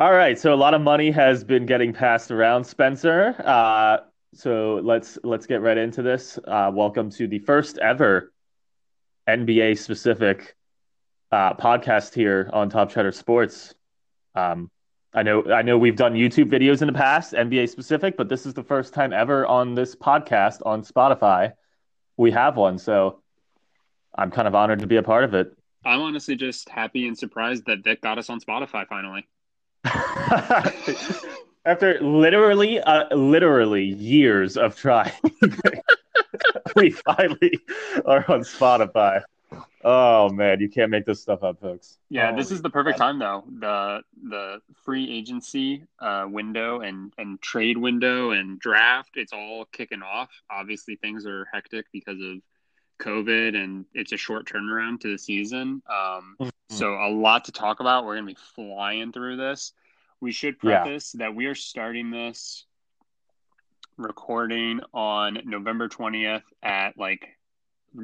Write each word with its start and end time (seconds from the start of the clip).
All 0.00 0.12
right, 0.12 0.38
so 0.38 0.54
a 0.54 0.54
lot 0.54 0.74
of 0.74 0.80
money 0.80 1.10
has 1.10 1.42
been 1.42 1.66
getting 1.66 1.92
passed 1.92 2.30
around, 2.30 2.62
Spencer. 2.62 3.34
Uh, 3.44 3.96
so 4.32 4.80
let's 4.84 5.18
let's 5.24 5.44
get 5.46 5.60
right 5.60 5.76
into 5.76 6.02
this. 6.02 6.38
Uh, 6.46 6.70
welcome 6.72 7.10
to 7.10 7.26
the 7.26 7.40
first 7.40 7.78
ever 7.78 8.32
NBA 9.28 9.76
specific 9.76 10.54
uh, 11.32 11.54
podcast 11.54 12.14
here 12.14 12.48
on 12.52 12.70
Top 12.70 12.90
Cheddar 12.90 13.10
Sports. 13.10 13.74
Um, 14.36 14.70
I 15.14 15.24
know 15.24 15.50
I 15.50 15.62
know 15.62 15.76
we've 15.76 15.96
done 15.96 16.14
YouTube 16.14 16.48
videos 16.48 16.80
in 16.80 16.86
the 16.86 16.92
past, 16.92 17.32
NBA 17.32 17.68
specific, 17.68 18.16
but 18.16 18.28
this 18.28 18.46
is 18.46 18.54
the 18.54 18.62
first 18.62 18.94
time 18.94 19.12
ever 19.12 19.44
on 19.48 19.74
this 19.74 19.96
podcast 19.96 20.64
on 20.64 20.84
Spotify. 20.84 21.54
We 22.16 22.30
have 22.30 22.56
one, 22.56 22.78
so 22.78 23.20
I'm 24.16 24.30
kind 24.30 24.46
of 24.46 24.54
honored 24.54 24.78
to 24.78 24.86
be 24.86 24.98
a 24.98 25.02
part 25.02 25.24
of 25.24 25.34
it. 25.34 25.58
I'm 25.84 26.00
honestly 26.02 26.36
just 26.36 26.68
happy 26.68 27.08
and 27.08 27.18
surprised 27.18 27.64
that 27.66 27.82
Vic 27.82 28.00
got 28.00 28.16
us 28.16 28.30
on 28.30 28.38
Spotify 28.38 28.86
finally. 28.86 29.26
After 31.64 32.00
literally, 32.00 32.80
uh, 32.80 33.14
literally 33.14 33.84
years 33.84 34.56
of 34.56 34.76
trying, 34.76 35.12
we 36.76 36.90
finally 36.90 37.60
are 38.06 38.24
on 38.30 38.40
Spotify. 38.40 39.22
Oh 39.84 40.28
man, 40.30 40.60
you 40.60 40.68
can't 40.68 40.90
make 40.90 41.04
this 41.04 41.20
stuff 41.20 41.42
up, 41.42 41.60
folks. 41.60 41.98
Yeah, 42.10 42.30
oh, 42.32 42.36
this 42.36 42.50
is 42.50 42.62
the 42.62 42.70
perfect 42.70 42.98
time 42.98 43.18
though. 43.18 43.44
The 43.60 44.02
the 44.28 44.60
free 44.84 45.10
agency 45.16 45.84
uh, 46.00 46.26
window 46.28 46.80
and 46.80 47.12
and 47.18 47.40
trade 47.40 47.78
window 47.78 48.32
and 48.32 48.58
draft, 48.58 49.10
it's 49.14 49.32
all 49.32 49.66
kicking 49.72 50.02
off. 50.02 50.30
Obviously, 50.50 50.96
things 50.96 51.26
are 51.26 51.46
hectic 51.52 51.86
because 51.92 52.20
of 52.20 52.38
COVID 52.98 53.56
and 53.56 53.84
it's 53.94 54.12
a 54.12 54.16
short 54.16 54.46
turnaround 54.46 55.00
to 55.00 55.12
the 55.12 55.18
season. 55.18 55.82
Um, 55.88 56.36
mm-hmm. 56.40 56.48
So 56.70 56.94
a 56.94 57.10
lot 57.10 57.46
to 57.46 57.52
talk 57.52 57.80
about. 57.80 58.04
We're 58.04 58.16
gonna 58.16 58.26
be 58.26 58.36
flying 58.54 59.12
through 59.12 59.36
this. 59.36 59.72
We 60.20 60.32
should 60.32 60.58
preface 60.58 61.14
yeah. 61.14 61.26
that 61.26 61.34
we 61.34 61.46
are 61.46 61.54
starting 61.54 62.10
this 62.10 62.66
recording 63.96 64.80
on 64.92 65.40
November 65.44 65.88
twentieth 65.88 66.42
at 66.62 66.98
like 66.98 67.28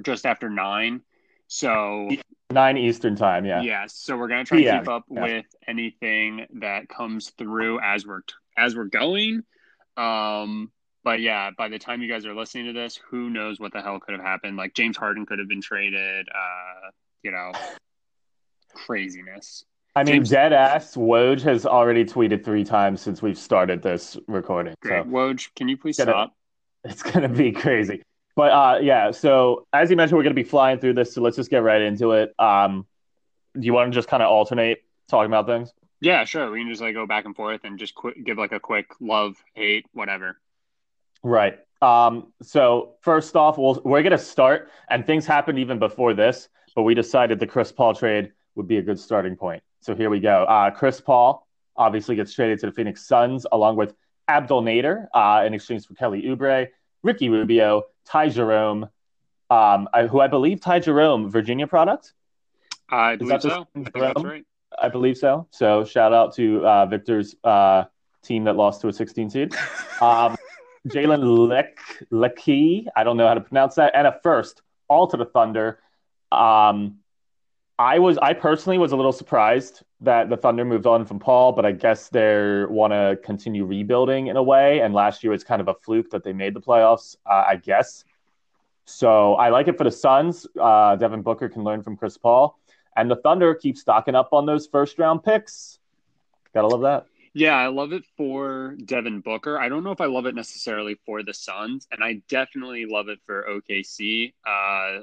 just 0.03 0.27
after 0.27 0.49
nine. 0.49 1.03
So 1.47 2.09
nine 2.51 2.77
Eastern 2.79 3.17
time, 3.17 3.45
yeah. 3.45 3.63
Yeah. 3.63 3.85
So 3.89 4.17
we're 4.17 4.29
gonna 4.29 4.45
try 4.45 4.63
to 4.63 4.79
keep 4.79 4.89
up 4.89 5.05
yeah. 5.11 5.23
with 5.23 5.47
anything 5.67 6.47
that 6.61 6.89
comes 6.89 7.31
through 7.31 7.81
as 7.81 8.07
we're 8.07 8.23
as 8.57 8.77
we're 8.77 8.85
going. 8.85 9.43
Um, 9.97 10.71
but 11.05 11.21
yeah, 11.21 11.51
by 11.57 11.69
the 11.69 11.79
time 11.79 12.01
you 12.01 12.09
guys 12.09 12.25
are 12.27 12.35
listening 12.35 12.67
to 12.67 12.73
this, 12.73 12.99
who 13.11 13.29
knows 13.31 13.61
what 13.61 13.73
the 13.73 13.83
hell 13.83 14.01
could 14.01 14.15
have 14.15 14.25
happened? 14.25 14.57
Like 14.57 14.75
James 14.75 14.97
Harden 14.97 15.27
could 15.27 15.39
have 15.39 15.49
been 15.49 15.61
traded. 15.61 16.29
Uh, 16.29 16.91
you 17.23 17.31
know, 17.31 17.53
craziness. 18.75 19.65
I 19.95 20.03
mean, 20.03 20.17
James... 20.17 20.31
dead 20.31 20.53
ass. 20.53 20.97
Woj 20.97 21.43
has 21.43 21.67
already 21.67 22.05
tweeted 22.05 22.45
three 22.45 22.65
times 22.65 23.01
since 23.01 23.23
we've 23.23 23.39
started 23.39 23.83
this 23.83 24.17
recording. 24.27 24.75
Great. 24.81 25.05
So 25.05 25.11
Woj, 25.11 25.49
can 25.55 25.69
you 25.69 25.77
please 25.77 25.97
stop? 25.97 26.35
It's 26.85 27.03
gonna 27.03 27.29
be 27.29 27.53
crazy. 27.53 28.03
But 28.37 28.51
uh, 28.51 28.79
yeah, 28.83 29.11
so 29.11 29.67
as 29.73 29.91
you 29.91 29.97
mentioned, 29.97 30.17
we're 30.17 30.25
gonna 30.25 30.35
be 30.35 30.43
flying 30.43 30.79
through 30.79 30.95
this, 30.95 31.15
so 31.15 31.23
let's 31.23 31.37
just 31.37 31.51
get 31.51 31.63
right 31.63 31.81
into 31.81 32.13
it. 32.13 32.35
Um, 32.39 32.87
do 33.55 33.61
you 33.65 33.73
want 33.73 33.93
to 33.93 33.95
just 33.95 34.09
kind 34.09 34.23
of 34.23 34.31
alternate 34.31 34.83
talking 35.09 35.31
about 35.31 35.47
things? 35.47 35.73
Yeah, 36.01 36.25
sure. 36.25 36.51
We 36.51 36.61
can 36.61 36.69
just 36.69 36.83
like 36.83 36.95
go 36.95 37.07
back 37.07 37.25
and 37.25 37.35
forth 37.35 37.63
and 37.65 37.79
just 37.79 37.95
qu- 37.95 38.21
give 38.23 38.37
like 38.37 38.53
a 38.53 38.61
quick 38.61 38.89
love, 39.01 39.37
hate, 39.55 39.87
whatever. 39.93 40.39
Right. 41.25 41.59
Um, 41.83 42.33
so 42.43 42.95
first 43.01 43.35
off, 43.35 43.59
we'll, 43.59 43.81
we're 43.85 44.03
gonna 44.03 44.17
start, 44.17 44.71
and 44.89 45.05
things 45.05 45.27
happened 45.27 45.59
even 45.59 45.79
before 45.81 46.15
this, 46.15 46.49
but 46.77 46.83
we 46.83 46.95
decided 46.95 47.41
the 47.41 47.47
Chris 47.47 47.73
Paul 47.73 47.95
trade 47.95 48.31
would 48.55 48.69
be 48.69 48.79
a 48.79 48.83
good 48.83 49.01
starting 49.01 49.35
point. 49.35 49.63
So 49.81 49.95
here 49.95 50.11
we 50.11 50.21
go. 50.21 50.45
Uh, 50.45 50.71
Chris 50.71 51.01
Paul 51.01 51.47
obviously 51.77 52.15
gets 52.15 52.33
traded 52.33 52.61
to 52.61 52.67
the 52.67 52.73
Phoenix 52.73 53.07
Suns 53.07 53.47
along 53.51 53.77
with 53.77 53.95
Abdel 54.29 54.63
Nader 54.63 55.09
uh, 55.13 55.45
in 55.45 55.55
exchange 55.55 55.87
for 55.87 55.95
Kelly 55.95 56.23
Oubre, 56.23 56.69
Ricky 57.03 57.29
Rubio, 57.29 57.83
Ty 58.05 58.29
Jerome, 58.29 58.85
um, 59.51 59.89
I, 59.93 60.07
who 60.07 60.21
I 60.21 60.29
believe 60.29 60.61
Ty 60.61 60.81
Jerome, 60.81 61.31
Virginia 61.31 61.67
product. 61.67 62.13
I 62.89 63.17
believe 63.17 63.43
so. 63.43 63.67
I 63.75 64.01
that's 64.01 64.23
right. 64.23 64.45
I 64.79 64.89
believe 64.89 65.17
so. 65.17 65.47
So 65.51 65.85
shout 65.85 66.13
out 66.13 66.35
to 66.37 66.67
uh, 66.67 66.87
Victor's 66.87 67.35
uh, 67.45 67.85
team 68.23 68.45
that 68.45 68.57
lost 68.57 68.81
to 68.83 68.89
a 68.89 68.93
16 68.93 69.31
seed. 69.31 69.55
Um, 70.01 70.37
Jalen 70.89 71.49
Leck 71.49 71.79
Lecky, 72.11 72.87
I 72.95 73.05
don't 73.05 73.17
know 73.17 73.27
how 73.27 73.35
to 73.35 73.41
pronounce 73.41 73.77
that, 73.77 73.93
and 73.95 74.07
a 74.07 74.19
first, 74.23 74.63
all 74.89 75.07
to 75.09 75.17
the 75.17 75.25
Thunder. 75.25 75.81
Um, 76.31 76.99
I 77.79 77.99
was, 77.99 78.19
I 78.19 78.35
personally 78.35 78.79
was 78.79 78.93
a 78.93 78.97
little 78.97 79.13
surprised 79.13 79.83
that 80.01 80.29
the 80.29 80.37
Thunder 80.37 80.65
moved 80.65 80.87
on 80.87 81.05
from 81.07 81.19
Paul, 81.19 81.53
but 81.53 81.65
I 81.65 81.73
guess 81.73 82.09
they 82.09 82.65
want 82.69 82.93
to 82.93 83.19
continue 83.25 83.65
rebuilding 83.65 84.29
in 84.29 84.37
a 84.37 84.43
way. 84.43 84.81
And 84.81 84.95
last 84.95 85.25
year 85.25 85.33
it's 85.33 85.43
kind 85.43 85.61
of 85.61 85.69
a 85.69 85.75
fluke 85.75 86.11
that 86.11 86.23
they 86.23 86.33
made 86.33 86.55
the 86.55 86.61
playoffs, 86.61 87.17
uh, 87.27 87.45
I 87.49 87.57
guess. 87.57 88.05
So 88.85 89.35
I 89.35 89.49
like 89.49 89.67
it 89.67 89.79
for 89.79 89.85
the 89.85 89.91
Suns. 89.91 90.47
Uh, 90.61 90.97
Devin 90.97 91.23
Booker 91.23 91.49
can 91.49 91.65
learn 91.65 91.83
from 91.83 91.97
Chris 91.97 92.19
Paul, 92.19 92.59
and 92.97 93.11
the 93.11 93.17
Thunder 93.17 93.55
keep 93.55 93.79
stocking 93.79 94.15
up 94.15 94.29
on 94.33 94.47
those 94.47 94.67
first 94.67 94.99
round 94.99 95.25
picks. 95.25 95.79
Gotta 96.53 96.69
love 96.69 96.83
that. 96.83 97.07
Yeah, 97.35 97.57
I 97.57 97.67
love 97.67 97.93
it 97.93 98.05
for 98.17 98.77
Devin 98.85 99.21
Booker. 99.21 99.59
I 99.59 99.69
don't 99.69 99.83
know 99.83 99.91
if 99.91 100.01
I 100.01 100.07
love 100.07 100.27
it 100.27 100.37
necessarily 100.37 100.97
for 101.05 101.25
the 101.25 101.35
Suns, 101.35 101.89
and 101.91 102.03
I 102.03 102.23
definitely 102.29 102.87
love 102.87 103.09
it 103.09 103.19
for 103.27 103.45
OKC. 103.51 104.33
Uh, 104.47 105.03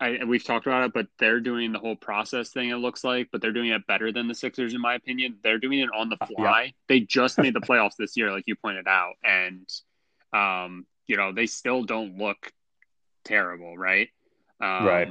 I, 0.00 0.24
we've 0.26 0.44
talked 0.44 0.66
about 0.66 0.84
it, 0.84 0.92
but 0.92 1.06
they're 1.18 1.40
doing 1.40 1.72
the 1.72 1.78
whole 1.78 1.96
process 1.96 2.50
thing. 2.50 2.68
It 2.68 2.76
looks 2.76 3.02
like, 3.02 3.30
but 3.32 3.40
they're 3.40 3.52
doing 3.52 3.70
it 3.70 3.86
better 3.86 4.12
than 4.12 4.28
the 4.28 4.34
Sixers, 4.34 4.74
in 4.74 4.80
my 4.82 4.94
opinion. 4.94 5.38
They're 5.42 5.58
doing 5.58 5.80
it 5.80 5.88
on 5.96 6.10
the 6.10 6.18
fly. 6.18 6.64
Yeah. 6.64 6.70
They 6.86 7.00
just 7.00 7.38
made 7.38 7.54
the 7.54 7.60
playoffs 7.68 7.96
this 7.98 8.14
year, 8.14 8.30
like 8.30 8.44
you 8.46 8.54
pointed 8.54 8.86
out, 8.86 9.14
and 9.24 9.66
um, 10.34 10.86
you 11.06 11.16
know 11.16 11.32
they 11.32 11.46
still 11.46 11.82
don't 11.82 12.18
look 12.18 12.52
terrible, 13.24 13.76
right? 13.76 14.08
Um, 14.60 14.84
right. 14.86 15.08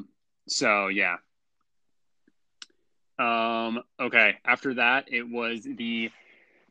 So 0.47 0.87
yeah. 0.87 1.15
Um. 3.17 3.81
Okay. 3.99 4.35
After 4.45 4.75
that, 4.75 5.05
it 5.11 5.27
was 5.27 5.63
the 5.63 6.11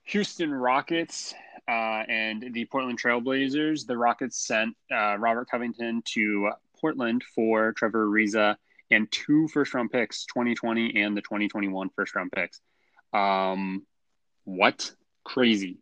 Houston 0.07 0.55
Rockets 0.55 1.35
uh, 1.69 2.05
and 2.09 2.53
the 2.53 2.65
Portland 2.67 3.01
Trailblazers. 3.01 3.87
The 3.87 3.97
Rockets 3.97 4.39
sent 4.39 4.77
uh, 4.91 5.17
Robert 5.19 5.51
Covington 5.51 6.03
to 6.15 6.51
Portland 6.81 7.25
for 7.35 7.73
Trevor 7.73 8.07
Ariza 8.07 8.57
and 8.91 9.11
two 9.11 9.49
first 9.49 9.75
round 9.75 9.91
picks, 9.91 10.25
2020 10.27 11.03
and 11.03 11.17
the 11.17 11.23
2021 11.23 11.91
first 11.91 12.15
round 12.15 12.31
picks. 12.33 12.61
Um, 13.13 13.85
what? 14.45 14.93
Crazy. 15.25 15.79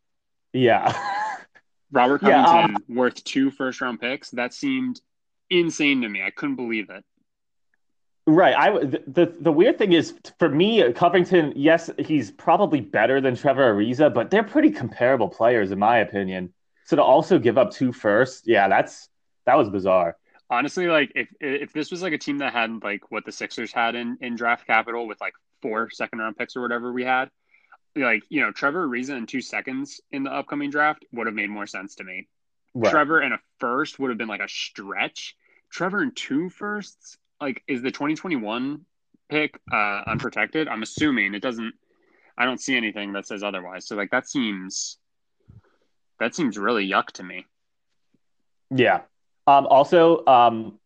Yeah. 0.53 0.93
Robert 1.93 2.21
Covington 2.21 2.55
yeah, 2.55 2.65
um, 2.65 2.77
worth 2.89 3.23
two 3.25 3.51
first 3.51 3.81
round 3.81 4.01
picks. 4.01 4.31
That 4.31 4.55
seemed 4.55 5.01
insane 5.51 6.01
to 6.01 6.09
me. 6.09 6.23
I 6.23 6.31
couldn't 6.31 6.57
believe 6.57 6.89
it. 6.91 7.05
Right. 8.27 8.55
I 8.57 8.71
the 8.79 9.35
the 9.39 9.53
weird 9.53 9.77
thing 9.77 9.93
is 9.93 10.15
for 10.39 10.49
me, 10.49 10.93
Covington. 10.93 11.53
Yes, 11.55 11.91
he's 11.99 12.31
probably 12.31 12.81
better 12.81 13.21
than 13.21 13.37
Trevor 13.37 13.75
Ariza, 13.75 14.13
but 14.13 14.31
they're 14.31 14.43
pretty 14.43 14.71
comparable 14.71 15.29
players 15.29 15.71
in 15.73 15.79
my 15.79 15.99
opinion. 15.99 16.53
So 16.87 16.97
to 16.97 17.03
also 17.03 17.39
give 17.39 17.59
up 17.59 17.71
two 17.71 17.93
first, 17.93 18.47
yeah, 18.47 18.69
that's 18.69 19.09
that 19.45 19.57
was 19.57 19.69
bizarre 19.69 20.17
honestly, 20.51 20.87
like 20.87 21.13
if 21.15 21.29
if 21.41 21.73
this 21.73 21.91
was 21.91 22.03
like 22.03 22.13
a 22.13 22.19
team 22.19 22.39
that 22.39 22.53
had 22.53 22.83
like 22.83 23.11
what 23.11 23.25
the 23.25 23.33
Sixers 23.33 23.73
had 23.73 23.95
in 23.95 24.19
in 24.21 24.37
draft 24.37 24.67
capital 24.67 25.07
with 25.07 25.21
like 25.21 25.35
four 25.63 25.91
second 25.91 26.19
round 26.19 26.37
picks 26.37 26.57
or 26.57 26.63
whatever 26.63 26.93
we 26.93 27.05
had, 27.05 27.31
like 27.97 28.23
you 28.29 28.41
know 28.41 28.53
Trevor 28.53 28.87
Ariza 28.87 29.17
in 29.17 29.27
two 29.27 29.41
seconds 29.41 30.01
in 30.13 30.23
the 30.23 30.33
upcoming 30.33 30.71
draft 30.71 31.05
would 31.13 31.27
have 31.27 31.35
made 31.35 31.51
more 31.51 31.67
sense 31.67 31.97
to 31.97 32.05
me. 32.05 32.29
Right. 32.75 32.91
Trevor 32.91 33.21
and 33.21 33.35
a 33.35 33.39
first 33.59 33.99
would 33.99 34.11
have 34.11 34.19
been 34.19 34.29
like 34.29 34.43
a 34.43 34.49
stretch. 34.49 35.37
Trevor 35.71 36.03
and 36.03 36.15
two 36.15 36.51
firsts, 36.51 37.19
like 37.41 37.63
is 37.67 37.83
the 37.83 37.91
2021 37.91 38.85
pick 39.29 39.59
uh, 39.73 40.03
unprotected? 40.07 40.69
I'm 40.69 40.83
assuming 40.83 41.35
it 41.35 41.43
doesn't. 41.43 41.75
I 42.37 42.45
don't 42.45 42.61
see 42.61 42.77
anything 42.77 43.13
that 43.13 43.27
says 43.27 43.43
otherwise. 43.43 43.87
So 43.87 43.97
like 43.97 44.11
that 44.11 44.29
seems 44.29 44.99
that 46.21 46.35
seems 46.35 46.59
really 46.59 46.89
yuck 46.89 47.07
to 47.13 47.23
me. 47.23 47.47
Yeah, 48.71 49.03
um, 49.47 49.67
also, 49.67 50.25
um, 50.27 50.79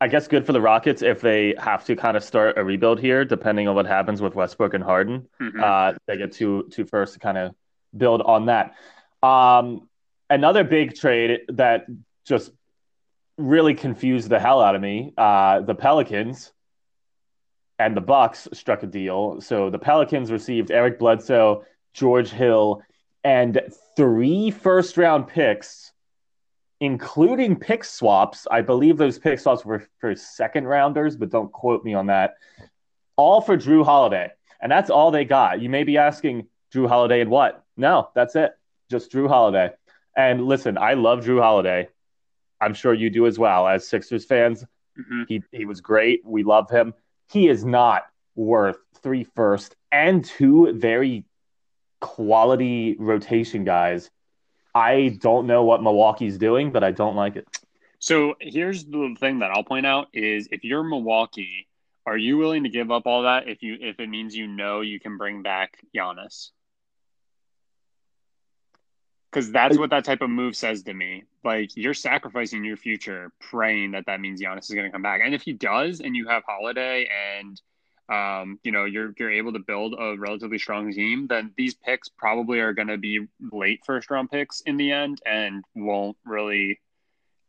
I 0.00 0.08
guess 0.08 0.28
good 0.28 0.44
for 0.44 0.52
the 0.52 0.60
Rockets 0.60 1.02
if 1.02 1.20
they 1.20 1.54
have 1.58 1.84
to 1.86 1.96
kind 1.96 2.16
of 2.16 2.24
start 2.24 2.58
a 2.58 2.64
rebuild 2.64 3.00
here, 3.00 3.24
depending 3.24 3.68
on 3.68 3.74
what 3.74 3.86
happens 3.86 4.20
with 4.20 4.34
Westbrook 4.34 4.74
and 4.74 4.84
Harden. 4.84 5.28
Mm-hmm. 5.40 5.62
Uh, 5.62 5.92
they 6.06 6.16
get 6.16 6.32
two 6.32 6.68
two 6.70 6.84
first 6.84 7.14
to 7.14 7.20
kind 7.20 7.38
of 7.38 7.54
build 7.96 8.22
on 8.22 8.46
that. 8.46 8.74
Um, 9.22 9.88
another 10.28 10.64
big 10.64 10.94
trade 10.94 11.42
that 11.48 11.86
just 12.26 12.50
really 13.38 13.74
confused 13.74 14.28
the 14.28 14.38
hell 14.38 14.60
out 14.60 14.74
of 14.74 14.80
me. 14.80 15.12
Uh, 15.16 15.60
the 15.60 15.74
Pelicans 15.74 16.52
and 17.78 17.96
the 17.96 18.00
Bucks 18.00 18.48
struck 18.52 18.82
a 18.82 18.86
deal. 18.86 19.40
So 19.40 19.70
the 19.70 19.78
Pelicans 19.78 20.32
received 20.32 20.70
Eric 20.70 20.98
Bledsoe, 20.98 21.64
George 21.92 22.30
Hill, 22.30 22.82
and 23.22 23.60
three 23.96 24.50
first 24.50 24.96
round 24.96 25.28
picks 25.28 25.92
including 26.80 27.56
pick 27.56 27.84
swaps. 27.84 28.46
I 28.50 28.60
believe 28.60 28.96
those 28.96 29.18
pick 29.18 29.38
swaps 29.38 29.64
were 29.64 29.86
for 29.98 30.14
second 30.14 30.66
rounders, 30.66 31.16
but 31.16 31.30
don't 31.30 31.50
quote 31.50 31.84
me 31.84 31.94
on 31.94 32.06
that. 32.06 32.34
All 33.16 33.40
for 33.40 33.56
Jrue 33.56 33.84
Holiday. 33.84 34.30
And 34.60 34.70
that's 34.70 34.90
all 34.90 35.10
they 35.10 35.24
got. 35.24 35.60
You 35.60 35.68
may 35.68 35.84
be 35.84 35.98
asking, 35.98 36.48
Jrue 36.74 36.88
Holiday 36.88 37.20
and 37.20 37.30
what? 37.30 37.64
No, 37.76 38.10
that's 38.14 38.36
it. 38.36 38.52
Just 38.90 39.12
Jrue 39.12 39.28
Holiday. 39.28 39.70
And 40.16 40.46
listen, 40.46 40.76
I 40.78 40.94
love 40.94 41.24
Jrue 41.24 41.40
Holiday. 41.40 41.88
I'm 42.60 42.74
sure 42.74 42.94
you 42.94 43.10
do 43.10 43.26
as 43.26 43.38
well 43.38 43.66
as 43.66 43.86
Sixers 43.86 44.24
fans. 44.24 44.64
Mm-hmm. 44.98 45.22
He 45.28 45.42
he 45.52 45.64
was 45.64 45.80
great. 45.80 46.22
We 46.24 46.42
love 46.42 46.70
him. 46.70 46.94
He 47.30 47.48
is 47.48 47.64
not 47.64 48.06
worth 48.34 48.78
three 49.02 49.24
first 49.24 49.76
and 49.92 50.24
two 50.24 50.72
very 50.74 51.24
quality 52.00 52.96
rotation 52.98 53.64
guys. 53.64 54.10
I 54.74 55.18
don't 55.20 55.46
know 55.46 55.64
what 55.64 55.82
Milwaukee's 55.82 56.38
doing, 56.38 56.70
but 56.70 56.84
I 56.84 56.90
don't 56.90 57.16
like 57.16 57.36
it. 57.36 57.46
So 57.98 58.34
here's 58.40 58.84
the 58.84 59.16
thing 59.18 59.38
that 59.38 59.50
I'll 59.50 59.64
point 59.64 59.86
out 59.86 60.08
is 60.12 60.48
if 60.52 60.64
you're 60.64 60.82
Milwaukee, 60.82 61.66
are 62.04 62.16
you 62.16 62.36
willing 62.36 62.62
to 62.64 62.68
give 62.68 62.90
up 62.90 63.06
all 63.06 63.22
that 63.22 63.48
if 63.48 63.62
you 63.62 63.78
if 63.80 63.98
it 63.98 64.08
means 64.08 64.36
you 64.36 64.46
know 64.46 64.80
you 64.80 65.00
can 65.00 65.16
bring 65.16 65.42
back 65.42 65.78
Giannis? 65.96 66.50
Because 69.36 69.52
that's 69.52 69.76
what 69.76 69.90
that 69.90 70.02
type 70.02 70.22
of 70.22 70.30
move 70.30 70.56
says 70.56 70.82
to 70.84 70.94
me. 70.94 71.24
Like 71.44 71.76
you're 71.76 71.92
sacrificing 71.92 72.64
your 72.64 72.78
future, 72.78 73.30
praying 73.38 73.90
that 73.90 74.06
that 74.06 74.18
means 74.18 74.40
Giannis 74.40 74.60
is 74.60 74.70
going 74.70 74.86
to 74.86 74.90
come 74.90 75.02
back. 75.02 75.20
And 75.22 75.34
if 75.34 75.42
he 75.42 75.52
does, 75.52 76.00
and 76.00 76.16
you 76.16 76.26
have 76.26 76.42
Holiday, 76.48 77.06
and 77.38 77.60
um, 78.08 78.58
you 78.64 78.72
know 78.72 78.86
you're 78.86 79.12
you're 79.18 79.30
able 79.30 79.52
to 79.52 79.58
build 79.58 79.94
a 79.98 80.16
relatively 80.16 80.56
strong 80.56 80.90
team, 80.90 81.26
then 81.26 81.52
these 81.54 81.74
picks 81.74 82.08
probably 82.08 82.60
are 82.60 82.72
going 82.72 82.88
to 82.88 82.96
be 82.96 83.26
late 83.52 83.80
first 83.84 84.10
round 84.10 84.30
picks 84.30 84.62
in 84.62 84.78
the 84.78 84.90
end, 84.90 85.20
and 85.26 85.62
won't 85.74 86.16
really 86.24 86.80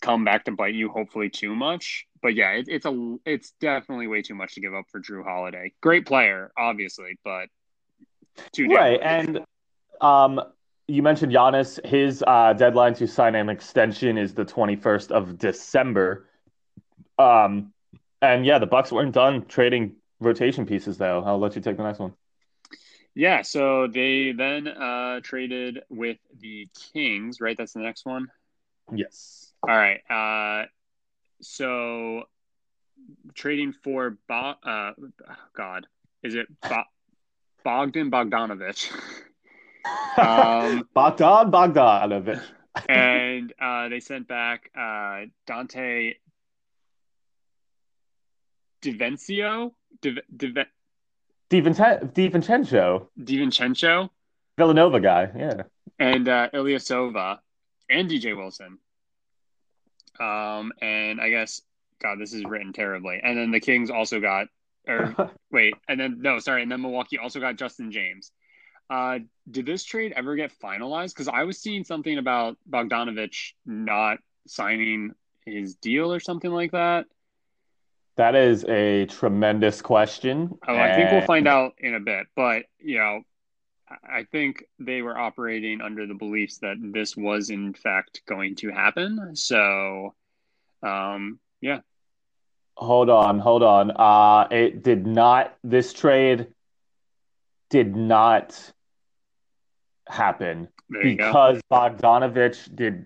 come 0.01 0.25
back 0.25 0.43
to 0.43 0.51
bite 0.51 0.73
you. 0.73 0.89
Hopefully, 0.89 1.29
too 1.29 1.55
much. 1.55 2.05
But 2.21 2.35
yeah, 2.35 2.51
it, 2.51 2.67
it's 2.67 2.85
a 2.85 3.17
it's 3.23 3.51
definitely 3.61 4.07
way 4.07 4.21
too 4.23 4.35
much 4.35 4.55
to 4.55 4.59
give 4.59 4.73
up 4.73 4.87
for 4.91 4.99
Jrue 4.99 5.23
Holiday. 5.23 5.71
Great 5.79 6.05
player, 6.05 6.51
obviously, 6.57 7.17
but 7.23 7.47
too 8.51 8.67
right. 8.67 8.99
And 9.01 9.45
um, 10.01 10.41
you 10.87 11.03
mentioned 11.03 11.31
Giannis. 11.33 11.85
His 11.85 12.23
uh, 12.25 12.53
deadline 12.53 12.93
to 12.95 13.07
sign 13.07 13.35
an 13.35 13.49
extension 13.49 14.17
is 14.17 14.33
the 14.33 14.45
21st 14.45 15.11
of 15.11 15.37
December. 15.37 16.27
Um, 17.19 17.73
and 18.21 18.45
yeah, 18.45 18.59
the 18.59 18.67
Bucks 18.67 18.91
weren't 18.91 19.13
done 19.13 19.45
trading 19.45 19.95
rotation 20.19 20.65
pieces 20.65 20.97
though. 20.97 21.23
I'll 21.23 21.39
let 21.39 21.55
you 21.55 21.61
take 21.61 21.77
the 21.77 21.83
next 21.83 21.99
one. 21.99 22.13
Yeah, 23.13 23.41
so 23.41 23.87
they 23.87 24.31
then 24.31 24.67
uh, 24.67 25.21
traded 25.21 25.79
with 25.89 26.17
the 26.39 26.67
Kings, 26.93 27.41
right? 27.41 27.57
That's 27.57 27.73
the 27.73 27.79
next 27.79 28.05
one. 28.05 28.27
Yes. 28.93 29.53
All 29.67 29.75
right. 29.75 30.01
Uh, 30.09 30.67
so 31.41 32.23
trading 33.33 33.73
for 33.83 34.17
Bo- 34.27 34.55
uh, 34.63 34.91
God, 35.55 35.87
is 36.21 36.35
it 36.35 36.47
Bo- 36.61 36.83
Bogdan 37.63 38.11
Bogdanovich? 38.11 38.91
um, 40.17 40.87
Bogdan 40.93 41.51
Bogdanovich. 41.51 42.41
and 42.87 43.53
uh, 43.59 43.89
they 43.89 43.99
sent 43.99 44.27
back 44.27 44.69
uh, 44.75 45.25
Donte 45.47 46.15
DiVincenzo. 48.81 49.71
Di, 50.01 50.15
Di, 50.35 50.53
DiVincenzo. 51.49 52.13
DiVincenzo. 52.13 53.07
DiVincenzo. 53.19 54.09
Villanova 54.57 54.99
guy, 54.99 55.29
yeah. 55.35 55.61
And 55.99 56.27
uh, 56.27 56.49
Ilyasova 56.53 57.39
and 57.89 58.09
DJ 58.09 58.35
Wilson. 58.35 58.79
Um, 60.19 60.73
and 60.81 61.21
I 61.21 61.29
guess, 61.29 61.61
God, 62.01 62.19
this 62.19 62.33
is 62.33 62.43
written 62.43 62.73
terribly. 62.73 63.19
And 63.23 63.37
then 63.37 63.51
the 63.51 63.59
Kings 63.59 63.89
also 63.89 64.19
got, 64.19 64.47
or 64.87 65.31
wait, 65.51 65.75
and 65.87 65.99
then, 65.99 66.17
no, 66.21 66.39
sorry. 66.39 66.63
And 66.63 66.71
then 66.71 66.81
Milwaukee 66.81 67.19
also 67.19 67.39
got 67.39 67.55
Justin 67.55 67.91
James. 67.91 68.31
Uh, 68.89 69.19
did 69.49 69.65
this 69.65 69.83
trade 69.83 70.13
ever 70.15 70.35
get 70.35 70.51
finalized? 70.63 71.13
Because 71.13 71.27
I 71.27 71.43
was 71.43 71.59
seeing 71.59 71.83
something 71.83 72.17
about 72.17 72.57
Bogdanovich 72.69 73.51
not 73.65 74.19
signing 74.47 75.11
his 75.45 75.75
deal 75.75 76.13
or 76.13 76.19
something 76.19 76.51
like 76.51 76.71
that. 76.71 77.05
That 78.15 78.35
is 78.35 78.65
a 78.65 79.05
tremendous 79.05 79.81
question. 79.81 80.57
Oh, 80.67 80.75
I 80.75 80.95
think 80.95 81.11
we'll 81.11 81.21
find 81.21 81.47
out 81.47 81.73
in 81.77 81.93
a 81.93 81.99
bit. 81.99 82.27
But, 82.35 82.63
you 82.79 82.97
know, 82.97 83.21
I 84.03 84.23
think 84.23 84.63
they 84.79 85.01
were 85.01 85.17
operating 85.17 85.81
under 85.81 86.07
the 86.07 86.15
beliefs 86.15 86.57
that 86.59 86.77
this 86.81 87.15
was, 87.15 87.49
in 87.49 87.73
fact, 87.73 88.21
going 88.27 88.55
to 88.55 88.71
happen. 88.71 89.35
So, 89.35 90.15
um, 90.81 91.39
yeah. 91.61 91.81
Hold 92.75 93.09
on, 93.09 93.39
hold 93.39 93.63
on. 93.63 93.91
Uh, 93.91 94.47
it 94.51 94.83
did 94.83 95.05
not, 95.05 95.55
this 95.63 95.93
trade 95.93 96.47
did 97.69 97.95
not 97.95 98.73
happen 100.09 100.67
because 100.89 101.61
go. 101.69 101.75
Bogdanovich 101.75 102.75
did 102.75 103.05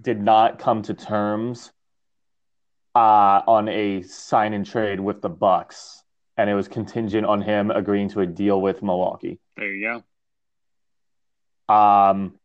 did 0.00 0.20
not 0.20 0.58
come 0.58 0.82
to 0.82 0.94
terms 0.94 1.72
uh, 2.94 3.42
on 3.46 3.68
a 3.68 4.02
sign 4.02 4.52
and 4.52 4.66
trade 4.66 5.00
with 5.00 5.22
the 5.22 5.28
Bucks, 5.28 6.02
and 6.36 6.50
it 6.50 6.54
was 6.54 6.68
contingent 6.68 7.26
on 7.26 7.42
him 7.42 7.70
agreeing 7.70 8.08
to 8.10 8.20
a 8.20 8.26
deal 8.26 8.60
with 8.60 8.82
Milwaukee. 8.82 9.38
There 9.56 9.72
you 9.72 10.02
go. 11.68 11.74
Um, 11.74 12.38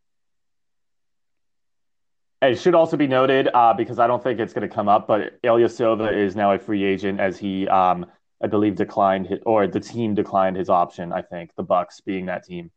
it 2.42 2.60
should 2.60 2.76
also 2.76 2.98
be 2.98 3.08
noted 3.08 3.50
uh, 3.54 3.74
because 3.74 4.00
I 4.00 4.08
don't 4.08 4.24
think 4.24 4.40
it's 4.40 4.54
going 4.54 4.68
to 4.68 4.74
come 4.74 4.88
up, 4.88 5.08
but 5.08 5.42
Ilyasova 5.42 6.14
is 6.14 6.36
now 6.36 6.54
a 6.54 6.60
free 6.60 6.84
agent 6.84 7.20
as 7.20 7.38
he, 7.38 7.68
um, 7.68 8.06
I 8.42 8.48
believe, 8.48 8.76
declined 8.76 9.28
his, 9.28 9.40
or 9.46 9.68
the 9.68 9.80
team 9.80 10.14
declined 10.14 10.56
his 10.56 10.70
option. 10.70 11.12
I 11.12 11.24
think 11.24 11.52
the 11.58 11.64
Bucks 11.64 12.00
being 12.02 12.28
that 12.28 12.46
team. 12.46 12.72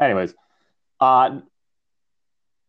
Anyways, 0.00 0.34
uh, 1.00 1.40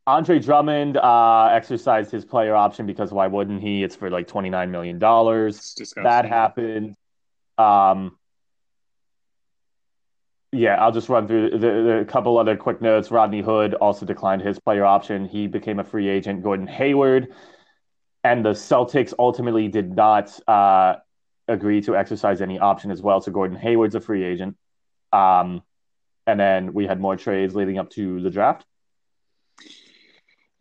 Andre 0.07 0.39
Drummond 0.39 0.97
uh, 0.97 1.49
exercised 1.51 2.11
his 2.11 2.25
player 2.25 2.55
option 2.55 2.85
because 2.85 3.11
why 3.11 3.27
wouldn't 3.27 3.61
he? 3.61 3.83
It's 3.83 3.95
for 3.95 4.09
like 4.09 4.27
twenty 4.27 4.49
nine 4.49 4.71
million 4.71 4.99
dollars. 4.99 5.75
That 6.03 6.25
happened. 6.25 6.95
Um, 7.57 8.17
yeah, 10.51 10.83
I'll 10.83 10.91
just 10.91 11.09
run 11.09 11.27
through 11.27 11.51
the, 11.51 11.57
the, 11.59 11.97
a 11.99 12.05
couple 12.05 12.39
other 12.39 12.57
quick 12.57 12.81
notes. 12.81 13.11
Rodney 13.11 13.41
Hood 13.41 13.75
also 13.75 14.05
declined 14.05 14.41
his 14.41 14.59
player 14.59 14.83
option. 14.83 15.25
He 15.25 15.45
became 15.45 15.79
a 15.79 15.83
free 15.83 16.09
agent. 16.09 16.41
Gordon 16.41 16.65
Hayward 16.65 17.27
and 18.23 18.43
the 18.43 18.51
Celtics 18.51 19.13
ultimately 19.19 19.67
did 19.67 19.95
not 19.95 20.37
uh, 20.47 20.95
agree 21.47 21.81
to 21.81 21.95
exercise 21.95 22.41
any 22.41 22.57
option 22.57 22.89
as 22.89 23.01
well. 23.01 23.21
So 23.21 23.31
Gordon 23.31 23.57
Hayward's 23.57 23.95
a 23.95 24.01
free 24.01 24.23
agent. 24.23 24.57
Um, 25.13 25.61
and 26.31 26.39
then 26.39 26.73
we 26.73 26.85
had 26.85 26.99
more 26.99 27.15
trades 27.15 27.55
leading 27.55 27.77
up 27.77 27.89
to 27.91 28.21
the 28.21 28.29
draft. 28.29 28.65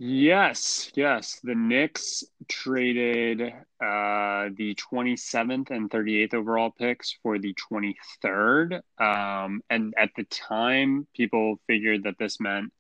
Yes, 0.01 0.93
yes. 0.95 1.41
The 1.43 1.57
Knicks 1.57 2.23
traded 2.49 3.41
uh, 3.43 4.49
the 4.55 4.77
27th 4.77 5.71
and 5.71 5.91
38th 5.91 6.35
overall 6.35 6.71
picks 6.71 7.17
for 7.21 7.39
the 7.39 7.53
23rd. 7.73 8.81
Um, 8.99 9.61
and 9.69 9.95
at 9.99 10.11
the 10.17 10.23
time, 10.25 11.09
people 11.17 11.59
figured 11.67 12.05
that 12.05 12.17
this 12.17 12.39
meant 12.39 12.73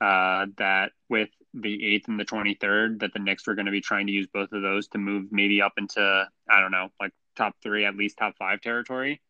uh, 0.00 0.46
that 0.58 0.90
with 1.08 1.28
the 1.54 1.78
8th 1.78 2.08
and 2.08 2.18
the 2.18 2.24
23rd, 2.24 2.98
that 3.00 3.12
the 3.12 3.20
Knicks 3.20 3.46
were 3.46 3.54
going 3.54 3.66
to 3.66 3.72
be 3.72 3.80
trying 3.80 4.08
to 4.08 4.12
use 4.12 4.26
both 4.26 4.50
of 4.50 4.62
those 4.62 4.88
to 4.88 4.98
move 4.98 5.26
maybe 5.30 5.62
up 5.62 5.74
into, 5.76 6.28
I 6.50 6.60
don't 6.60 6.72
know, 6.72 6.88
like 7.00 7.12
top 7.36 7.54
three, 7.62 7.84
at 7.84 7.96
least 7.96 8.18
top 8.18 8.34
five 8.36 8.60
territory. 8.60 9.20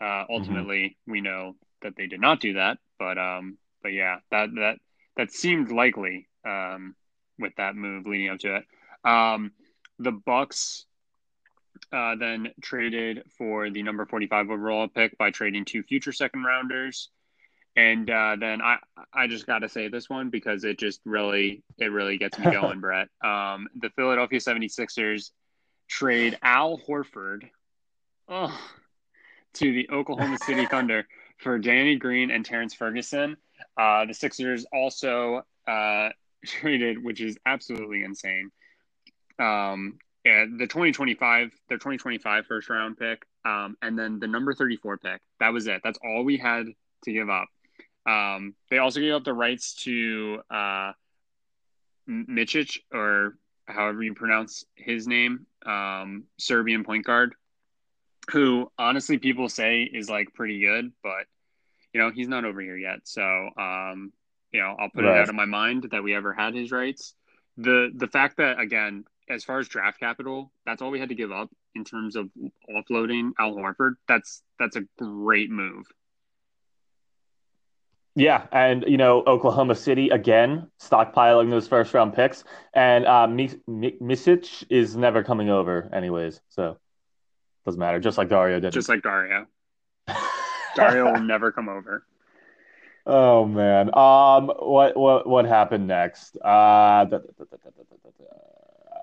Uh, 0.00 0.04
mm-hmm. 0.04 0.32
ultimately, 0.32 0.82
mm-hmm. 0.82 1.12
we 1.12 1.20
know 1.20 1.54
that 1.82 1.94
they 1.96 2.06
did 2.06 2.20
not 2.20 2.40
do 2.40 2.54
that. 2.54 2.78
But 2.98 3.18
um, 3.18 3.58
but 3.82 3.92
yeah, 3.92 4.18
that 4.30 4.50
that 4.56 4.78
that 5.16 5.32
seemed 5.32 5.70
likely 5.70 6.28
um, 6.46 6.94
with 7.38 7.52
that 7.56 7.76
move 7.76 8.06
leading 8.06 8.30
up 8.30 8.38
to 8.40 8.56
it. 8.56 8.64
Um, 9.08 9.52
the 9.98 10.12
Bucks 10.12 10.86
uh, 11.92 12.16
then 12.16 12.48
traded 12.60 13.22
for 13.36 13.70
the 13.70 13.82
number 13.82 14.04
45 14.06 14.50
overall 14.50 14.88
pick 14.88 15.16
by 15.18 15.30
trading 15.30 15.64
two 15.64 15.82
future 15.82 16.12
second 16.12 16.44
rounders. 16.44 17.10
And 17.76 18.10
uh, 18.10 18.36
then 18.38 18.60
I, 18.60 18.78
I 19.14 19.28
just 19.28 19.46
got 19.46 19.60
to 19.60 19.68
say 19.68 19.88
this 19.88 20.10
one 20.10 20.30
because 20.30 20.64
it 20.64 20.78
just 20.78 21.00
really, 21.04 21.62
it 21.78 21.92
really 21.92 22.18
gets 22.18 22.38
me 22.38 22.44
going, 22.50 22.80
Brett. 22.80 23.08
Um, 23.22 23.68
the 23.76 23.90
Philadelphia 23.90 24.40
76ers 24.40 25.30
trade 25.88 26.36
Al 26.42 26.78
Horford 26.78 27.48
oh, 28.28 28.58
to 29.54 29.72
the 29.72 29.88
Oklahoma 29.90 30.38
City 30.44 30.66
Thunder 30.66 31.06
for 31.38 31.58
Danny 31.58 31.96
Green 31.96 32.30
and 32.30 32.44
Terrence 32.44 32.74
Ferguson. 32.74 33.36
Uh, 33.76 34.04
the 34.04 34.14
Sixers 34.14 34.66
also 34.72 35.42
uh, 35.66 36.10
traded, 36.46 37.02
which 37.02 37.20
is 37.20 37.38
absolutely 37.46 38.04
insane. 38.04 38.50
Um, 39.38 39.98
the 40.24 40.66
2025, 40.68 41.50
their 41.68 41.78
2025 41.78 42.46
first 42.46 42.68
round 42.68 42.98
pick, 42.98 43.24
um, 43.44 43.76
and 43.80 43.98
then 43.98 44.18
the 44.18 44.26
number 44.26 44.52
34 44.52 44.98
pick. 44.98 45.20
That 45.40 45.52
was 45.52 45.66
it. 45.66 45.80
That's 45.82 45.98
all 46.04 46.24
we 46.24 46.36
had 46.36 46.66
to 47.04 47.12
give 47.12 47.30
up. 47.30 47.46
Um, 48.04 48.54
they 48.70 48.78
also 48.78 49.00
gave 49.00 49.14
up 49.14 49.24
the 49.24 49.32
rights 49.32 49.74
to 49.84 50.40
uh, 50.50 50.92
Micic, 52.08 52.78
or 52.92 53.38
however 53.66 54.02
you 54.02 54.14
pronounce 54.14 54.64
his 54.74 55.06
name, 55.06 55.46
um, 55.64 56.24
Serbian 56.38 56.84
point 56.84 57.04
guard 57.04 57.34
who 58.30 58.70
honestly 58.78 59.18
people 59.18 59.48
say 59.48 59.82
is 59.82 60.08
like 60.08 60.34
pretty 60.34 60.60
good, 60.60 60.92
but 61.02 61.26
you 61.92 62.00
know, 62.00 62.10
he's 62.10 62.28
not 62.28 62.44
over 62.44 62.60
here 62.60 62.76
yet. 62.76 63.00
So, 63.04 63.22
um, 63.22 64.12
you 64.52 64.60
know, 64.60 64.76
I'll 64.78 64.90
put 64.90 65.04
right. 65.04 65.16
it 65.16 65.22
out 65.22 65.28
of 65.28 65.34
my 65.34 65.46
mind 65.46 65.88
that 65.90 66.02
we 66.02 66.14
ever 66.14 66.32
had 66.32 66.54
his 66.54 66.70
rights. 66.70 67.14
The 67.56 67.90
the 67.94 68.06
fact 68.06 68.36
that 68.36 68.60
again, 68.60 69.04
as 69.28 69.44
far 69.44 69.58
as 69.58 69.68
draft 69.68 69.98
capital, 69.98 70.52
that's 70.64 70.82
all 70.82 70.90
we 70.90 71.00
had 71.00 71.08
to 71.08 71.14
give 71.14 71.32
up 71.32 71.50
in 71.74 71.84
terms 71.84 72.16
of 72.16 72.28
offloading 72.70 73.32
Al 73.38 73.54
Horford. 73.54 73.94
That's 74.06 74.42
that's 74.58 74.76
a 74.76 74.82
great 74.98 75.50
move. 75.50 75.86
Yeah, 78.14 78.46
and 78.52 78.84
you 78.86 78.96
know 78.96 79.22
Oklahoma 79.26 79.74
City 79.74 80.10
again 80.10 80.70
stockpiling 80.80 81.50
those 81.50 81.68
first 81.68 81.94
round 81.94 82.14
picks, 82.14 82.44
and 82.74 83.06
uh, 83.06 83.26
Micic 83.28 84.64
is 84.68 84.96
never 84.96 85.22
coming 85.22 85.50
over 85.50 85.88
anyways, 85.92 86.40
so 86.48 86.78
doesn't 87.68 87.78
matter. 87.78 88.00
Just 88.00 88.16
like 88.16 88.28
Dario 88.28 88.60
did. 88.60 88.72
Just 88.72 88.88
like 88.88 89.02
Dario. 89.02 89.46
Dario 90.76 91.12
will 91.12 91.20
never 91.20 91.52
come 91.52 91.68
over. 91.68 92.04
Oh 93.06 93.44
man. 93.44 93.88
Um. 93.94 94.48
What 94.48 94.96
what 94.96 95.26
what 95.26 95.44
happened 95.44 95.86
next? 95.86 96.36
Uh. 96.38 97.06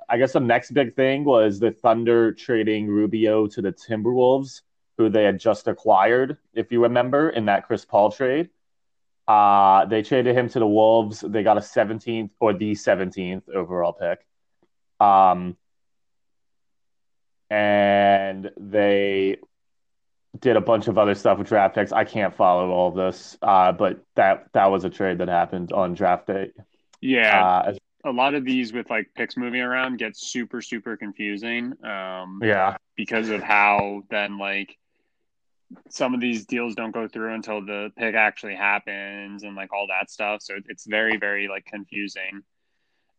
I 0.07 0.17
guess 0.17 0.33
the 0.33 0.39
next 0.39 0.71
big 0.71 0.95
thing 0.95 1.23
was 1.23 1.59
the 1.59 1.71
Thunder 1.71 2.31
trading 2.31 2.87
Rubio 2.87 3.47
to 3.47 3.61
the 3.61 3.71
Timberwolves, 3.71 4.61
who 4.97 5.09
they 5.09 5.23
had 5.23 5.39
just 5.39 5.67
acquired, 5.67 6.37
if 6.53 6.71
you 6.71 6.83
remember, 6.83 7.29
in 7.29 7.45
that 7.45 7.65
Chris 7.65 7.85
Paul 7.85 8.11
trade. 8.11 8.49
Uh, 9.27 9.85
they 9.85 10.03
traded 10.03 10.37
him 10.37 10.47
to 10.49 10.59
the 10.59 10.67
Wolves. 10.67 11.21
They 11.21 11.41
got 11.41 11.57
a 11.57 11.61
17th 11.61 12.29
or 12.39 12.53
the 12.53 12.73
17th 12.73 13.49
overall 13.49 13.93
pick. 13.93 14.19
Um, 14.99 15.57
and 17.49 18.51
they 18.57 19.37
did 20.39 20.57
a 20.57 20.61
bunch 20.61 20.87
of 20.87 20.97
other 20.97 21.15
stuff 21.15 21.37
with 21.37 21.47
draft 21.47 21.75
picks. 21.75 21.91
I 21.91 22.03
can't 22.03 22.35
follow 22.35 22.69
all 22.69 22.89
of 22.89 22.95
this, 22.95 23.37
uh, 23.41 23.71
but 23.71 24.03
that 24.15 24.47
that 24.53 24.65
was 24.71 24.83
a 24.83 24.89
trade 24.89 25.19
that 25.19 25.27
happened 25.27 25.71
on 25.71 25.93
draft 25.93 26.27
day. 26.27 26.51
Yeah, 27.01 27.43
uh, 27.43 27.73
a 28.03 28.11
lot 28.11 28.35
of 28.35 28.45
these 28.45 28.73
with 28.73 28.89
like 28.89 29.09
picks 29.15 29.37
moving 29.37 29.61
around 29.61 29.97
get 29.97 30.17
super 30.17 30.61
super 30.61 30.97
confusing. 30.97 31.73
Um, 31.83 32.39
yeah, 32.43 32.77
because 32.95 33.29
of 33.29 33.41
how 33.41 34.03
then 34.09 34.37
like 34.37 34.77
some 35.89 36.13
of 36.13 36.21
these 36.21 36.45
deals 36.45 36.75
don't 36.75 36.91
go 36.91 37.07
through 37.07 37.33
until 37.33 37.65
the 37.65 37.91
pick 37.97 38.15
actually 38.15 38.55
happens 38.55 39.43
and 39.43 39.55
like 39.55 39.73
all 39.73 39.87
that 39.87 40.09
stuff. 40.09 40.41
So 40.41 40.55
it's 40.67 40.85
very 40.85 41.17
very 41.17 41.47
like 41.47 41.65
confusing. 41.65 42.43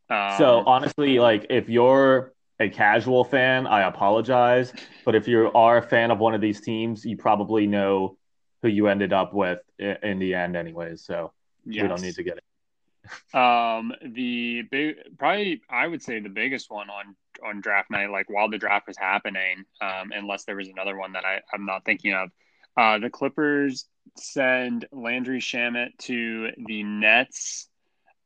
Um, 0.09 0.38
so 0.38 0.62
honestly, 0.66 1.18
like 1.18 1.47
if 1.50 1.68
you're 1.68 2.33
a 2.58 2.68
casual 2.68 3.25
fan, 3.25 3.66
I 3.66 3.86
apologize. 3.86 4.72
But 5.04 5.14
if 5.14 5.28
you 5.28 5.50
are 5.54 5.78
a 5.78 5.82
fan 5.82 6.10
of 6.10 6.18
one 6.18 6.34
of 6.34 6.40
these 6.40 6.60
teams, 6.60 7.04
you 7.04 7.16
probably 7.16 7.66
know 7.66 8.16
who 8.62 8.68
you 8.68 8.88
ended 8.88 9.12
up 9.12 9.34
with 9.34 9.60
in 9.78 10.18
the 10.18 10.34
end, 10.34 10.56
anyways. 10.56 11.04
So 11.04 11.32
yes. 11.64 11.82
we 11.82 11.88
don't 11.88 12.02
need 12.02 12.14
to 12.14 12.22
get 12.22 12.38
it. 12.38 13.34
um, 13.34 13.92
the 14.02 14.62
big, 14.62 14.96
probably, 15.18 15.62
I 15.70 15.86
would 15.86 16.02
say 16.02 16.20
the 16.20 16.28
biggest 16.28 16.70
one 16.70 16.90
on 16.90 17.14
on 17.44 17.60
draft 17.60 17.90
night, 17.90 18.10
like 18.10 18.30
while 18.30 18.48
the 18.48 18.58
draft 18.58 18.86
was 18.86 18.96
happening, 18.96 19.64
um, 19.80 20.10
unless 20.14 20.44
there 20.44 20.56
was 20.56 20.68
another 20.68 20.96
one 20.96 21.12
that 21.12 21.25
I, 21.25 21.42
I'm 21.52 21.66
not 21.66 21.84
thinking 21.84 22.14
of. 22.14 22.30
Uh, 22.76 22.98
the 22.98 23.10
Clippers 23.10 23.86
send 24.16 24.86
Landry 24.92 25.40
Shamet 25.40 25.96
to 25.98 26.50
the 26.66 26.82
Nets. 26.82 27.68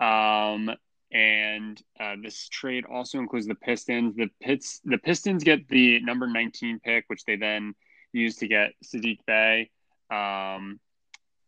Um, 0.01 0.71
and 1.13 1.81
uh, 1.99 2.15
this 2.23 2.49
trade 2.49 2.85
also 2.85 3.19
includes 3.19 3.47
the 3.47 3.55
Pistons. 3.55 4.15
The 4.17 4.31
Pits, 4.41 4.81
the 4.85 4.99
Pistons 4.99 5.43
get 5.43 5.69
the 5.69 6.01
number 6.01 6.27
19 6.27 6.81
pick, 6.81 7.05
which 7.09 7.25
they 7.25 7.37
then 7.37 7.75
use 8.13 8.37
to 8.37 8.49
get 8.49 8.73
Saddiq 8.85 9.19
Bey, 9.27 9.71
um, 10.11 10.79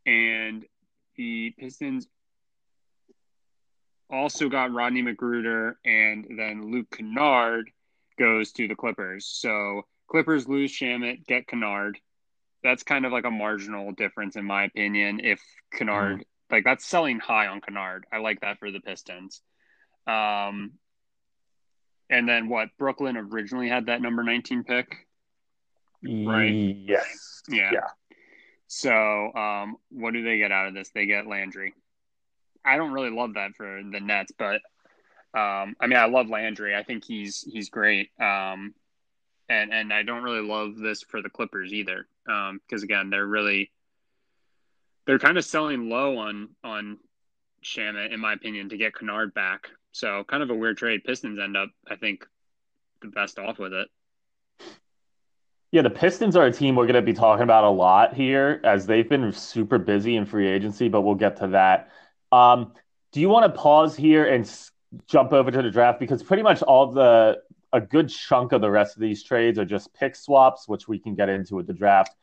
and 0.06 0.64
the 1.16 1.54
Pistons 1.58 2.08
also 4.10 4.48
got 4.48 4.72
Rodney 4.72 5.02
McGruder, 5.02 5.74
and 5.84 6.26
then 6.36 6.70
Luke 6.70 6.90
Kennard 6.90 7.70
goes 8.18 8.52
to 8.52 8.68
the 8.68 8.74
Clippers. 8.74 9.26
So 9.26 9.82
Clippers 10.08 10.48
lose 10.48 10.72
Shamet, 10.72 11.26
get 11.26 11.46
Kennard. 11.46 11.98
That's 12.62 12.82
kind 12.82 13.06
of 13.06 13.12
like 13.12 13.24
a 13.24 13.30
marginal 13.30 13.92
difference, 13.92 14.36
in 14.36 14.44
my 14.44 14.64
opinion. 14.64 15.20
If 15.20 15.40
Kennard, 15.72 16.20
mm. 16.20 16.24
like 16.50 16.64
that's 16.64 16.86
selling 16.86 17.18
high 17.18 17.46
on 17.46 17.60
Kennard, 17.60 18.06
I 18.12 18.18
like 18.18 18.40
that 18.40 18.58
for 18.58 18.70
the 18.70 18.80
Pistons. 18.80 19.40
Um, 20.06 20.72
and 22.10 22.28
then 22.28 22.48
what? 22.48 22.68
Brooklyn 22.78 23.16
originally 23.16 23.68
had 23.68 23.86
that 23.86 24.02
number 24.02 24.22
19 24.22 24.64
pick, 24.64 25.06
right? 26.02 26.52
Yes. 26.52 27.42
Yeah. 27.48 27.70
Yeah. 27.72 27.88
So, 28.66 29.32
um, 29.34 29.76
what 29.90 30.12
do 30.12 30.22
they 30.22 30.38
get 30.38 30.52
out 30.52 30.68
of 30.68 30.74
this? 30.74 30.90
They 30.94 31.06
get 31.06 31.26
Landry. 31.26 31.74
I 32.64 32.76
don't 32.76 32.92
really 32.92 33.10
love 33.10 33.34
that 33.34 33.54
for 33.56 33.82
the 33.82 34.00
Nets, 34.00 34.32
but 34.38 34.60
um, 35.34 35.76
I 35.80 35.86
mean, 35.86 35.96
I 35.96 36.06
love 36.06 36.28
Landry. 36.28 36.74
I 36.74 36.82
think 36.82 37.04
he's 37.04 37.40
he's 37.40 37.70
great. 37.70 38.10
Um, 38.20 38.74
and 39.48 39.72
and 39.72 39.92
I 39.92 40.02
don't 40.02 40.22
really 40.22 40.46
love 40.46 40.76
this 40.76 41.02
for 41.02 41.22
the 41.22 41.30
Clippers 41.30 41.72
either, 41.72 42.06
Um, 42.28 42.60
because 42.66 42.82
um, 42.82 42.84
again, 42.84 43.10
they're 43.10 43.26
really 43.26 43.70
they're 45.06 45.18
kind 45.18 45.38
of 45.38 45.44
selling 45.44 45.88
low 45.88 46.18
on 46.18 46.50
on 46.62 46.98
Shamet, 47.64 48.12
in 48.12 48.20
my 48.20 48.32
opinion, 48.32 48.68
to 48.70 48.76
get 48.76 48.94
Kennard 48.94 49.34
back. 49.34 49.68
So 49.92 50.24
kind 50.24 50.42
of 50.42 50.50
a 50.50 50.54
weird 50.54 50.78
trade. 50.78 51.04
Pistons 51.04 51.38
end 51.38 51.56
up, 51.56 51.70
I 51.88 51.96
think, 51.96 52.26
the 53.00 53.08
best 53.08 53.38
off 53.38 53.58
with 53.58 53.72
it. 53.72 53.88
Yeah, 55.70 55.82
the 55.82 55.90
Pistons 55.90 56.36
are 56.36 56.44
a 56.46 56.52
team 56.52 56.76
we're 56.76 56.84
going 56.86 56.94
to 56.96 57.02
be 57.02 57.14
talking 57.14 57.44
about 57.44 57.64
a 57.64 57.70
lot 57.70 58.14
here 58.14 58.60
as 58.62 58.86
they've 58.86 59.08
been 59.08 59.32
super 59.32 59.78
busy 59.78 60.16
in 60.16 60.26
free 60.26 60.46
agency, 60.48 60.88
but 60.88 61.00
we'll 61.00 61.14
get 61.14 61.36
to 61.38 61.48
that. 61.48 61.90
Um, 62.30 62.72
do 63.12 63.20
you 63.20 63.28
want 63.28 63.52
to 63.52 63.58
pause 63.58 63.96
here 63.96 64.24
and 64.26 64.44
s- 64.44 64.70
jump 65.06 65.32
over 65.32 65.50
to 65.50 65.62
the 65.62 65.70
draft 65.70 65.98
because 65.98 66.22
pretty 66.22 66.42
much 66.42 66.62
all 66.62 66.92
the 66.92 67.38
a 67.74 67.80
good 67.80 68.10
chunk 68.10 68.52
of 68.52 68.60
the 68.60 68.70
rest 68.70 68.96
of 68.96 69.00
these 69.00 69.22
trades 69.22 69.58
are 69.58 69.64
just 69.64 69.94
pick 69.94 70.14
swaps, 70.14 70.68
which 70.68 70.88
we 70.88 70.98
can 70.98 71.14
get 71.14 71.30
into 71.30 71.56
with 71.56 71.66
the 71.66 71.72
draft. 71.72 72.14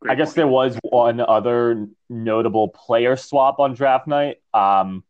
Great 0.00 0.12
I 0.12 0.14
guess 0.16 0.30
point. 0.30 0.36
there 0.36 0.48
was 0.48 0.76
one 0.82 1.20
other 1.20 1.86
notable 2.08 2.68
player 2.68 3.14
swap 3.16 3.60
on 3.60 3.74
draft 3.74 4.08
night. 4.08 4.38
Um, 4.52 5.04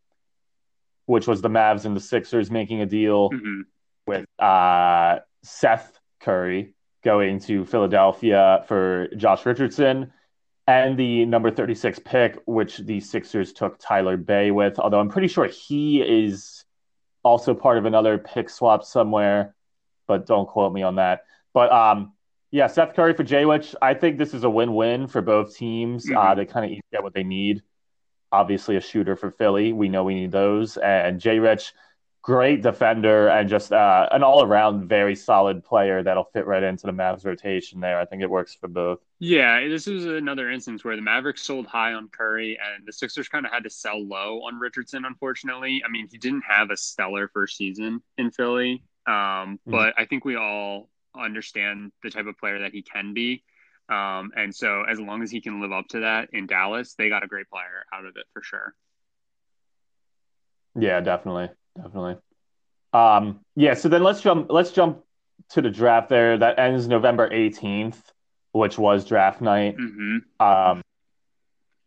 which 1.09 1.27
was 1.27 1.41
the 1.41 1.49
Mavs 1.49 1.87
and 1.87 1.97
the 1.97 2.01
Sixers 2.01 2.51
making 2.51 2.83
a 2.83 2.87
deal 2.87 3.31
mm-hmm. 3.31 3.63
with 4.07 4.27
uh, 4.39 5.21
Seth 5.43 5.99
Curry 6.21 6.75
going 7.03 7.41
to 7.41 7.65
Philadelphia 7.65 8.63
for 8.69 9.09
Josh 9.17 9.47
Richardson 9.47 10.13
and 10.67 10.99
the 10.99 11.25
number 11.25 11.51
36 11.51 11.99
pick, 12.01 12.39
which 12.45 12.77
the 12.77 13.01
Sixers 13.01 13.55
took 13.55 13.79
Tyler 13.79 14.19
Bey 14.19 14.51
with. 14.51 14.79
Although 14.79 15.01
I'm 15.01 15.09
pretty 15.09 15.29
sure 15.29 15.47
he 15.47 16.03
is 16.03 16.63
also 17.23 17.55
part 17.55 17.79
of 17.79 17.87
another 17.87 18.19
pick 18.19 18.51
swap 18.51 18.85
somewhere, 18.85 19.55
but 20.07 20.27
don't 20.27 20.47
quote 20.47 20.75
me 20.75 20.83
on 20.83 20.97
that. 20.97 21.23
But 21.55 21.73
um, 21.73 22.13
yeah, 22.51 22.67
Seth 22.67 22.95
Curry 22.95 23.15
for 23.15 23.25
Jay 23.25 23.47
which 23.47 23.75
I 23.81 23.95
think 23.95 24.19
this 24.19 24.35
is 24.35 24.45
a 24.45 24.51
win 24.51 24.75
win 24.75 25.07
for 25.07 25.23
both 25.23 25.57
teams. 25.57 26.05
Mm-hmm. 26.05 26.19
Uh, 26.19 26.35
they 26.35 26.45
kind 26.45 26.67
of 26.67 26.73
each 26.73 26.83
get 26.93 27.03
what 27.03 27.15
they 27.15 27.25
need 27.25 27.63
obviously 28.33 28.77
a 28.77 28.81
shooter 28.81 29.17
for 29.17 29.31
Philly. 29.31 29.73
We 29.73 29.89
know 29.89 30.05
we 30.05 30.15
need 30.15 30.33
those. 30.33 30.77
And 30.77 31.21
Jay 31.21 31.39
Rich, 31.39 31.73
great 32.23 32.63
defender 32.63 33.29
and 33.29 33.49
just 33.49 33.73
uh, 33.73 34.07
an 34.11 34.23
all 34.23 34.43
around 34.43 34.87
very 34.87 35.17
solid 35.17 35.65
player 35.65 36.03
that'll 36.03 36.25
fit 36.25 36.47
right 36.47 36.63
into 36.63 36.87
the 36.87 36.93
Mavs 36.93 37.25
rotation 37.25 37.81
there. 37.81 37.99
I 37.99 38.05
think 38.05 38.23
it 38.23 38.29
works 38.29 38.55
for 38.55 38.69
both. 38.69 38.99
Yeah, 39.19 39.67
this 39.67 39.87
is 39.87 40.05
another 40.05 40.51
instance 40.51 40.85
where 40.85 40.97
the 40.97 41.03
Mavericks 41.03 41.43
sold 41.43 41.67
high 41.67 41.95
on 41.95 42.09
Curry 42.09 42.59
and 42.59 42.87
the 42.87 42.93
Sixers 42.93 43.29
kind 43.29 43.47
of 43.47 43.53
had 43.53 43.65
to 43.65 43.71
sell 43.71 44.05
low 44.05 44.43
on 44.43 44.59
Richardson, 44.59 45.05
unfortunately. 45.07 45.83
I 45.85 45.91
mean, 45.91 46.07
he 46.11 46.19
didn't 46.19 46.45
have 46.47 46.71
a 46.71 46.77
stellar 46.77 47.29
first 47.29 47.57
season 47.57 48.03
in 48.19 48.31
Philly, 48.31 48.83
um, 49.07 49.15
mm-hmm. 49.15 49.71
but 49.71 49.95
I 49.97 50.05
think 50.05 50.25
we 50.25 50.37
all 50.37 50.91
understand 51.19 51.93
the 52.03 52.11
type 52.11 52.27
of 52.27 52.37
player 52.37 52.61
that 52.61 52.73
he 52.73 52.83
can 52.83 53.15
be. 53.15 53.43
Um, 53.89 54.33
and 54.37 54.55
so 54.55 54.83
as 54.83 55.01
long 55.01 55.23
as 55.23 55.31
he 55.31 55.41
can 55.41 55.61
live 55.61 55.73
up 55.73 55.89
to 55.89 56.01
that 56.01 56.29
in 56.33 56.47
Dallas, 56.47 56.95
they 56.95 57.09
got 57.09 57.25
a 57.25 57.27
great 57.27 57.49
player 57.49 57.85
out 57.93 58.05
of 58.05 58.17
it 58.17 58.25
for 58.33 58.43
sure. 58.43 58.75
Yeah, 60.79 61.01
definitely. 61.01 61.51
Definitely. 61.77 62.17
Um, 62.93 63.41
yeah, 63.57 63.75
so 63.75 63.89
then 63.89 64.03
let's 64.03 64.21
jump 64.21 64.47
let's 64.51 64.71
jump 64.71 65.03
to 65.51 65.63
the 65.63 65.71
draft 65.71 66.09
there. 66.09 66.39
That 66.39 66.59
ends 66.59 66.89
November 66.89 67.29
18th, 67.29 68.01
which 68.53 68.79
was 68.79 69.05
draft 69.05 69.41
night. 69.41 69.77
Mm-hmm. 69.77 70.47
Um, 70.47 70.83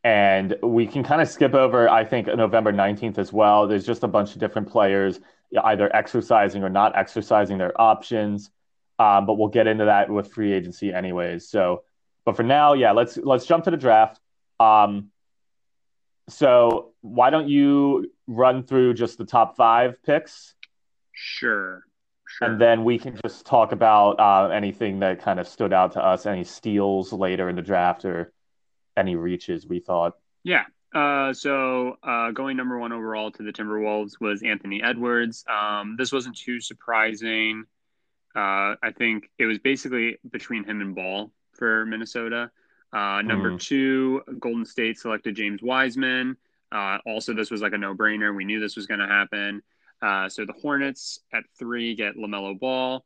and 0.04 0.56
we 0.64 0.88
can 0.88 1.04
kind 1.04 1.22
of 1.22 1.28
skip 1.28 1.54
over, 1.54 1.88
I 1.88 2.06
think, 2.06 2.28
November 2.28 2.74
19th 2.74 3.20
as 3.20 3.32
well. 3.32 3.68
There's 3.68 3.86
just 3.86 4.04
a 4.04 4.08
bunch 4.08 4.34
of 4.34 4.40
different 4.40 4.70
players 4.70 5.20
either 5.64 5.94
exercising 5.96 6.64
or 6.64 6.70
not 6.70 6.98
exercising 6.98 7.58
their 7.58 7.80
options. 7.80 8.50
Um, 8.98 9.26
but 9.26 9.34
we'll 9.34 9.50
get 9.50 9.68
into 9.68 9.86
that 9.86 10.10
with 10.10 10.32
free 10.32 10.54
agency 10.54 10.94
anyways. 10.94 11.50
So 11.50 11.84
but 12.26 12.36
for 12.36 12.44
now, 12.44 12.74
yeah, 12.74 12.92
let's 12.92 13.18
let's 13.18 13.46
jump 13.46 13.66
to 13.66 13.72
the 13.72 13.78
draft. 13.78 14.20
Um, 14.60 15.10
so 16.30 16.94
why 17.02 17.30
don't 17.30 17.50
you 17.50 18.12
run 18.28 18.64
through 18.64 18.94
just 18.94 19.18
the 19.18 19.26
top 19.26 19.58
five 19.58 20.02
picks? 20.04 20.54
Sure. 21.14 21.84
Sure. 22.28 22.48
And 22.48 22.62
then 22.62 22.86
we 22.86 22.98
can 22.98 23.20
just 23.26 23.46
talk 23.46 23.74
about 23.74 24.20
uh, 24.20 24.50
anything 24.50 25.00
that 25.00 25.22
kind 25.22 25.40
of 25.40 25.48
stood 25.48 25.74
out 25.74 25.94
to 25.94 26.04
us, 26.04 26.26
any 26.26 26.46
steals 26.46 27.12
later 27.12 27.50
in 27.50 27.58
the 27.58 27.62
draft 27.62 28.06
or 28.06 28.32
any 28.96 29.16
reaches 29.16 29.68
we 29.68 29.80
thought. 29.80 30.14
Yeah. 30.44 30.64
Uh, 30.94 31.34
so 31.34 31.98
uh, 32.04 32.32
going 32.32 32.56
number 32.56 32.78
one 32.78 32.94
overall 32.94 33.32
to 33.32 33.44
the 33.44 33.52
Timberwolves 33.52 34.14
was 34.22 34.44
Anthony 34.44 34.82
Edwards. 34.82 35.44
Um, 35.50 35.96
this 35.98 36.12
wasn't 36.12 36.38
too 36.38 36.62
surprising. 36.62 37.66
Uh, 38.34 38.80
I 38.82 38.94
think 38.98 39.30
it 39.38 39.46
was 39.46 39.60
basically 39.60 40.18
between 40.30 40.64
him 40.64 40.80
and 40.80 40.96
Ball 40.96 41.32
for 41.62 41.86
Minnesota. 41.86 42.50
Uh, 42.92 43.22
number 43.22 43.52
mm. 43.52 43.60
two, 43.60 44.24
Golden 44.40 44.66
State 44.66 44.98
selected 44.98 45.36
James 45.36 45.62
Wiseman. 45.62 46.36
Uh, 46.72 46.98
also, 47.06 47.36
this 47.36 47.52
was 47.52 47.62
like 47.62 47.74
a 47.74 47.78
no 47.78 47.94
brainer. 47.94 48.36
We 48.36 48.46
knew 48.46 48.60
this 48.60 48.76
was 48.76 48.88
going 48.88 49.00
to 49.00 49.08
happen. 49.08 49.62
Uh, 50.02 50.28
so 50.28 50.44
the 50.44 50.54
Hornets 50.54 51.20
at 51.32 51.44
three 51.60 51.94
get 51.94 52.16
LaMelo 52.16 52.60
Ball. 52.60 53.06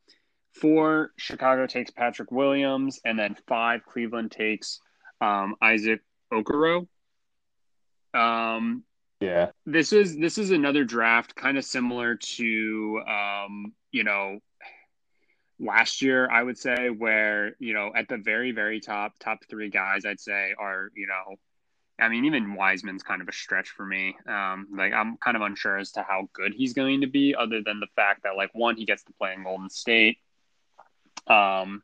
Four, 0.53 1.11
Chicago 1.17 1.67
takes 1.67 1.91
Patrick 1.91 2.31
Williams. 2.31 3.01
And 3.03 3.19
then 3.19 3.35
five, 3.45 3.85
Cleveland 3.85 4.31
takes 4.31 4.79
um, 5.19 5.55
Isaac 5.61 5.99
Okoro. 6.31 6.87
Um, 8.13 8.85
yeah. 9.19 9.51
This 9.65 9.91
is 9.91 10.17
this 10.17 10.37
is 10.37 10.51
another 10.51 10.85
draft 10.85 11.35
kind 11.35 11.57
of 11.57 11.65
similar 11.65 12.15
to 12.15 13.01
um, 13.05 13.73
you 13.91 14.05
know 14.05 14.39
last 15.59 16.01
year 16.01 16.29
I 16.29 16.43
would 16.43 16.57
say 16.57 16.89
where 16.89 17.55
you 17.59 17.73
know 17.73 17.91
at 17.95 18.07
the 18.07 18.17
very 18.17 18.51
very 18.51 18.79
top 18.79 19.13
top 19.19 19.39
3 19.49 19.69
guys 19.69 20.05
I'd 20.05 20.19
say 20.19 20.53
are 20.57 20.89
you 20.95 21.07
know 21.07 21.37
I 21.99 22.09
mean, 22.09 22.25
even 22.25 22.55
Wiseman's 22.55 23.03
kind 23.03 23.21
of 23.21 23.29
a 23.29 23.33
stretch 23.33 23.69
for 23.69 23.85
me. 23.85 24.17
Um, 24.27 24.67
like 24.75 24.93
I'm 24.93 25.17
kind 25.17 25.37
of 25.37 25.43
unsure 25.43 25.77
as 25.77 25.93
to 25.93 26.03
how 26.03 26.27
good 26.33 26.53
he's 26.53 26.73
going 26.73 27.01
to 27.01 27.07
be, 27.07 27.33
other 27.35 27.61
than 27.65 27.79
the 27.79 27.87
fact 27.95 28.23
that 28.23 28.35
like 28.35 28.49
one, 28.53 28.75
he 28.75 28.85
gets 28.85 29.03
to 29.03 29.13
play 29.13 29.33
in 29.33 29.43
Golden 29.43 29.69
State. 29.69 30.17
Um, 31.27 31.83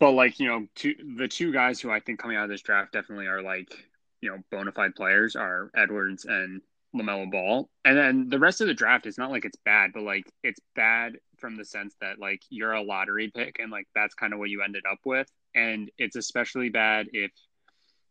but 0.00 0.12
like 0.12 0.40
you 0.40 0.48
know, 0.48 0.66
two 0.74 0.94
the 1.16 1.28
two 1.28 1.52
guys 1.52 1.80
who 1.80 1.90
I 1.90 2.00
think 2.00 2.18
coming 2.18 2.36
out 2.36 2.44
of 2.44 2.50
this 2.50 2.62
draft 2.62 2.92
definitely 2.92 3.26
are 3.26 3.42
like 3.42 3.72
you 4.20 4.30
know 4.30 4.38
bona 4.50 4.72
fide 4.72 4.96
players 4.96 5.36
are 5.36 5.70
Edwards 5.76 6.24
and 6.24 6.60
LaMelo 6.94 7.30
Ball, 7.30 7.68
and 7.84 7.96
then 7.96 8.28
the 8.28 8.38
rest 8.38 8.60
of 8.60 8.66
the 8.66 8.74
draft 8.74 9.06
is 9.06 9.18
not 9.18 9.30
like 9.30 9.44
it's 9.44 9.58
bad, 9.64 9.92
but 9.94 10.02
like 10.02 10.24
it's 10.42 10.60
bad 10.74 11.16
from 11.38 11.56
the 11.56 11.64
sense 11.64 11.94
that 12.00 12.18
like 12.18 12.42
you're 12.50 12.72
a 12.72 12.82
lottery 12.82 13.30
pick, 13.34 13.58
and 13.58 13.70
like 13.70 13.86
that's 13.94 14.14
kind 14.14 14.32
of 14.32 14.38
what 14.38 14.50
you 14.50 14.62
ended 14.62 14.84
up 14.90 14.98
with, 15.04 15.26
and 15.54 15.90
it's 15.98 16.16
especially 16.16 16.68
bad 16.68 17.08
if 17.12 17.30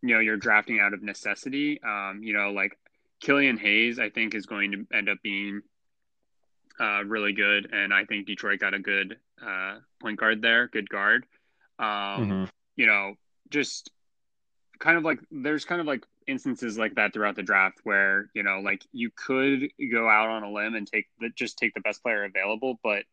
you 0.02 0.16
know 0.16 0.20
you're 0.20 0.38
drafting 0.38 0.80
out 0.80 0.94
of 0.94 1.04
necessity. 1.04 1.80
Um, 1.84 2.22
you 2.24 2.34
know, 2.34 2.52
like 2.52 2.78
Killian 3.22 3.58
Hayes, 3.58 4.00
I 4.00 4.10
think 4.10 4.34
is 4.34 4.46
going 4.46 4.72
to 4.72 4.88
end 4.94 5.10
up 5.10 5.20
being 5.24 5.62
uh, 6.80 7.04
really 7.06 7.34
good, 7.34 7.70
and 7.72 7.94
I 7.94 8.06
think 8.06 8.26
Detroit 8.26 8.60
got 8.60 8.74
a 8.74 8.80
good 8.80 9.18
uh, 9.46 9.78
point 10.02 10.20
guard 10.20 10.42
there, 10.42 10.68
good 10.68 10.90
guard. 10.90 11.26
Um, 11.78 11.88
mm-hmm. 11.88 12.44
You 12.76 12.88
know, 12.88 13.14
just 13.50 13.92
kind 14.80 14.98
of 14.98 15.04
like 15.04 15.20
there's 15.30 15.66
kind 15.66 15.80
of 15.80 15.88
like 15.88 16.04
instances 16.28 16.78
like 16.78 16.96
that 16.96 17.14
throughout 17.14 17.36
the 17.36 17.44
draft 17.44 17.80
where 17.84 18.30
you 18.34 18.44
know 18.44 18.60
like 18.64 18.86
you 18.92 19.10
could 19.16 19.70
go 19.92 20.08
out 20.10 20.30
on 20.30 20.44
a 20.44 20.52
limb 20.52 20.76
and 20.76 20.88
take 20.88 21.08
the 21.20 21.30
just 21.36 21.58
take 21.58 21.74
the 21.74 21.82
best 21.82 22.02
player 22.04 22.24
available, 22.24 22.80
but 22.84 23.04